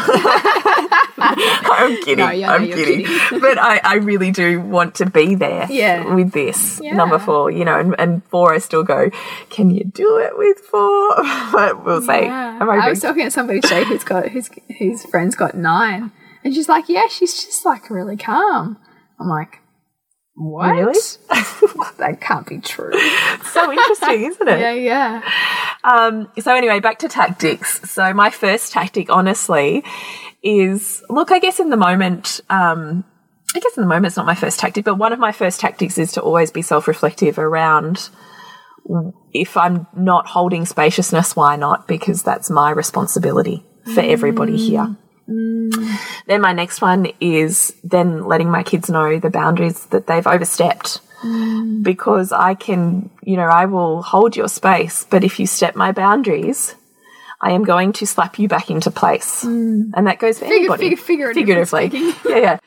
I'm 1.22 1.96
kidding. 2.02 2.18
No, 2.24 2.30
yeah, 2.30 2.52
I'm 2.52 2.64
you're 2.64 2.76
kidding. 2.76 3.06
kidding. 3.06 3.40
but 3.40 3.58
I, 3.58 3.80
I 3.84 3.94
really 3.96 4.30
do 4.30 4.60
want 4.60 4.94
to 4.96 5.06
be 5.06 5.34
there 5.34 5.66
Yeah. 5.70 6.14
with 6.14 6.32
this 6.32 6.80
Yeah. 6.82 6.94
number 6.94 7.18
four, 7.18 7.50
you 7.50 7.64
know, 7.64 7.78
and, 7.78 7.94
and 7.98 8.24
four 8.24 8.52
I 8.54 8.58
still 8.58 8.82
go, 8.82 9.10
can 9.50 9.70
you 9.70 9.84
do 9.84 10.18
it 10.18 10.36
with 10.36 10.58
four? 10.60 11.14
but 11.52 11.84
we'll 11.84 12.02
see. 12.02 12.22
Yeah. 12.22 12.58
I'm 12.60 12.68
I 12.70 12.76
hoping. 12.76 12.90
was 12.90 13.00
talking 13.00 13.24
to 13.24 13.30
somebody 13.30 13.60
today 13.60 13.84
who's 13.84 14.04
got 14.04 14.28
whose 14.28 14.50
whose 14.78 15.04
friend's 15.06 15.34
got 15.36 15.54
nine, 15.54 16.12
and 16.44 16.54
she's 16.54 16.68
like, 16.68 16.88
"Yeah, 16.88 17.06
she's 17.08 17.44
just 17.44 17.64
like 17.66 17.90
really 17.90 18.16
calm." 18.16 18.78
I'm 19.18 19.28
like, 19.28 19.60
"What? 20.40 20.72
Really? 20.72 20.98
that 21.98 22.18
can't 22.20 22.46
be 22.46 22.58
true." 22.58 22.92
so 23.52 23.70
interesting, 23.70 24.24
isn't 24.24 24.48
it? 24.48 24.60
yeah, 24.60 24.72
yeah, 24.72 25.30
Um, 25.84 26.28
so 26.38 26.54
anyway, 26.54 26.80
back 26.80 26.98
to 27.00 27.08
tactics. 27.08 27.80
So 27.90 28.12
my 28.14 28.30
first 28.30 28.72
tactic, 28.72 29.10
honestly, 29.10 29.84
is 30.42 31.02
look. 31.08 31.30
I 31.30 31.38
guess 31.38 31.60
in 31.60 31.70
the 31.70 31.76
moment, 31.76 32.40
um, 32.48 33.04
I 33.54 33.60
guess 33.60 33.76
in 33.76 33.82
the 33.82 33.88
moment 33.88 34.06
it's 34.06 34.16
not 34.16 34.26
my 34.26 34.34
first 34.34 34.58
tactic, 34.58 34.84
but 34.84 34.96
one 34.96 35.12
of 35.12 35.18
my 35.18 35.32
first 35.32 35.60
tactics 35.60 35.98
is 35.98 36.12
to 36.12 36.22
always 36.22 36.50
be 36.50 36.62
self-reflective 36.62 37.38
around 37.38 38.08
if 39.32 39.56
I'm 39.56 39.86
not 39.94 40.26
holding 40.26 40.66
spaciousness, 40.66 41.36
why 41.36 41.56
not? 41.56 41.86
Because 41.86 42.22
that's 42.22 42.50
my 42.50 42.70
responsibility 42.70 43.64
for 43.94 44.00
everybody 44.00 44.56
here. 44.56 44.96
Mm. 45.30 45.98
Then 46.26 46.40
my 46.40 46.52
next 46.52 46.80
one 46.82 47.08
is 47.20 47.74
then 47.84 48.24
letting 48.26 48.50
my 48.50 48.62
kids 48.62 48.90
know 48.90 49.18
the 49.18 49.30
boundaries 49.30 49.86
that 49.86 50.06
they've 50.06 50.26
overstepped. 50.26 51.00
Because 51.82 52.32
I 52.32 52.54
can, 52.54 53.10
you 53.22 53.36
know, 53.36 53.44
I 53.44 53.66
will 53.66 54.02
hold 54.02 54.36
your 54.36 54.48
space, 54.48 55.04
but 55.08 55.22
if 55.22 55.38
you 55.38 55.46
step 55.46 55.76
my 55.76 55.92
boundaries, 55.92 56.74
I 57.42 57.52
am 57.52 57.62
going 57.64 57.92
to 57.94 58.06
slap 58.06 58.38
you 58.38 58.48
back 58.48 58.70
into 58.70 58.90
place. 58.90 59.44
And 59.44 59.92
that 60.06 60.18
goes 60.18 60.38
for 60.38 60.46
anybody. 60.46 60.90
fig- 60.90 60.98
figuratively 60.98 61.90
Figuratively. 61.90 62.14
yeah, 62.30 62.36
yeah. 62.38 62.58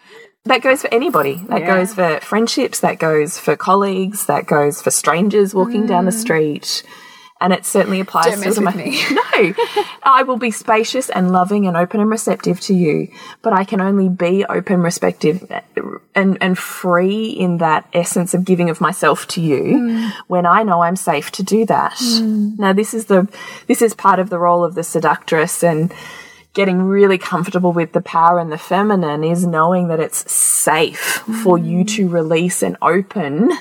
That 0.45 0.61
goes 0.61 0.81
for 0.81 0.93
anybody. 0.93 1.41
That 1.47 1.61
Yeah. 1.61 1.67
goes 1.77 1.93
for 1.95 2.19
friendships, 2.21 2.81
that 2.81 2.99
goes 2.99 3.39
for 3.39 3.55
colleagues, 3.55 4.25
that 4.27 4.45
goes 4.45 4.81
for 4.81 4.91
strangers 4.91 5.55
walking 5.55 5.85
down 5.87 6.05
the 6.05 6.11
street. 6.11 6.83
And 7.43 7.51
it 7.51 7.65
certainly 7.65 7.99
applies 7.99 8.41
Don't 8.41 8.53
to 8.53 8.61
my 8.61 8.73
me. 8.73 9.03
no, 9.11 9.53
I 10.01 10.23
will 10.23 10.37
be 10.37 10.49
spacious 10.49 11.09
and 11.09 11.33
loving 11.33 11.67
and 11.67 11.75
open 11.75 11.99
and 11.99 12.09
receptive 12.09 12.61
to 12.61 12.73
you, 12.73 13.09
but 13.41 13.51
I 13.51 13.65
can 13.65 13.81
only 13.81 14.07
be 14.07 14.45
open, 14.45 14.81
receptive, 14.81 15.51
and 16.15 16.37
and 16.39 16.57
free 16.57 17.27
in 17.27 17.57
that 17.57 17.85
essence 17.91 18.33
of 18.33 18.45
giving 18.45 18.69
of 18.69 18.79
myself 18.79 19.27
to 19.27 19.41
you 19.41 19.61
mm. 19.61 20.11
when 20.27 20.45
I 20.45 20.63
know 20.63 20.83
I'm 20.83 20.95
safe 20.95 21.31
to 21.33 21.43
do 21.43 21.65
that. 21.65 21.95
Mm. 21.95 22.59
Now, 22.59 22.71
this 22.71 22.93
is 22.93 23.07
the 23.07 23.27
this 23.67 23.81
is 23.81 23.93
part 23.93 24.19
of 24.19 24.29
the 24.29 24.39
role 24.39 24.63
of 24.63 24.75
the 24.75 24.83
seductress 24.83 25.65
and 25.65 25.93
getting 26.53 26.81
really 26.81 27.17
comfortable 27.17 27.73
with 27.73 27.91
the 27.91 28.01
power 28.01 28.39
and 28.39 28.53
the 28.53 28.57
feminine 28.57 29.25
is 29.25 29.45
knowing 29.45 29.89
that 29.89 29.99
it's 29.99 30.31
safe 30.31 31.23
for 31.43 31.57
you 31.57 31.83
mm. 31.83 31.87
to 31.89 32.07
release 32.07 32.63
and 32.63 32.77
open 32.81 33.51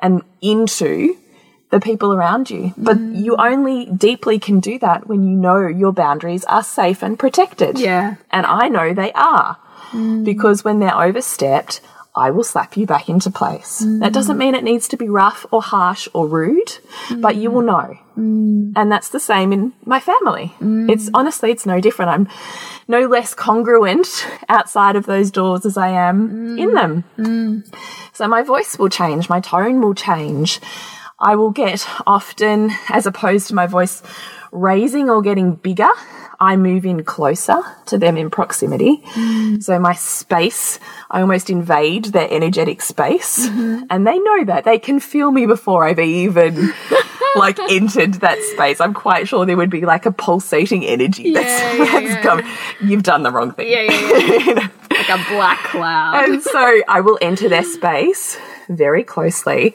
and 0.00 0.22
into 0.40 1.16
the 1.74 1.80
people 1.80 2.14
around 2.14 2.50
you. 2.50 2.72
But 2.76 3.00
you 3.00 3.32
mm. 3.36 3.44
only 3.44 3.86
deeply 3.86 4.38
can 4.38 4.60
do 4.60 4.78
that 4.78 5.08
when 5.08 5.26
you 5.26 5.34
know 5.34 5.66
your 5.66 5.92
boundaries 5.92 6.44
are 6.44 6.62
safe 6.62 7.02
and 7.02 7.18
protected. 7.18 7.80
Yeah. 7.80 8.14
And 8.30 8.46
I 8.46 8.68
know 8.68 8.94
they 8.94 9.10
are. 9.12 9.58
Mm. 9.90 10.24
Because 10.24 10.62
when 10.62 10.78
they're 10.78 10.96
overstepped, 10.96 11.80
I 12.14 12.30
will 12.30 12.44
slap 12.44 12.76
you 12.76 12.86
back 12.86 13.08
into 13.08 13.28
place. 13.28 13.80
That 13.80 14.10
mm. 14.10 14.12
doesn't 14.12 14.38
mean 14.38 14.54
it 14.54 14.62
needs 14.62 14.86
to 14.88 14.96
be 14.96 15.08
rough 15.08 15.46
or 15.50 15.60
harsh 15.62 16.06
or 16.14 16.28
rude, 16.28 16.78
but 17.16 17.34
you 17.34 17.50
will 17.50 17.62
know. 17.62 17.98
And 18.76 18.92
that's 18.92 19.08
the 19.08 19.18
same 19.18 19.52
in 19.52 19.72
my 19.84 19.98
family. 19.98 20.54
It's 20.60 21.10
honestly, 21.12 21.50
it's 21.50 21.66
no 21.66 21.80
different. 21.80 22.12
I'm 22.12 22.28
no 22.86 23.08
less 23.08 23.34
congruent 23.34 24.28
outside 24.48 24.94
of 24.94 25.06
those 25.06 25.32
doors 25.32 25.66
as 25.66 25.76
I 25.76 25.88
am 25.88 26.56
in 26.56 26.74
them. 26.74 27.64
So 28.12 28.28
my 28.28 28.42
voice 28.42 28.78
will 28.78 28.88
change, 28.88 29.28
my 29.28 29.40
tone 29.40 29.80
will 29.80 29.94
change. 29.94 30.60
I 31.18 31.36
will 31.36 31.50
get 31.50 31.86
often, 32.06 32.70
as 32.88 33.06
opposed 33.06 33.48
to 33.48 33.54
my 33.54 33.66
voice 33.66 34.02
raising 34.50 35.10
or 35.10 35.22
getting 35.22 35.54
bigger, 35.54 35.88
I 36.40 36.56
move 36.56 36.84
in 36.84 37.04
closer 37.04 37.60
to 37.86 37.98
them 37.98 38.16
in 38.16 38.30
proximity. 38.30 38.98
Mm. 39.14 39.62
So 39.62 39.78
my 39.78 39.94
space, 39.94 40.78
I 41.10 41.20
almost 41.20 41.50
invade 41.50 42.06
their 42.06 42.28
energetic 42.30 42.82
space. 42.82 43.48
Mm-hmm. 43.48 43.84
And 43.90 44.06
they 44.06 44.18
know 44.18 44.44
that. 44.46 44.64
They 44.64 44.78
can 44.78 45.00
feel 45.00 45.30
me 45.30 45.46
before 45.46 45.86
I've 45.86 45.98
even 45.98 46.72
like 47.36 47.58
entered 47.70 48.14
that 48.14 48.40
space. 48.54 48.80
I'm 48.80 48.94
quite 48.94 49.28
sure 49.28 49.46
there 49.46 49.56
would 49.56 49.70
be 49.70 49.86
like 49.86 50.06
a 50.06 50.12
pulsating 50.12 50.84
energy 50.84 51.32
that's, 51.32 51.46
Yeah, 51.46 51.72
yeah, 51.72 51.84
that's 51.92 52.06
yeah. 52.06 52.22
come. 52.22 52.42
You've 52.80 53.04
done 53.04 53.22
the 53.22 53.30
wrong 53.30 53.52
thing. 53.52 53.70
Yeah, 53.70 53.82
yeah, 53.82 54.38
yeah. 54.38 54.68
like 54.90 55.08
a 55.08 55.24
black 55.32 55.58
cloud. 55.64 56.24
And 56.28 56.42
so 56.42 56.82
I 56.88 57.00
will 57.00 57.18
enter 57.22 57.48
their 57.48 57.64
space 57.64 58.38
very 58.68 59.04
closely 59.04 59.74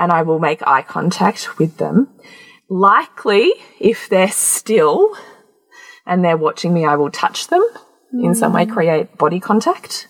and 0.00 0.10
I 0.10 0.22
will 0.22 0.38
make 0.38 0.66
eye 0.66 0.82
contact 0.82 1.58
with 1.58 1.76
them. 1.76 2.08
Likely, 2.70 3.52
if 3.78 4.08
they're 4.08 4.32
still 4.32 5.14
and 6.06 6.24
they're 6.24 6.38
watching 6.38 6.72
me, 6.72 6.86
I 6.86 6.96
will 6.96 7.10
touch 7.10 7.48
them 7.48 7.62
in 8.12 8.34
some 8.34 8.52
way, 8.52 8.64
mm. 8.66 8.72
create 8.72 9.18
body 9.18 9.38
contact. 9.38 10.08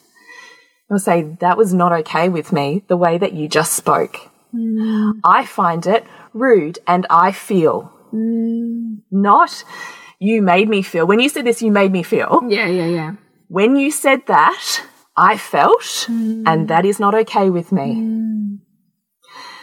I'll 0.90 0.98
say, 0.98 1.37
That 1.40 1.59
was 1.59 1.74
not 1.74 1.92
okay 2.00 2.29
with 2.29 2.53
me, 2.53 2.85
the 2.87 2.96
way 2.96 3.18
that 3.18 3.33
you 3.33 3.48
just 3.48 3.72
spoke. 3.74 4.16
Mm. 4.55 5.20
I 5.24 5.44
find 5.44 5.87
it 5.87 6.05
rude 6.33 6.79
and 6.87 7.07
I 7.11 7.33
feel. 7.33 7.92
Mm. 8.14 9.03
Not 9.11 9.64
you 10.20 10.40
made 10.40 10.68
me 10.68 10.83
feel. 10.83 11.07
When 11.07 11.20
you 11.20 11.29
said 11.29 11.46
this, 11.46 11.62
you 11.62 11.72
made 11.72 11.90
me 11.90 12.03
feel 12.03 12.42
yeah, 12.48 12.66
yeah, 12.66 12.87
yeah. 12.87 13.12
when 13.48 13.76
you 13.76 13.90
said 13.90 14.26
that, 14.26 14.83
I 15.16 15.37
felt, 15.37 16.07
and 16.09 16.68
that 16.68 16.85
is 16.85 17.00
not 17.00 17.14
okay 17.14 17.50
with 17.50 17.72
me. 17.72 18.61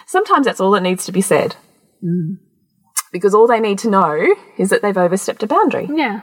Sometimes 0.08 0.46
that's 0.46 0.60
all 0.60 0.70
that 0.72 0.82
needs 0.82 1.04
to 1.04 1.12
be 1.12 1.20
said. 1.20 1.54
Mm. 2.02 2.38
Because 3.12 3.34
all 3.34 3.46
they 3.46 3.60
need 3.60 3.78
to 3.80 3.90
know 3.90 4.34
is 4.56 4.70
that 4.70 4.82
they've 4.82 4.96
overstepped 4.96 5.42
a 5.42 5.46
boundary. 5.46 5.88
Yeah. 5.92 6.22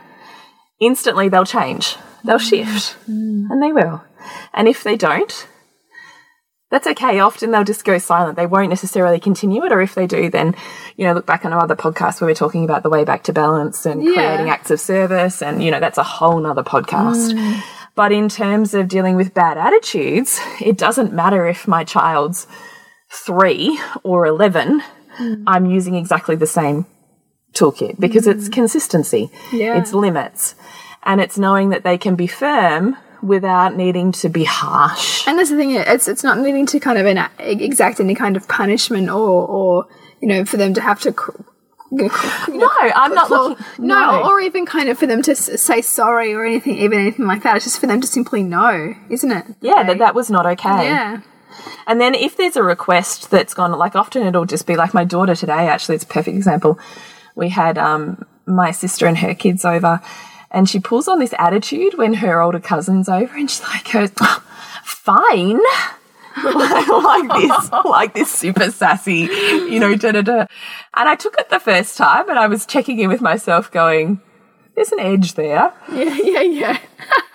Instantly, 0.80 1.28
they'll 1.28 1.46
change, 1.46 1.96
they'll 2.24 2.38
mm. 2.38 2.50
shift, 2.50 2.96
mm. 3.08 3.46
and 3.48 3.62
they 3.62 3.72
will. 3.72 4.04
And 4.52 4.68
if 4.68 4.82
they 4.82 4.96
don't, 4.96 5.48
that's 6.68 6.86
okay. 6.88 7.20
Often 7.20 7.52
they'll 7.52 7.62
just 7.64 7.84
go 7.84 7.96
silent. 7.98 8.36
They 8.36 8.46
won't 8.46 8.70
necessarily 8.70 9.20
continue 9.20 9.64
it. 9.64 9.72
Or 9.72 9.80
if 9.80 9.94
they 9.94 10.08
do, 10.08 10.28
then, 10.30 10.56
you 10.96 11.06
know, 11.06 11.12
look 11.12 11.24
back 11.24 11.44
on 11.44 11.52
our 11.52 11.62
other 11.62 11.76
podcast 11.76 12.20
where 12.20 12.28
we're 12.28 12.34
talking 12.34 12.64
about 12.64 12.82
the 12.82 12.90
way 12.90 13.04
back 13.04 13.22
to 13.24 13.32
balance 13.32 13.86
and 13.86 14.02
Yeah. 14.02 14.14
creating 14.14 14.50
acts 14.50 14.72
of 14.72 14.80
service. 14.80 15.42
And, 15.42 15.62
you 15.62 15.70
know, 15.70 15.78
that's 15.78 15.96
a 15.96 16.02
whole 16.02 16.40
nother 16.40 16.64
podcast. 16.64 17.62
But 17.94 18.10
in 18.10 18.28
terms 18.28 18.74
of 18.74 18.88
dealing 18.88 19.14
with 19.14 19.32
bad 19.32 19.56
attitudes, 19.56 20.40
it 20.60 20.76
doesn't 20.76 21.12
matter 21.12 21.46
if 21.46 21.68
my 21.68 21.84
child's 21.84 22.48
three 23.10 23.78
or 24.02 24.26
11, 24.26 24.82
hmm. 25.14 25.44
I'm 25.46 25.66
using 25.66 25.94
exactly 25.94 26.36
the 26.36 26.46
same 26.46 26.86
toolkit 27.52 27.98
because 27.98 28.26
it's 28.26 28.46
hmm. 28.46 28.52
consistency, 28.52 29.30
Yeah. 29.52 29.78
it's 29.78 29.92
limits, 29.92 30.54
and 31.02 31.20
it's 31.20 31.38
knowing 31.38 31.70
that 31.70 31.84
they 31.84 31.98
can 31.98 32.16
be 32.16 32.26
firm 32.26 32.96
without 33.22 33.76
needing 33.76 34.12
to 34.12 34.28
be 34.28 34.44
harsh. 34.44 35.26
And 35.26 35.38
that's 35.38 35.50
the 35.50 35.56
thing; 35.56 35.70
it's 35.72 36.08
it's 36.08 36.22
not 36.22 36.38
needing 36.38 36.66
to 36.66 36.80
kind 36.80 36.98
of 36.98 37.06
exact 37.38 38.00
any 38.00 38.14
kind 38.14 38.36
of 38.36 38.46
punishment 38.48 39.08
or 39.08 39.46
or 39.48 39.86
you 40.20 40.28
know 40.28 40.44
for 40.44 40.56
them 40.56 40.74
to 40.74 40.80
have 40.80 41.00
to. 41.02 41.12
cr- 41.12 41.42
you 41.92 41.98
know, 42.02 42.08
cr- 42.08 42.50
you 42.50 42.58
know, 42.58 42.66
No, 42.66 42.90
I'm 42.96 43.14
not 43.14 43.30
looking. 43.30 43.64
no, 43.78 44.24
or 44.28 44.40
even 44.40 44.66
kind 44.66 44.88
of 44.88 44.98
for 44.98 45.06
them 45.06 45.22
to 45.22 45.36
say 45.36 45.80
sorry 45.82 46.34
or 46.34 46.44
anything, 46.44 46.76
even 46.78 46.98
anything 46.98 47.26
like 47.28 47.44
that. 47.44 47.54
It's 47.54 47.64
just 47.64 47.78
for 47.78 47.86
them 47.86 48.00
to 48.00 48.08
simply 48.08 48.42
know, 48.42 48.92
isn't 49.08 49.30
it? 49.30 49.44
yeah, 49.60 49.84
that 49.84 49.98
that 49.98 50.12
was 50.14 50.28
not 50.28 50.46
okay. 50.46 50.84
Yeah. 50.86 51.20
And 51.86 52.00
then 52.00 52.14
if 52.14 52.36
there's 52.36 52.56
a 52.56 52.62
request 52.62 53.30
that's 53.30 53.54
gone, 53.54 53.72
like 53.72 53.94
often 53.94 54.26
it'll 54.26 54.44
just 54.44 54.66
be 54.66 54.76
like 54.76 54.94
my 54.94 55.04
daughter 55.04 55.34
today, 55.34 55.68
actually, 55.68 55.96
it's 55.96 56.04
a 56.04 56.08
perfect 56.08 56.36
example. 56.36 56.78
We 57.34 57.50
had 57.50 57.78
um, 57.78 58.24
my 58.46 58.70
sister 58.70 59.06
and 59.06 59.18
her 59.18 59.34
kids 59.34 59.64
over, 59.64 60.00
and 60.50 60.68
she 60.68 60.80
pulls 60.80 61.08
on 61.08 61.18
this 61.18 61.34
attitude 61.38 61.98
when 61.98 62.14
her 62.14 62.40
older 62.40 62.60
cousin's 62.60 63.08
over, 63.08 63.36
and 63.36 63.50
she's 63.50 63.62
like, 63.62 63.92
goes, 63.92 64.10
"Oh, 64.20 64.42
fine. 64.84 65.60
like 66.44 67.28
this, 67.40 67.72
like 67.72 68.14
this 68.14 68.30
super 68.30 68.70
sassy, 68.70 69.20
you 69.20 69.80
know, 69.80 69.94
da 69.94 70.12
da 70.12 70.20
da. 70.20 70.46
And 70.94 71.08
I 71.08 71.14
took 71.14 71.34
it 71.38 71.48
the 71.48 71.60
first 71.60 71.96
time, 71.96 72.28
and 72.28 72.38
I 72.38 72.46
was 72.46 72.66
checking 72.66 72.98
in 72.98 73.08
with 73.08 73.22
myself, 73.22 73.70
going, 73.70 74.20
"There's 74.76 74.92
an 74.92 75.00
edge 75.00 75.34
there." 75.34 75.72
Yeah, 75.92 76.14
yeah, 76.22 76.40
yeah. 76.42 76.78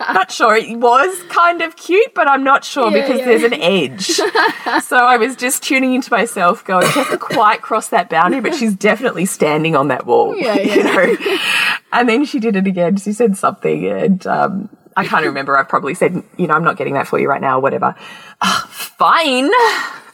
not 0.00 0.30
sure. 0.32 0.56
It 0.56 0.78
was 0.78 1.22
kind 1.28 1.60
of 1.62 1.76
cute, 1.76 2.14
but 2.14 2.28
I'm 2.28 2.44
not 2.44 2.64
sure 2.64 2.90
Yeah, 2.90 3.02
because 3.02 3.18
yeah. 3.20 3.24
there's 3.26 3.42
an 3.42 3.54
edge. 3.54 4.06
so 4.84 4.96
I 4.96 5.16
was 5.16 5.36
just 5.36 5.62
tuning 5.62 5.94
into 5.94 6.10
myself, 6.10 6.64
going, 6.64 6.86
she 6.90 6.98
hasn't 6.98 7.20
quite 7.20 7.60
crossed 7.62 7.90
that 7.90 8.08
boundary, 8.08 8.40
but 8.40 8.54
she's 8.54 8.74
definitely 8.74 9.26
standing 9.26 9.74
on 9.76 9.88
that 9.88 10.06
wall. 10.06 10.36
Yeah, 10.36 10.58
You 10.58 10.82
know? 10.84 11.16
And 11.92 12.08
then 12.08 12.24
she 12.24 12.38
did 12.40 12.56
it 12.56 12.66
again. 12.66 12.96
She 12.96 13.12
said 13.12 13.36
something, 13.36 13.86
and 13.86 14.26
um, 14.26 14.68
I 14.96 15.04
can't 15.06 15.24
remember. 15.26 15.56
I've 15.58 15.68
probably 15.68 15.94
said, 15.94 16.22
you 16.36 16.46
know, 16.46 16.54
I'm 16.54 16.64
not 16.64 16.76
getting 16.76 16.94
that 16.94 17.06
for 17.06 17.18
you 17.18 17.28
right 17.28 17.40
now, 17.40 17.58
or 17.58 17.60
whatever. 17.62 17.94
"Ah, 18.40 18.68
fine. 19.02 19.50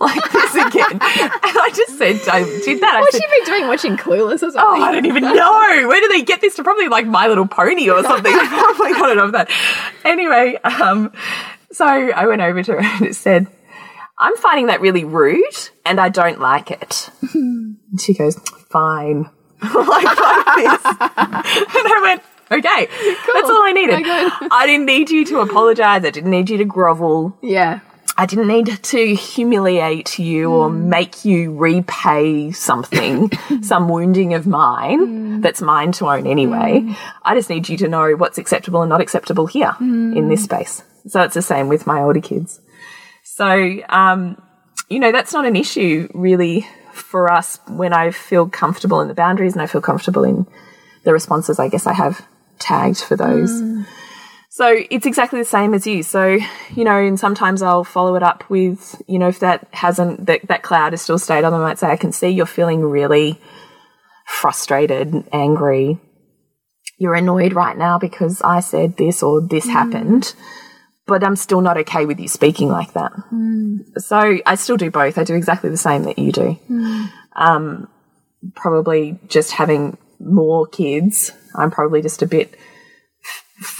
Like 0.01 0.31
this 0.31 0.55
again. 0.55 0.93
and 0.93 1.01
I 1.03 1.73
just 1.75 1.99
said, 1.99 2.21
I 2.29 2.45
did 2.65 2.81
that. 2.83 2.95
I 2.95 3.01
What's 3.01 3.17
said, 3.17 3.21
she 3.21 3.41
been 3.41 3.47
doing 3.47 3.67
watching 3.67 3.97
Clueless 3.97 4.35
or 4.35 4.53
something? 4.53 4.61
Oh, 4.61 4.81
I 4.81 4.93
don't 4.93 5.07
even 5.07 5.25
know. 5.25 5.89
Where 5.89 6.01
do 6.01 6.07
they 6.07 6.23
get 6.23 6.41
this 6.41 6.55
to? 6.55 6.63
Probably 6.63 6.87
like 6.87 7.05
My 7.05 7.27
Little 7.27 7.49
Pony 7.49 7.91
or 7.91 8.05
something. 8.05 8.33
I 8.33 8.47
probably 8.47 8.93
got 8.93 9.11
it 9.11 9.19
off 9.19 9.33
that. 9.33 9.51
Anyway, 10.05 10.55
um, 10.63 11.13
so 11.73 11.85
I 11.85 12.29
went 12.29 12.43
over 12.43 12.63
to 12.63 12.75
her 12.75 12.79
and 12.81 13.07
it 13.07 13.17
said, 13.17 13.49
I'm 14.21 14.37
finding 14.37 14.67
that 14.67 14.81
really 14.81 15.03
rude 15.03 15.43
and 15.85 16.01
I 16.01 16.11
don't 16.11 16.39
like 16.39 16.71
it. 16.71 17.11
and 17.35 17.77
she 18.01 18.15
goes, 18.15 18.37
fine. 18.71 19.29
like, 19.63 19.75
like 19.75 20.57
this. 20.59 20.85
and 20.85 21.89
I 21.89 22.01
went, 22.05 22.23
okay, 22.53 22.87
that's 23.35 23.51
all 23.51 23.65
I 23.65 23.73
needed. 23.75 24.01
I 24.53 24.65
didn't 24.69 24.87
need 24.87 25.11
you 25.11 25.25
to 25.25 25.41
apologize. 25.41 26.05
I 26.05 26.11
didn't 26.11 26.31
need 26.31 26.49
you 26.51 26.59
to 26.59 26.65
grovel. 26.65 27.37
Yeah. 27.43 27.81
I 28.19 28.27
didn't 28.27 28.49
need 28.49 28.83
to 28.83 29.15
humiliate 29.15 30.19
you 30.19 30.51
or 30.51 30.69
hmm. 30.69 30.89
make 30.89 31.25
you 31.25 31.55
repay 31.55 32.51
something, 32.51 33.31
some 33.63 33.89
wounding 33.89 34.35
of 34.35 34.45
mine 34.45 34.99
hmm. 34.99 35.41
that's 35.41 35.63
mine 35.63 35.93
to 35.93 36.09
own 36.09 36.27
anyway. 36.27 36.81
Hmm. 36.81 36.93
I 37.23 37.37
just 37.37 37.49
need 37.49 37.69
you 37.69 37.77
to 37.79 37.89
know 37.89 38.17
what's 38.17 38.37
acceptable 38.37 38.83
and 38.83 38.91
not 38.91 39.01
acceptable 39.01 39.47
here 39.47 39.73
in 39.81 40.29
this 40.29 40.43
space. 40.43 40.83
So 41.07 41.23
it's 41.23 41.35
the 41.35 41.43
same 41.43 41.69
with 41.69 41.87
my 41.87 42.03
older 42.03 42.21
kids. 42.21 42.61
So, 43.23 43.79
um, 43.89 44.43
you 44.89 44.99
know, 44.99 45.13
that's 45.13 45.33
not 45.33 45.47
an 45.47 45.55
issue 45.55 46.09
really 46.13 46.67
for 46.93 47.33
us 47.33 47.61
when 47.69 47.93
I 47.93 48.11
feel 48.11 48.49
comfortable 48.49 49.01
in 49.01 49.07
the 49.07 49.15
boundaries 49.15 49.53
and 49.53 49.63
I 49.63 49.67
feel 49.67 49.81
comfortable 49.81 50.25
in 50.25 50.45
the 51.05 51.13
responses 51.13 51.61
I 51.61 51.69
guess 51.69 51.87
I 51.87 51.93
have 51.93 52.27
tagged 52.59 53.01
for 53.01 53.15
those. 53.15 53.63
So 54.59 54.77
it's 54.91 55.07
exactly 55.07 55.39
the 55.39 55.45
same 55.45 55.73
as 55.73 55.87
you. 55.87 56.03
So, 56.03 56.37
you 56.75 56.83
know, 56.83 56.99
and 56.99 57.17
sometimes 57.17 57.63
I'll 57.63 57.85
follow 57.85 58.17
it 58.17 58.25
up 58.25 58.51
with, 58.51 59.01
you 59.07 59.21
know, 59.21 59.29
if 59.29 59.39
that 59.39 59.69
hasn't, 59.71 60.27
that, 60.27 60.49
that 60.49 60.65
cloud 60.65 60.95
has 60.95 61.01
still 61.01 61.17
stayed 61.17 61.45
on, 61.45 61.55
I 61.55 61.59
might 61.59 61.79
say, 61.79 61.87
I 61.87 61.97
can 61.97 62.11
see 62.11 62.31
you're 62.31 62.45
feeling 62.45 62.81
really 62.81 63.41
frustrated, 64.27 65.15
angry. 65.33 66.01
You're 66.99 67.15
annoyed 67.15 67.53
right 67.53 67.79
now 67.79 68.01
because 68.01 68.43
I 68.43 68.59
said 68.59 68.97
this 68.97 69.23
or 69.23 69.41
this 69.41 69.65
mm. 69.65 69.71
happened, 69.71 70.35
but 71.07 71.23
I'm 71.23 71.37
still 71.37 71.61
not 71.61 71.79
okay 71.79 72.05
with 72.05 72.19
you 72.19 72.27
speaking 72.27 72.69
like 72.69 72.95
that. 72.95 73.13
Mm. 73.33 73.97
So 73.99 74.39
I 74.45 74.57
still 74.57 74.77
do 74.77 74.91
both. 74.91 75.19
I 75.19 75.23
do 75.23 75.37
exactly 75.37 75.71
the 75.71 75.77
same 75.77 76.03
that 76.03 76.19
you 76.19 76.33
do. 76.33 76.59
Mm. 76.69 77.13
Um, 77.37 77.89
probably 78.57 79.21
just 79.29 79.53
having 79.53 79.99
more 80.19 80.67
kids, 80.67 81.31
I'm 81.55 81.71
probably 81.71 82.03
just 82.03 82.23
a 82.23 82.27
bit 82.27 82.59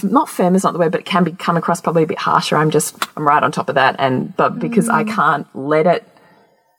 not 0.03 0.29
firm 0.29 0.55
is 0.55 0.63
not 0.63 0.73
the 0.73 0.79
word, 0.79 0.91
but 0.91 1.01
it 1.01 1.05
can 1.05 1.23
be 1.23 1.31
come 1.31 1.57
across 1.57 1.81
probably 1.81 2.03
a 2.03 2.07
bit 2.07 2.19
harsher. 2.19 2.57
I'm 2.57 2.71
just 2.71 2.95
I'm 3.15 3.27
right 3.27 3.41
on 3.41 3.51
top 3.51 3.69
of 3.69 3.75
that, 3.75 3.95
and 3.99 4.35
but 4.35 4.59
because 4.59 4.89
I 4.89 5.03
mm. 5.03 5.13
can't 5.13 5.47
let 5.55 5.87
it 5.87 6.07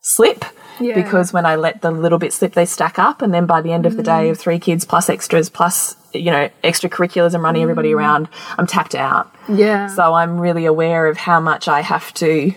slip, 0.03 0.45
Yeah. 0.81 0.95
because 0.95 1.33
when 1.33 1.47
I 1.47 1.57
let 1.57 1.83
the 1.83 1.91
little 1.91 2.19
bit 2.19 2.33
slip, 2.33 2.55
they 2.55 2.67
stack 2.67 2.99
up, 2.99 3.23
and 3.23 3.33
then 3.33 3.47
by 3.47 3.61
the 3.61 3.73
end 3.73 3.87
of 3.87 3.97
the 3.97 4.03
day 4.03 4.29
mm. 4.29 4.31
of 4.31 4.39
three 4.39 4.59
kids 4.59 4.85
plus 4.85 5.09
extras 5.09 5.49
plus 5.49 5.97
you 6.13 6.31
know 6.31 6.51
extracurriculars 6.65 7.35
and 7.35 7.43
running 7.43 7.63
everybody 7.63 7.91
mm. 7.91 7.97
around, 7.97 8.29
I'm 8.59 8.67
tapped 8.67 8.95
out. 8.95 9.35
Yeah. 9.49 9.87
So 9.89 10.15
I'm 10.15 10.41
really 10.41 10.67
aware 10.67 11.07
of 11.07 11.17
how 11.17 11.41
much 11.41 11.69
I 11.69 11.81
have 11.81 12.13
to 12.15 12.55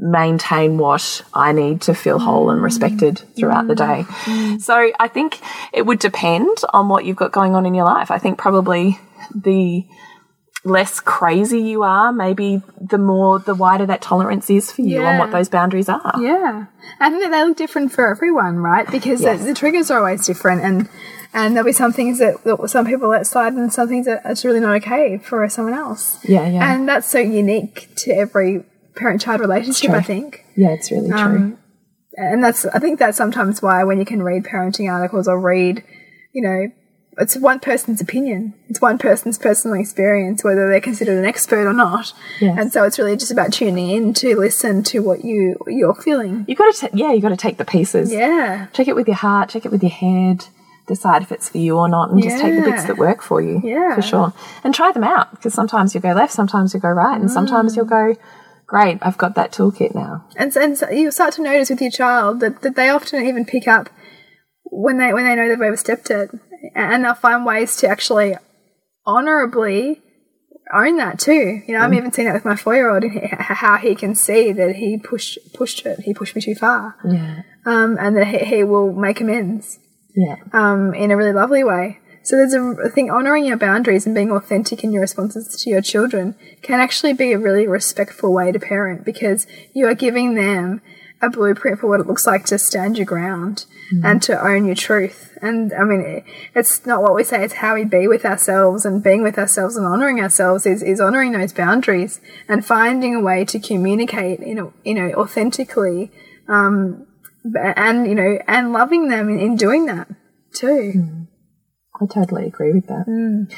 maintain 0.00 0.78
what 0.78 1.22
I 1.34 1.52
need 1.52 1.82
to 1.82 1.94
feel 1.94 2.18
whole 2.18 2.50
and 2.50 2.62
respected 2.62 3.16
mm. 3.16 3.36
throughout 3.36 3.68
the 3.68 3.74
day. 3.74 4.04
Mm. 4.24 4.60
So 4.60 4.90
I 4.98 5.08
think 5.08 5.38
it 5.72 5.84
would 5.84 5.98
depend 5.98 6.56
on 6.72 6.88
what 6.88 7.04
you've 7.04 7.16
got 7.16 7.32
going 7.32 7.54
on 7.54 7.66
in 7.66 7.74
your 7.74 7.84
life. 7.84 8.10
I 8.10 8.18
think 8.18 8.38
probably 8.38 8.98
the 9.34 9.84
less 10.64 11.00
crazy 11.00 11.60
you 11.60 11.82
are, 11.82 12.12
maybe 12.12 12.62
the 12.80 12.98
more 12.98 13.38
the 13.38 13.54
wider 13.54 13.86
that 13.86 14.02
tolerance 14.02 14.50
is 14.50 14.72
for 14.72 14.82
you 14.82 15.02
on 15.02 15.18
what 15.18 15.30
those 15.32 15.48
boundaries 15.48 15.88
are. 15.88 16.14
Yeah, 16.18 16.66
I 16.98 17.10
think 17.10 17.22
that 17.22 17.30
they 17.30 17.44
look 17.44 17.56
different 17.56 17.92
for 17.92 18.10
everyone, 18.10 18.56
right? 18.56 18.90
Because 18.90 19.22
Yes. 19.22 19.40
the, 19.40 19.46
the 19.46 19.54
triggers 19.54 19.90
are 19.90 19.98
always 19.98 20.26
different, 20.26 20.62
and 20.62 20.88
and 21.32 21.54
there'll 21.54 21.66
be 21.66 21.72
some 21.72 21.92
things 21.92 22.18
that, 22.18 22.42
that 22.44 22.68
some 22.68 22.84
people 22.86 23.08
let 23.08 23.26
slide, 23.26 23.52
and 23.54 23.72
some 23.72 23.88
things 23.88 24.06
that 24.06 24.22
it's 24.24 24.44
really 24.44 24.60
not 24.60 24.76
okay 24.76 25.18
for 25.18 25.48
someone 25.48 25.74
else. 25.74 26.18
Yeah, 26.24 26.46
yeah. 26.46 26.74
And 26.74 26.88
that's 26.88 27.08
so 27.08 27.20
unique 27.20 27.88
to 27.98 28.12
every 28.12 28.64
parent-child 29.00 29.40
relationship. 29.40 29.90
I 29.90 30.02
think, 30.02 30.44
yeah, 30.56 30.70
it's 30.70 30.90
really 30.90 31.08
true. 31.08 31.18
Um, 31.18 31.58
and 32.16 32.44
that's 32.44 32.66
I 32.66 32.78
think 32.78 32.98
that's 32.98 33.16
sometimes 33.16 33.62
why 33.62 33.82
when 33.84 33.98
you 33.98 34.04
can 34.04 34.22
read 34.22 34.44
parenting 34.44 34.92
articles 34.92 35.26
or 35.26 35.40
read, 35.40 35.82
you 36.32 36.42
know. 36.42 36.72
It's 37.18 37.36
one 37.36 37.60
person's 37.60 38.00
opinion. 38.00 38.54
It's 38.68 38.80
one 38.80 38.96
person's 38.96 39.36
personal 39.36 39.78
experience, 39.78 40.42
whether 40.42 40.70
they're 40.70 40.80
considered 40.80 41.18
an 41.18 41.26
expert 41.26 41.66
or 41.68 41.72
not. 41.74 42.14
Yes. 42.40 42.56
And 42.58 42.72
so 42.72 42.84
it's 42.84 42.98
really 42.98 43.16
just 43.16 43.32
about 43.32 43.52
tuning 43.52 43.90
in 43.90 44.14
to 44.14 44.36
listen 44.36 44.82
to 44.84 45.00
what 45.00 45.22
you 45.22 45.56
you're 45.66 45.94
feeling. 45.94 46.46
You 46.48 46.54
got 46.54 46.72
to, 46.76 46.90
yeah, 46.94 47.12
you've 47.12 47.20
got 47.20 47.30
to 47.30 47.36
take 47.36 47.58
the 47.58 47.64
pieces. 47.66 48.10
Yeah. 48.10 48.68
Check 48.72 48.88
it 48.88 48.94
with 48.94 49.06
your 49.06 49.16
heart. 49.16 49.50
Check 49.50 49.66
it 49.66 49.72
with 49.72 49.82
your 49.82 49.90
head. 49.90 50.46
Decide 50.86 51.20
if 51.22 51.30
it's 51.30 51.48
for 51.48 51.58
you 51.58 51.76
or 51.76 51.88
not, 51.88 52.10
and 52.10 52.22
just 52.22 52.40
take 52.40 52.54
the 52.54 52.70
bits 52.70 52.84
that 52.84 52.96
work 52.96 53.22
for 53.22 53.42
you. 53.42 53.60
Yeah. 53.62 53.96
for 53.96 54.02
sure. 54.02 54.32
And 54.64 54.74
try 54.74 54.90
them 54.92 55.04
out 55.04 55.32
because 55.32 55.52
sometimes 55.52 55.94
you'll 55.94 56.02
go 56.02 56.12
left, 56.12 56.32
sometimes 56.32 56.72
you'll 56.72 56.80
go 56.80 56.90
right, 56.90 57.20
and 57.20 57.30
sometimes 57.30 57.76
you'll 57.76 57.92
go, 58.00 58.16
great, 58.70 58.98
I've 59.02 59.18
got 59.18 59.34
that 59.34 59.52
toolkit 59.52 59.94
now. 59.94 60.24
And, 60.36 60.54
and 60.56 60.78
so 60.78 60.88
you 60.88 61.10
start 61.10 61.34
to 61.34 61.42
notice 61.42 61.68
with 61.70 61.82
your 61.82 61.90
child 61.90 62.40
that, 62.40 62.62
that 62.62 62.76
they 62.76 62.88
often 62.88 63.26
even 63.26 63.44
pick 63.44 63.66
up 63.68 63.90
when 64.64 64.98
they 64.98 65.12
when 65.12 65.24
they 65.24 65.34
know 65.34 65.48
they've 65.48 65.60
overstepped 65.60 66.10
it, 66.10 66.30
and 66.74 67.04
they'll 67.04 67.14
find 67.14 67.44
ways 67.44 67.76
to 67.78 67.88
actually 67.88 68.36
honorably 69.04 70.00
own 70.72 70.96
that 70.98 71.18
too. 71.18 71.60
You 71.66 71.74
know, 71.76 71.80
I've 71.84 71.92
even 71.94 72.12
seen 72.12 72.26
that 72.26 72.34
with 72.34 72.44
my 72.44 72.54
four 72.56 72.74
year 72.74 72.90
old, 72.94 73.02
how 73.32 73.76
he 73.78 73.94
can 73.96 74.14
see 74.14 74.52
that 74.52 74.76
he 74.76 74.98
pushed 74.98 75.38
pushed 75.54 75.84
it, 75.84 76.00
he 76.00 76.14
pushed 76.14 76.36
me 76.36 76.42
too 76.42 76.54
far, 76.54 76.96
Yeah, 77.04 77.42
um, 77.66 77.96
and 78.00 78.16
that 78.16 78.26
he, 78.28 78.38
he 78.38 78.64
will 78.64 78.92
make 78.92 79.20
amends. 79.20 79.78
yeah, 80.14 80.36
um, 80.52 80.94
in 80.94 81.10
a 81.10 81.16
really 81.16 81.32
lovely 81.32 81.64
way. 81.64 81.98
So 82.22 82.36
there's 82.36 82.54
a 82.54 82.76
I 82.84 82.88
think 82.88 83.10
honoring 83.10 83.44
your 83.44 83.56
boundaries 83.56 84.06
and 84.06 84.14
being 84.14 84.30
authentic 84.30 84.84
in 84.84 84.92
your 84.92 85.02
responses 85.02 85.60
to 85.62 85.70
your 85.70 85.82
children 85.82 86.34
can 86.62 86.80
actually 86.80 87.12
be 87.12 87.32
a 87.32 87.38
really 87.38 87.66
respectful 87.66 88.32
way 88.32 88.52
to 88.52 88.58
parent 88.58 89.04
because 89.04 89.46
you 89.72 89.86
are 89.86 89.94
giving 89.94 90.34
them 90.34 90.82
a 91.22 91.28
blueprint 91.28 91.78
for 91.78 91.86
what 91.86 92.00
it 92.00 92.06
looks 92.06 92.26
like 92.26 92.46
to 92.46 92.58
stand 92.58 92.96
your 92.96 93.04
ground 93.04 93.66
mm. 93.92 94.02
and 94.02 94.22
to 94.22 94.42
own 94.42 94.64
your 94.64 94.74
truth. 94.74 95.36
And 95.42 95.72
I 95.72 95.84
mean, 95.84 96.00
it- 96.00 96.24
it's 96.54 96.86
not 96.86 97.02
what 97.02 97.14
we 97.14 97.24
say; 97.24 97.44
it's 97.44 97.54
how 97.54 97.74
we 97.74 97.84
be 97.84 98.06
with 98.08 98.24
ourselves 98.24 98.84
and 98.86 99.02
being 99.02 99.22
with 99.22 99.38
ourselves 99.38 99.76
and 99.76 99.86
honoring 99.86 100.20
ourselves 100.20 100.66
is 100.66 100.82
is 100.82 101.00
honoring 101.00 101.32
those 101.32 101.52
boundaries 101.52 102.20
and 102.48 102.64
finding 102.64 103.14
a 103.14 103.20
way 103.20 103.44
to 103.46 103.58
communicate, 103.58 104.40
you 104.40 104.54
know, 104.54 104.72
you 104.84 104.94
know, 104.94 105.12
authentically, 105.12 106.10
um, 106.48 107.06
and 107.54 108.06
you 108.06 108.14
know, 108.14 108.38
and 108.46 108.72
loving 108.72 109.08
them 109.08 109.28
in, 109.28 109.38
in 109.38 109.56
doing 109.56 109.86
that 109.86 110.08
too. 110.52 110.92
Mm. 110.96 111.26
I 112.00 112.06
totally 112.06 112.46
agree 112.46 112.72
with 112.72 112.86
that. 112.86 113.06
Mm. 113.06 113.52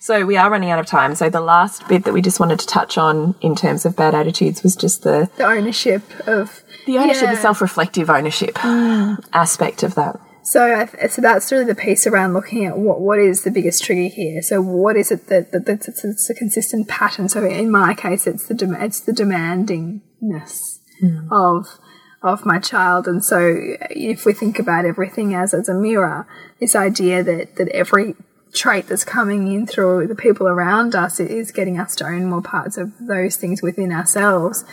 So 0.00 0.26
we 0.26 0.36
are 0.36 0.50
running 0.50 0.70
out 0.70 0.78
of 0.78 0.86
time. 0.86 1.14
So 1.14 1.30
the 1.30 1.40
last 1.40 1.88
bit 1.88 2.04
that 2.04 2.12
we 2.12 2.20
just 2.20 2.38
wanted 2.38 2.58
to 2.60 2.66
touch 2.66 2.98
on 2.98 3.34
in 3.40 3.56
terms 3.56 3.86
of 3.86 3.96
bad 3.96 4.14
attitudes 4.14 4.62
was 4.62 4.76
just 4.76 5.02
the 5.02 5.30
the 5.36 5.46
ownership 5.46 6.02
of 6.26 6.62
the 6.86 6.98
ownership, 6.98 7.24
Yeah. 7.24 7.34
the 7.34 7.40
self-reflective 7.40 8.10
ownership 8.10 8.54
mm. 8.56 9.24
aspect 9.32 9.82
of 9.82 9.94
that. 9.94 10.20
So, 10.44 10.88
so 11.08 11.20
that's 11.20 11.50
really 11.50 11.64
the 11.64 11.74
piece 11.74 12.06
around 12.06 12.32
looking 12.32 12.66
at 12.66 12.78
what 12.78 13.00
what 13.00 13.18
is 13.18 13.42
the 13.42 13.50
biggest 13.50 13.82
trigger 13.82 14.08
here. 14.14 14.42
So, 14.42 14.62
what 14.62 14.96
is 14.96 15.10
it 15.10 15.26
that, 15.26 15.50
that 15.50 15.66
that's 15.66 15.88
it's, 15.88 16.04
it's 16.04 16.30
a 16.30 16.34
consistent 16.34 16.86
pattern? 16.86 17.28
So, 17.28 17.44
in 17.44 17.68
my 17.68 17.94
case, 17.94 18.28
it's 18.28 18.46
the 18.46 18.54
dem- 18.54 18.76
it's 18.76 19.00
the 19.00 19.10
demandingness 19.10 20.78
mm. 21.02 21.28
of 21.32 21.66
of 22.26 22.46
my 22.46 22.58
child. 22.58 23.06
And 23.06 23.24
so, 23.24 23.54
if 23.90 24.24
we 24.24 24.32
think 24.32 24.58
about 24.58 24.84
everything 24.84 25.34
as 25.34 25.54
as 25.54 25.68
a 25.68 25.74
mirror, 25.74 26.26
this 26.60 26.74
idea 26.74 27.22
that 27.22 27.56
that 27.56 27.68
every 27.68 28.14
trait 28.52 28.86
that's 28.86 29.04
coming 29.04 29.52
in 29.52 29.66
through 29.66 30.06
the 30.06 30.14
people 30.14 30.48
around 30.48 30.94
us 30.94 31.20
is 31.20 31.52
getting 31.52 31.78
us 31.78 31.94
to 31.96 32.06
own 32.06 32.26
more 32.26 32.42
parts 32.42 32.76
of 32.76 32.92
those 33.00 33.36
things 33.36 33.62
within 33.62 33.92
ourselves. 33.92 34.64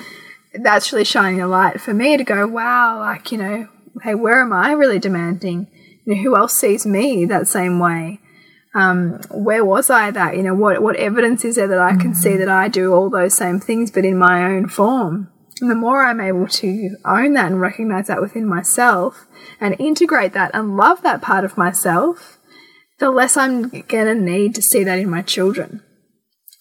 That's 0.54 0.92
really 0.92 1.04
shining 1.04 1.42
a 1.42 1.48
light 1.48 1.82
for 1.82 1.94
me 1.94 2.16
to 2.16 2.24
go, 2.24 2.48
wow, 2.48 3.00
like 3.00 3.32
you 3.32 3.38
know, 3.38 3.68
hey, 4.04 4.16
where 4.16 4.42
am 4.42 4.54
I 4.54 4.72
really 4.72 5.00
demanding? 5.00 5.68
You 6.06 6.16
know, 6.16 6.22
who 6.22 6.36
else 6.36 6.54
sees 6.54 6.86
me 6.86 7.26
that 7.26 7.48
same 7.48 7.80
way? 7.80 8.20
Um, 8.76 9.22
where 9.30 9.64
was 9.64 9.90
I 9.90 10.10
that? 10.12 10.36
You 10.36 10.44
know, 10.44 10.56
what 10.56 10.82
what 10.82 10.96
evidence 10.96 11.46
is 11.46 11.56
there 11.56 11.68
that 11.68 11.80
I 11.80 11.96
can 11.96 12.16
see 12.16 12.38
that 12.38 12.50
I 12.50 12.68
do 12.68 12.94
all 12.94 13.10
those 13.10 13.36
same 13.36 13.60
things, 13.60 13.92
but 13.92 14.06
in 14.06 14.18
my 14.18 14.44
own 14.44 14.68
form? 14.68 15.30
And 15.62 15.70
the 15.70 15.76
more 15.76 16.04
I'm 16.04 16.20
able 16.20 16.48
to 16.48 16.98
own 17.06 17.34
that 17.34 17.52
and 17.52 17.62
recognize 17.62 18.08
that 18.08 18.22
within 18.22 18.46
myself 18.46 19.28
and 19.60 19.76
integrate 19.80 20.34
that 20.34 20.52
and 20.54 20.76
love 20.76 21.02
that 21.04 21.22
part 21.22 21.46
of 21.46 21.58
myself, 21.58 22.40
the 23.00 23.12
less 23.12 23.38
I'm 23.38 23.70
gonna 23.88 24.16
need 24.16 24.56
to 24.56 24.62
see 24.62 24.84
that 24.84 25.00
in 25.00 25.10
my 25.10 25.22
children. 25.22 25.82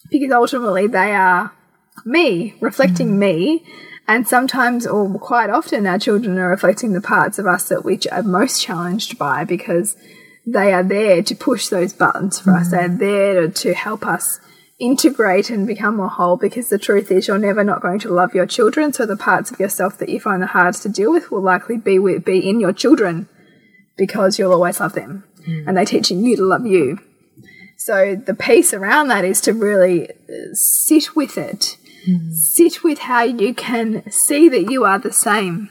Because 0.09 0.31
ultimately 0.31 0.87
they 0.87 1.13
are 1.13 1.53
me, 2.05 2.55
reflecting 2.59 3.11
mm. 3.11 3.17
me, 3.17 3.65
and 4.07 4.27
sometimes, 4.27 4.85
or 4.85 5.17
quite 5.17 5.49
often, 5.49 5.87
our 5.87 5.97
children 5.97 6.37
are 6.37 6.49
reflecting 6.49 6.93
the 6.93 7.01
parts 7.01 7.39
of 7.39 7.47
us 7.47 7.69
that 7.69 7.85
we 7.85 7.99
are 8.11 8.23
most 8.23 8.61
challenged 8.61 9.17
by 9.17 9.45
because 9.45 9.95
they 10.45 10.73
are 10.73 10.83
there 10.83 11.23
to 11.23 11.35
push 11.35 11.69
those 11.69 11.93
buttons 11.93 12.39
for 12.39 12.53
us. 12.53 12.67
Mm. 12.67 12.71
They're 12.71 12.97
there 12.97 13.47
to, 13.47 13.49
to 13.49 13.73
help 13.73 14.05
us 14.05 14.39
integrate 14.79 15.49
and 15.49 15.67
become 15.67 15.97
more 15.97 16.09
whole 16.09 16.35
because 16.37 16.69
the 16.69 16.79
truth 16.79 17.11
is 17.11 17.27
you're 17.27 17.37
never 17.37 17.63
not 17.63 17.81
going 17.81 17.99
to 17.99 18.09
love 18.09 18.33
your 18.33 18.45
children. 18.45 18.91
So 18.91 19.05
the 19.05 19.15
parts 19.15 19.51
of 19.51 19.59
yourself 19.59 19.97
that 19.99 20.09
you 20.09 20.19
find 20.19 20.41
the 20.41 20.47
hardest 20.47 20.83
to 20.83 20.89
deal 20.89 21.11
with 21.11 21.31
will 21.31 21.41
likely 21.41 21.77
be 21.77 21.99
with, 21.99 22.25
be 22.25 22.47
in 22.47 22.59
your 22.59 22.73
children 22.73 23.29
because 23.97 24.39
you'll 24.39 24.53
always 24.53 24.79
love 24.79 24.93
them 24.93 25.23
and 25.67 25.77
they're 25.77 25.85
teaching 25.85 26.23
you 26.23 26.35
to 26.37 26.43
love 26.43 26.65
you. 26.65 26.99
So 27.77 28.15
the 28.15 28.33
piece 28.33 28.73
around 28.73 29.09
that 29.09 29.25
is 29.25 29.41
to 29.41 29.53
really 29.53 30.09
uh, 30.09 30.53
sit 30.53 31.15
with 31.15 31.37
it. 31.37 31.77
Sit 32.31 32.83
with 32.83 32.99
how 32.99 33.23
you 33.23 33.53
can 33.53 34.09
see 34.09 34.49
that 34.49 34.69
you 34.69 34.83
are 34.85 34.99
the 34.99 35.13
same, 35.13 35.69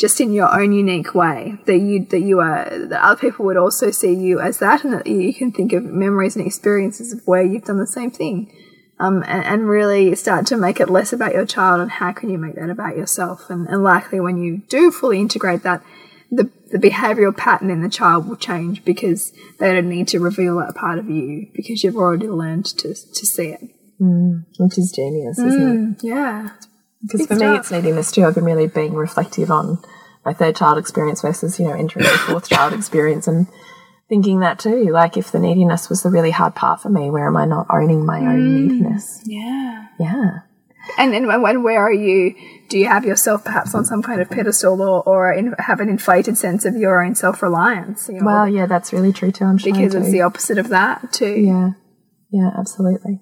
just 0.00 0.18
in 0.18 0.32
your 0.32 0.52
own 0.58 0.72
unique 0.72 1.14
way. 1.14 1.58
That 1.66 1.78
you 1.78 2.06
that 2.06 2.20
you 2.20 2.40
are 2.40 2.66
that 2.88 3.04
other 3.04 3.20
people 3.20 3.44
would 3.44 3.58
also 3.58 3.90
see 3.90 4.14
you 4.14 4.40
as 4.40 4.58
that, 4.58 4.82
and 4.82 4.94
that 4.94 5.06
you 5.06 5.34
can 5.34 5.52
think 5.52 5.72
of 5.74 5.84
memories 5.84 6.36
and 6.36 6.46
experiences 6.46 7.12
of 7.12 7.20
where 7.26 7.42
you've 7.42 7.64
done 7.64 7.78
the 7.78 7.86
same 7.86 8.10
thing, 8.10 8.50
um, 8.98 9.22
and, 9.26 9.44
and 9.44 9.68
really 9.68 10.14
start 10.14 10.46
to 10.46 10.56
make 10.56 10.80
it 10.80 10.88
less 10.88 11.12
about 11.12 11.34
your 11.34 11.44
child 11.44 11.80
and 11.82 11.90
how 11.90 12.12
can 12.12 12.30
you 12.30 12.38
make 12.38 12.54
that 12.54 12.70
about 12.70 12.96
yourself. 12.96 13.50
And, 13.50 13.68
and 13.68 13.84
likely 13.84 14.20
when 14.20 14.38
you 14.38 14.62
do 14.68 14.90
fully 14.90 15.20
integrate 15.20 15.62
that, 15.64 15.82
the 16.30 16.50
the 16.70 16.78
behavioral 16.78 17.36
pattern 17.36 17.70
in 17.70 17.82
the 17.82 17.90
child 17.90 18.26
will 18.26 18.36
change 18.36 18.84
because 18.84 19.32
they 19.58 19.72
don't 19.74 19.88
need 19.88 20.08
to 20.08 20.18
reveal 20.18 20.56
that 20.60 20.74
part 20.74 20.98
of 20.98 21.10
you 21.10 21.48
because 21.52 21.84
you've 21.84 21.96
already 21.96 22.28
learned 22.28 22.64
to 22.64 22.94
to 22.94 23.26
see 23.26 23.48
it. 23.48 23.60
Which 24.58 24.78
is 24.78 24.92
genius, 24.96 25.38
isn't 25.38 25.98
it? 25.98 26.04
Yeah. 26.04 26.50
Because 27.02 27.26
for 27.26 27.34
me, 27.34 27.56
it's 27.56 27.70
neediness 27.70 28.12
too. 28.12 28.24
I've 28.24 28.34
been 28.34 28.44
really 28.44 28.66
being 28.66 28.94
reflective 28.94 29.50
on 29.50 29.78
my 30.24 30.34
third 30.34 30.56
child 30.56 30.78
experience 30.78 31.22
versus, 31.22 31.58
you 31.58 31.66
know, 31.66 31.72
entering 31.72 32.04
the 32.04 32.10
fourth 32.10 32.48
child 32.48 32.72
experience 32.72 33.26
and 33.26 33.46
thinking 34.08 34.40
that 34.40 34.58
too. 34.58 34.90
Like, 34.90 35.16
if 35.16 35.32
the 35.32 35.38
neediness 35.38 35.88
was 35.88 36.02
the 36.02 36.10
really 36.10 36.30
hard 36.30 36.54
part 36.54 36.82
for 36.82 36.90
me, 36.90 37.10
where 37.10 37.26
am 37.26 37.36
I 37.36 37.46
not 37.46 37.66
owning 37.70 38.04
my 38.04 38.18
own 38.18 38.40
mm. 38.40 38.68
neediness? 38.68 39.22
Yeah. 39.24 39.86
Yeah. 39.98 40.40
And 40.98 41.12
then 41.12 41.26
when, 41.26 41.42
when 41.42 41.62
where 41.62 41.80
are 41.80 41.92
you? 41.92 42.34
Do 42.68 42.78
you 42.78 42.86
have 42.86 43.04
yourself 43.04 43.44
perhaps 43.44 43.74
on 43.74 43.84
some 43.84 44.02
kind 44.02 44.20
of 44.20 44.30
pedestal 44.30 44.80
or, 44.80 45.02
or 45.02 45.32
in, 45.32 45.54
have 45.58 45.80
an 45.80 45.88
inflated 45.88 46.38
sense 46.38 46.64
of 46.64 46.74
your 46.76 47.02
own 47.04 47.14
self 47.14 47.42
reliance? 47.42 48.08
You 48.08 48.20
know, 48.20 48.26
Well, 48.26 48.48
yeah, 48.48 48.66
that's 48.66 48.92
really 48.92 49.12
true 49.12 49.30
too. 49.30 49.44
I'm 49.44 49.58
sure. 49.58 49.72
because 49.72 49.94
it's 49.94 50.10
the 50.10 50.22
opposite 50.22 50.58
of 50.58 50.68
that 50.68 51.12
too. 51.12 51.34
Yeah, 51.34 51.70
yeah, 52.30 52.50
absolutely. 52.58 53.20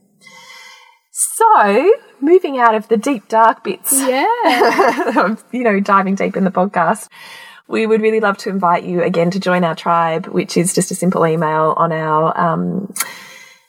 So, 1.20 1.92
moving 2.20 2.58
out 2.58 2.76
of 2.76 2.86
the 2.86 2.96
deep, 2.96 3.26
dark 3.26 3.64
bits, 3.64 3.92
Yeah. 3.92 5.12
of, 5.16 5.42
you 5.50 5.64
know, 5.64 5.80
diving 5.80 6.14
deep 6.14 6.36
in 6.36 6.44
the 6.44 6.50
podcast, 6.52 7.08
we 7.66 7.88
would 7.88 8.00
really 8.00 8.20
love 8.20 8.38
to 8.38 8.50
invite 8.50 8.84
you 8.84 9.02
again 9.02 9.32
to 9.32 9.40
join 9.40 9.64
our 9.64 9.74
tribe, 9.74 10.26
which 10.28 10.56
is 10.56 10.72
just 10.72 10.92
a 10.92 10.94
simple 10.94 11.26
email 11.26 11.74
on 11.76 11.90
our, 11.90 12.38
um, 12.38 12.94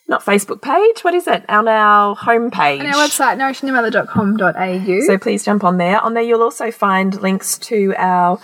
not 0.07 0.23
Facebook 0.23 0.61
page, 0.61 1.03
what 1.03 1.15
is 1.15 1.25
it? 1.25 1.43
On 1.49 1.67
our 1.67 2.15
homepage. 2.15 2.81
On 2.81 2.85
our 2.85 2.93
website, 2.93 3.37
nourishingthemother.com.au. 3.37 5.07
So 5.07 5.17
please 5.17 5.43
jump 5.43 5.63
on 5.63 5.77
there. 5.77 5.99
On 6.01 6.13
there, 6.13 6.23
you'll 6.23 6.43
also 6.43 6.69
find 6.69 7.19
links 7.19 7.57
to 7.59 7.95
our 7.97 8.39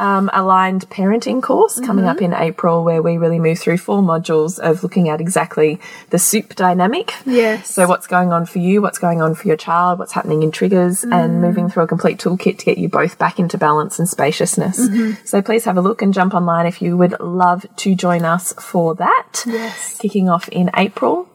um, 0.00 0.30
aligned 0.32 0.88
parenting 0.88 1.42
course 1.42 1.78
coming 1.78 2.06
up 2.06 2.16
mm-hmm. 2.16 2.32
in 2.32 2.34
April, 2.34 2.82
where 2.82 3.02
we 3.02 3.18
really 3.18 3.38
move 3.38 3.58
through 3.58 3.76
four 3.76 4.00
modules 4.00 4.58
of 4.58 4.82
looking 4.82 5.10
at 5.10 5.20
exactly 5.20 5.78
the 6.08 6.18
soup 6.18 6.54
dynamic. 6.56 7.12
yes. 7.26 7.72
So, 7.72 7.86
what's 7.86 8.06
going 8.06 8.32
on 8.32 8.46
for 8.46 8.58
you, 8.58 8.80
what's 8.80 8.98
going 8.98 9.20
on 9.20 9.34
for 9.34 9.46
your 9.46 9.58
child, 9.58 9.98
what's 9.98 10.12
happening 10.12 10.42
in 10.42 10.50
triggers, 10.50 11.04
and 11.04 11.12
mm-hmm. 11.12 11.40
moving 11.40 11.68
through 11.68 11.82
a 11.82 11.86
complete 11.86 12.18
toolkit 12.18 12.58
to 12.58 12.64
get 12.64 12.78
you 12.78 12.88
both 12.88 13.18
back 13.18 13.38
into 13.38 13.58
balance 13.58 13.98
and 13.98 14.08
spaciousness. 14.08 14.80
Mm-hmm. 14.80 15.24
So, 15.26 15.42
please 15.42 15.66
have 15.66 15.76
a 15.76 15.82
look 15.82 16.00
and 16.00 16.14
jump 16.14 16.34
online 16.34 16.66
if 16.66 16.80
you 16.80 16.96
would 16.96 17.20
love 17.20 17.66
to 17.76 17.94
join 17.94 18.24
us 18.24 18.54
for 18.54 18.94
that. 18.94 19.44
Yes. 19.46 19.98
Kicking 19.98 20.30
off 20.30 20.48
in 20.48 20.70
April. 20.76 21.28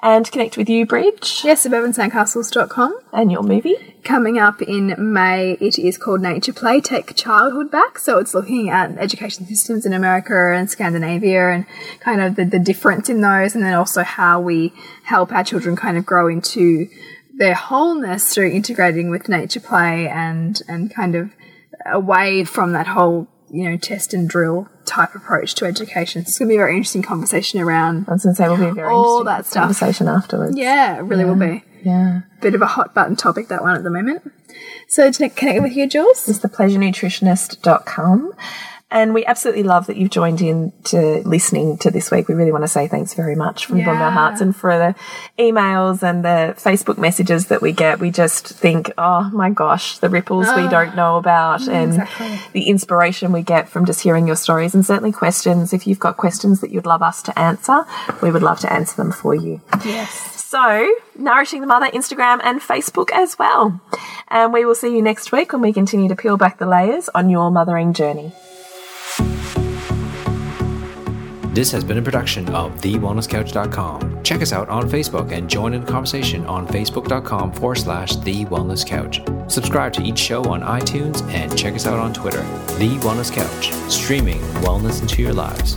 And 0.00 0.30
connect 0.30 0.56
with 0.56 0.68
you, 0.68 0.86
Bridge, 0.86 1.40
yes, 1.42 1.66
suburbansandcastles.com. 1.66 3.00
and 3.12 3.32
your 3.32 3.42
movie. 3.42 3.96
Coming 4.04 4.38
up 4.38 4.62
in 4.62 4.94
May, 5.12 5.52
it 5.60 5.76
is 5.76 5.98
called 5.98 6.22
Nature 6.22 6.52
Play 6.52 6.80
Take 6.80 7.16
Childhood 7.16 7.72
Back. 7.72 7.98
So 7.98 8.18
it's 8.18 8.32
looking 8.32 8.70
at 8.70 8.96
education 8.96 9.44
systems 9.46 9.84
in 9.84 9.92
America 9.92 10.54
and 10.54 10.70
Scandinavia 10.70 11.50
and 11.50 11.66
kind 11.98 12.20
of 12.20 12.36
the, 12.36 12.44
the 12.44 12.60
difference 12.60 13.08
in 13.08 13.22
those, 13.22 13.56
and 13.56 13.64
then 13.64 13.74
also 13.74 14.04
how 14.04 14.40
we 14.40 14.72
help 15.02 15.32
our 15.32 15.42
children 15.42 15.74
kind 15.74 15.98
of 15.98 16.06
grow 16.06 16.28
into 16.28 16.88
their 17.34 17.54
wholeness 17.54 18.32
through 18.32 18.50
integrating 18.50 19.10
with 19.10 19.28
nature 19.28 19.60
play 19.60 20.06
and, 20.06 20.62
and 20.68 20.94
kind 20.94 21.16
of 21.16 21.32
away 21.86 22.44
from 22.44 22.70
that 22.72 22.86
whole, 22.86 23.26
you 23.50 23.68
know, 23.68 23.76
test 23.76 24.14
and 24.14 24.28
drill 24.28 24.68
type 24.84 25.14
approach 25.14 25.54
to 25.56 25.64
education. 25.64 26.24
So 26.24 26.28
it's 26.28 26.38
going 26.38 26.48
to 26.48 26.52
be 26.52 26.56
a 26.56 26.60
very 26.60 26.76
interesting 26.76 27.02
conversation 27.02 27.60
around. 27.60 28.06
I 28.08 28.12
was 28.12 28.24
going 28.24 28.34
to 28.34 28.42
say, 28.42 28.48
will 28.48 28.56
be 28.56 28.64
a 28.64 28.72
very 28.72 28.92
All 28.92 29.20
interesting 29.20 29.24
that 29.26 29.46
stuff. 29.46 29.62
conversation 29.62 30.08
afterwards. 30.08 30.56
Yeah, 30.56 30.96
it 30.98 31.02
really 31.02 31.24
will 31.24 31.34
be. 31.36 31.62
Yeah. 31.84 32.22
Bit 32.40 32.54
of 32.54 32.62
a 32.62 32.66
hot 32.66 32.94
button 32.94 33.16
topic, 33.16 33.48
that 33.48 33.62
one 33.62 33.76
at 33.76 33.82
the 33.82 33.90
moment. 33.90 34.32
So 34.88 35.10
to 35.12 35.28
connect 35.28 35.62
with 35.62 35.76
you, 35.76 35.86
Jules. 35.86 36.28
It's 36.28 36.38
thepleasurenutritionist.com. 36.40 38.32
And 38.90 39.12
we 39.12 39.26
absolutely 39.26 39.64
love 39.64 39.86
that 39.88 39.98
you've 39.98 40.10
joined 40.10 40.40
in 40.40 40.72
to 40.84 41.20
listening 41.28 41.76
to 41.78 41.90
this 41.90 42.10
week. 42.10 42.26
We 42.26 42.34
really 42.34 42.52
want 42.52 42.64
to 42.64 42.68
say 42.68 42.88
thanks 42.88 43.12
very 43.12 43.34
much 43.34 43.66
from 43.66 43.78
the 43.78 43.84
bottom 43.84 44.00
of 44.00 44.06
our 44.06 44.10
hearts 44.10 44.40
and 44.40 44.56
for 44.56 44.78
the 44.78 44.94
emails 45.38 46.02
and 46.02 46.24
the 46.24 46.54
Facebook 46.56 46.96
messages 46.96 47.48
that 47.48 47.60
we 47.60 47.72
get. 47.72 48.00
We 48.00 48.10
just 48.10 48.46
think, 48.46 48.90
oh 48.96 49.28
my 49.30 49.50
gosh, 49.50 49.98
the 49.98 50.08
ripples 50.08 50.46
we 50.56 50.62
ah, 50.62 50.70
don't 50.70 50.96
know 50.96 51.18
about 51.18 51.68
and 51.68 51.92
exactly. 51.92 52.38
the 52.54 52.68
inspiration 52.70 53.30
we 53.30 53.42
get 53.42 53.68
from 53.68 53.84
just 53.84 54.00
hearing 54.00 54.26
your 54.26 54.36
stories 54.36 54.74
and 54.74 54.86
certainly 54.86 55.12
questions. 55.12 55.74
If 55.74 55.86
you've 55.86 55.98
got 55.98 56.16
questions 56.16 56.62
that 56.62 56.70
you'd 56.70 56.86
love 56.86 57.02
us 57.02 57.20
to 57.24 57.38
answer, 57.38 57.84
we 58.22 58.30
would 58.30 58.42
love 58.42 58.60
to 58.60 58.72
answer 58.72 58.96
them 58.96 59.12
for 59.12 59.34
you. 59.34 59.60
Yes. 59.84 60.38
So, 60.48 60.90
Nourishing 61.14 61.60
the 61.60 61.66
Mother, 61.66 61.88
Instagram 61.88 62.40
and 62.42 62.62
Facebook 62.62 63.10
as 63.12 63.38
well. 63.38 63.82
And 64.28 64.50
we 64.50 64.64
will 64.64 64.74
see 64.74 64.96
you 64.96 65.02
next 65.02 65.30
week 65.30 65.52
when 65.52 65.60
we 65.60 65.74
continue 65.74 66.08
to 66.08 66.16
peel 66.16 66.38
back 66.38 66.56
the 66.56 66.64
layers 66.64 67.10
on 67.10 67.28
your 67.28 67.50
mothering 67.50 67.92
journey. 67.92 68.32
This 71.58 71.72
has 71.72 71.82
been 71.82 71.98
a 71.98 72.02
production 72.02 72.48
of 72.50 72.72
TheWellnessCouch.com. 72.80 74.22
Check 74.22 74.42
us 74.42 74.52
out 74.52 74.68
on 74.68 74.88
Facebook 74.88 75.32
and 75.32 75.50
join 75.50 75.74
in 75.74 75.84
the 75.84 75.90
conversation 75.90 76.46
on 76.46 76.68
Facebook.com 76.68 77.52
forward 77.52 77.78
slash 77.78 78.14
The 78.14 78.44
Wellness 78.44 78.86
Couch. 78.86 79.20
Subscribe 79.50 79.92
to 79.94 80.02
each 80.02 80.20
show 80.20 80.44
on 80.44 80.60
iTunes 80.62 81.20
and 81.32 81.58
check 81.58 81.74
us 81.74 81.84
out 81.86 81.98
on 81.98 82.12
Twitter. 82.14 82.42
The 82.78 82.96
Wellness 83.00 83.32
Couch, 83.32 83.72
streaming 83.90 84.38
wellness 84.62 85.00
into 85.00 85.20
your 85.20 85.32
lives. 85.32 85.76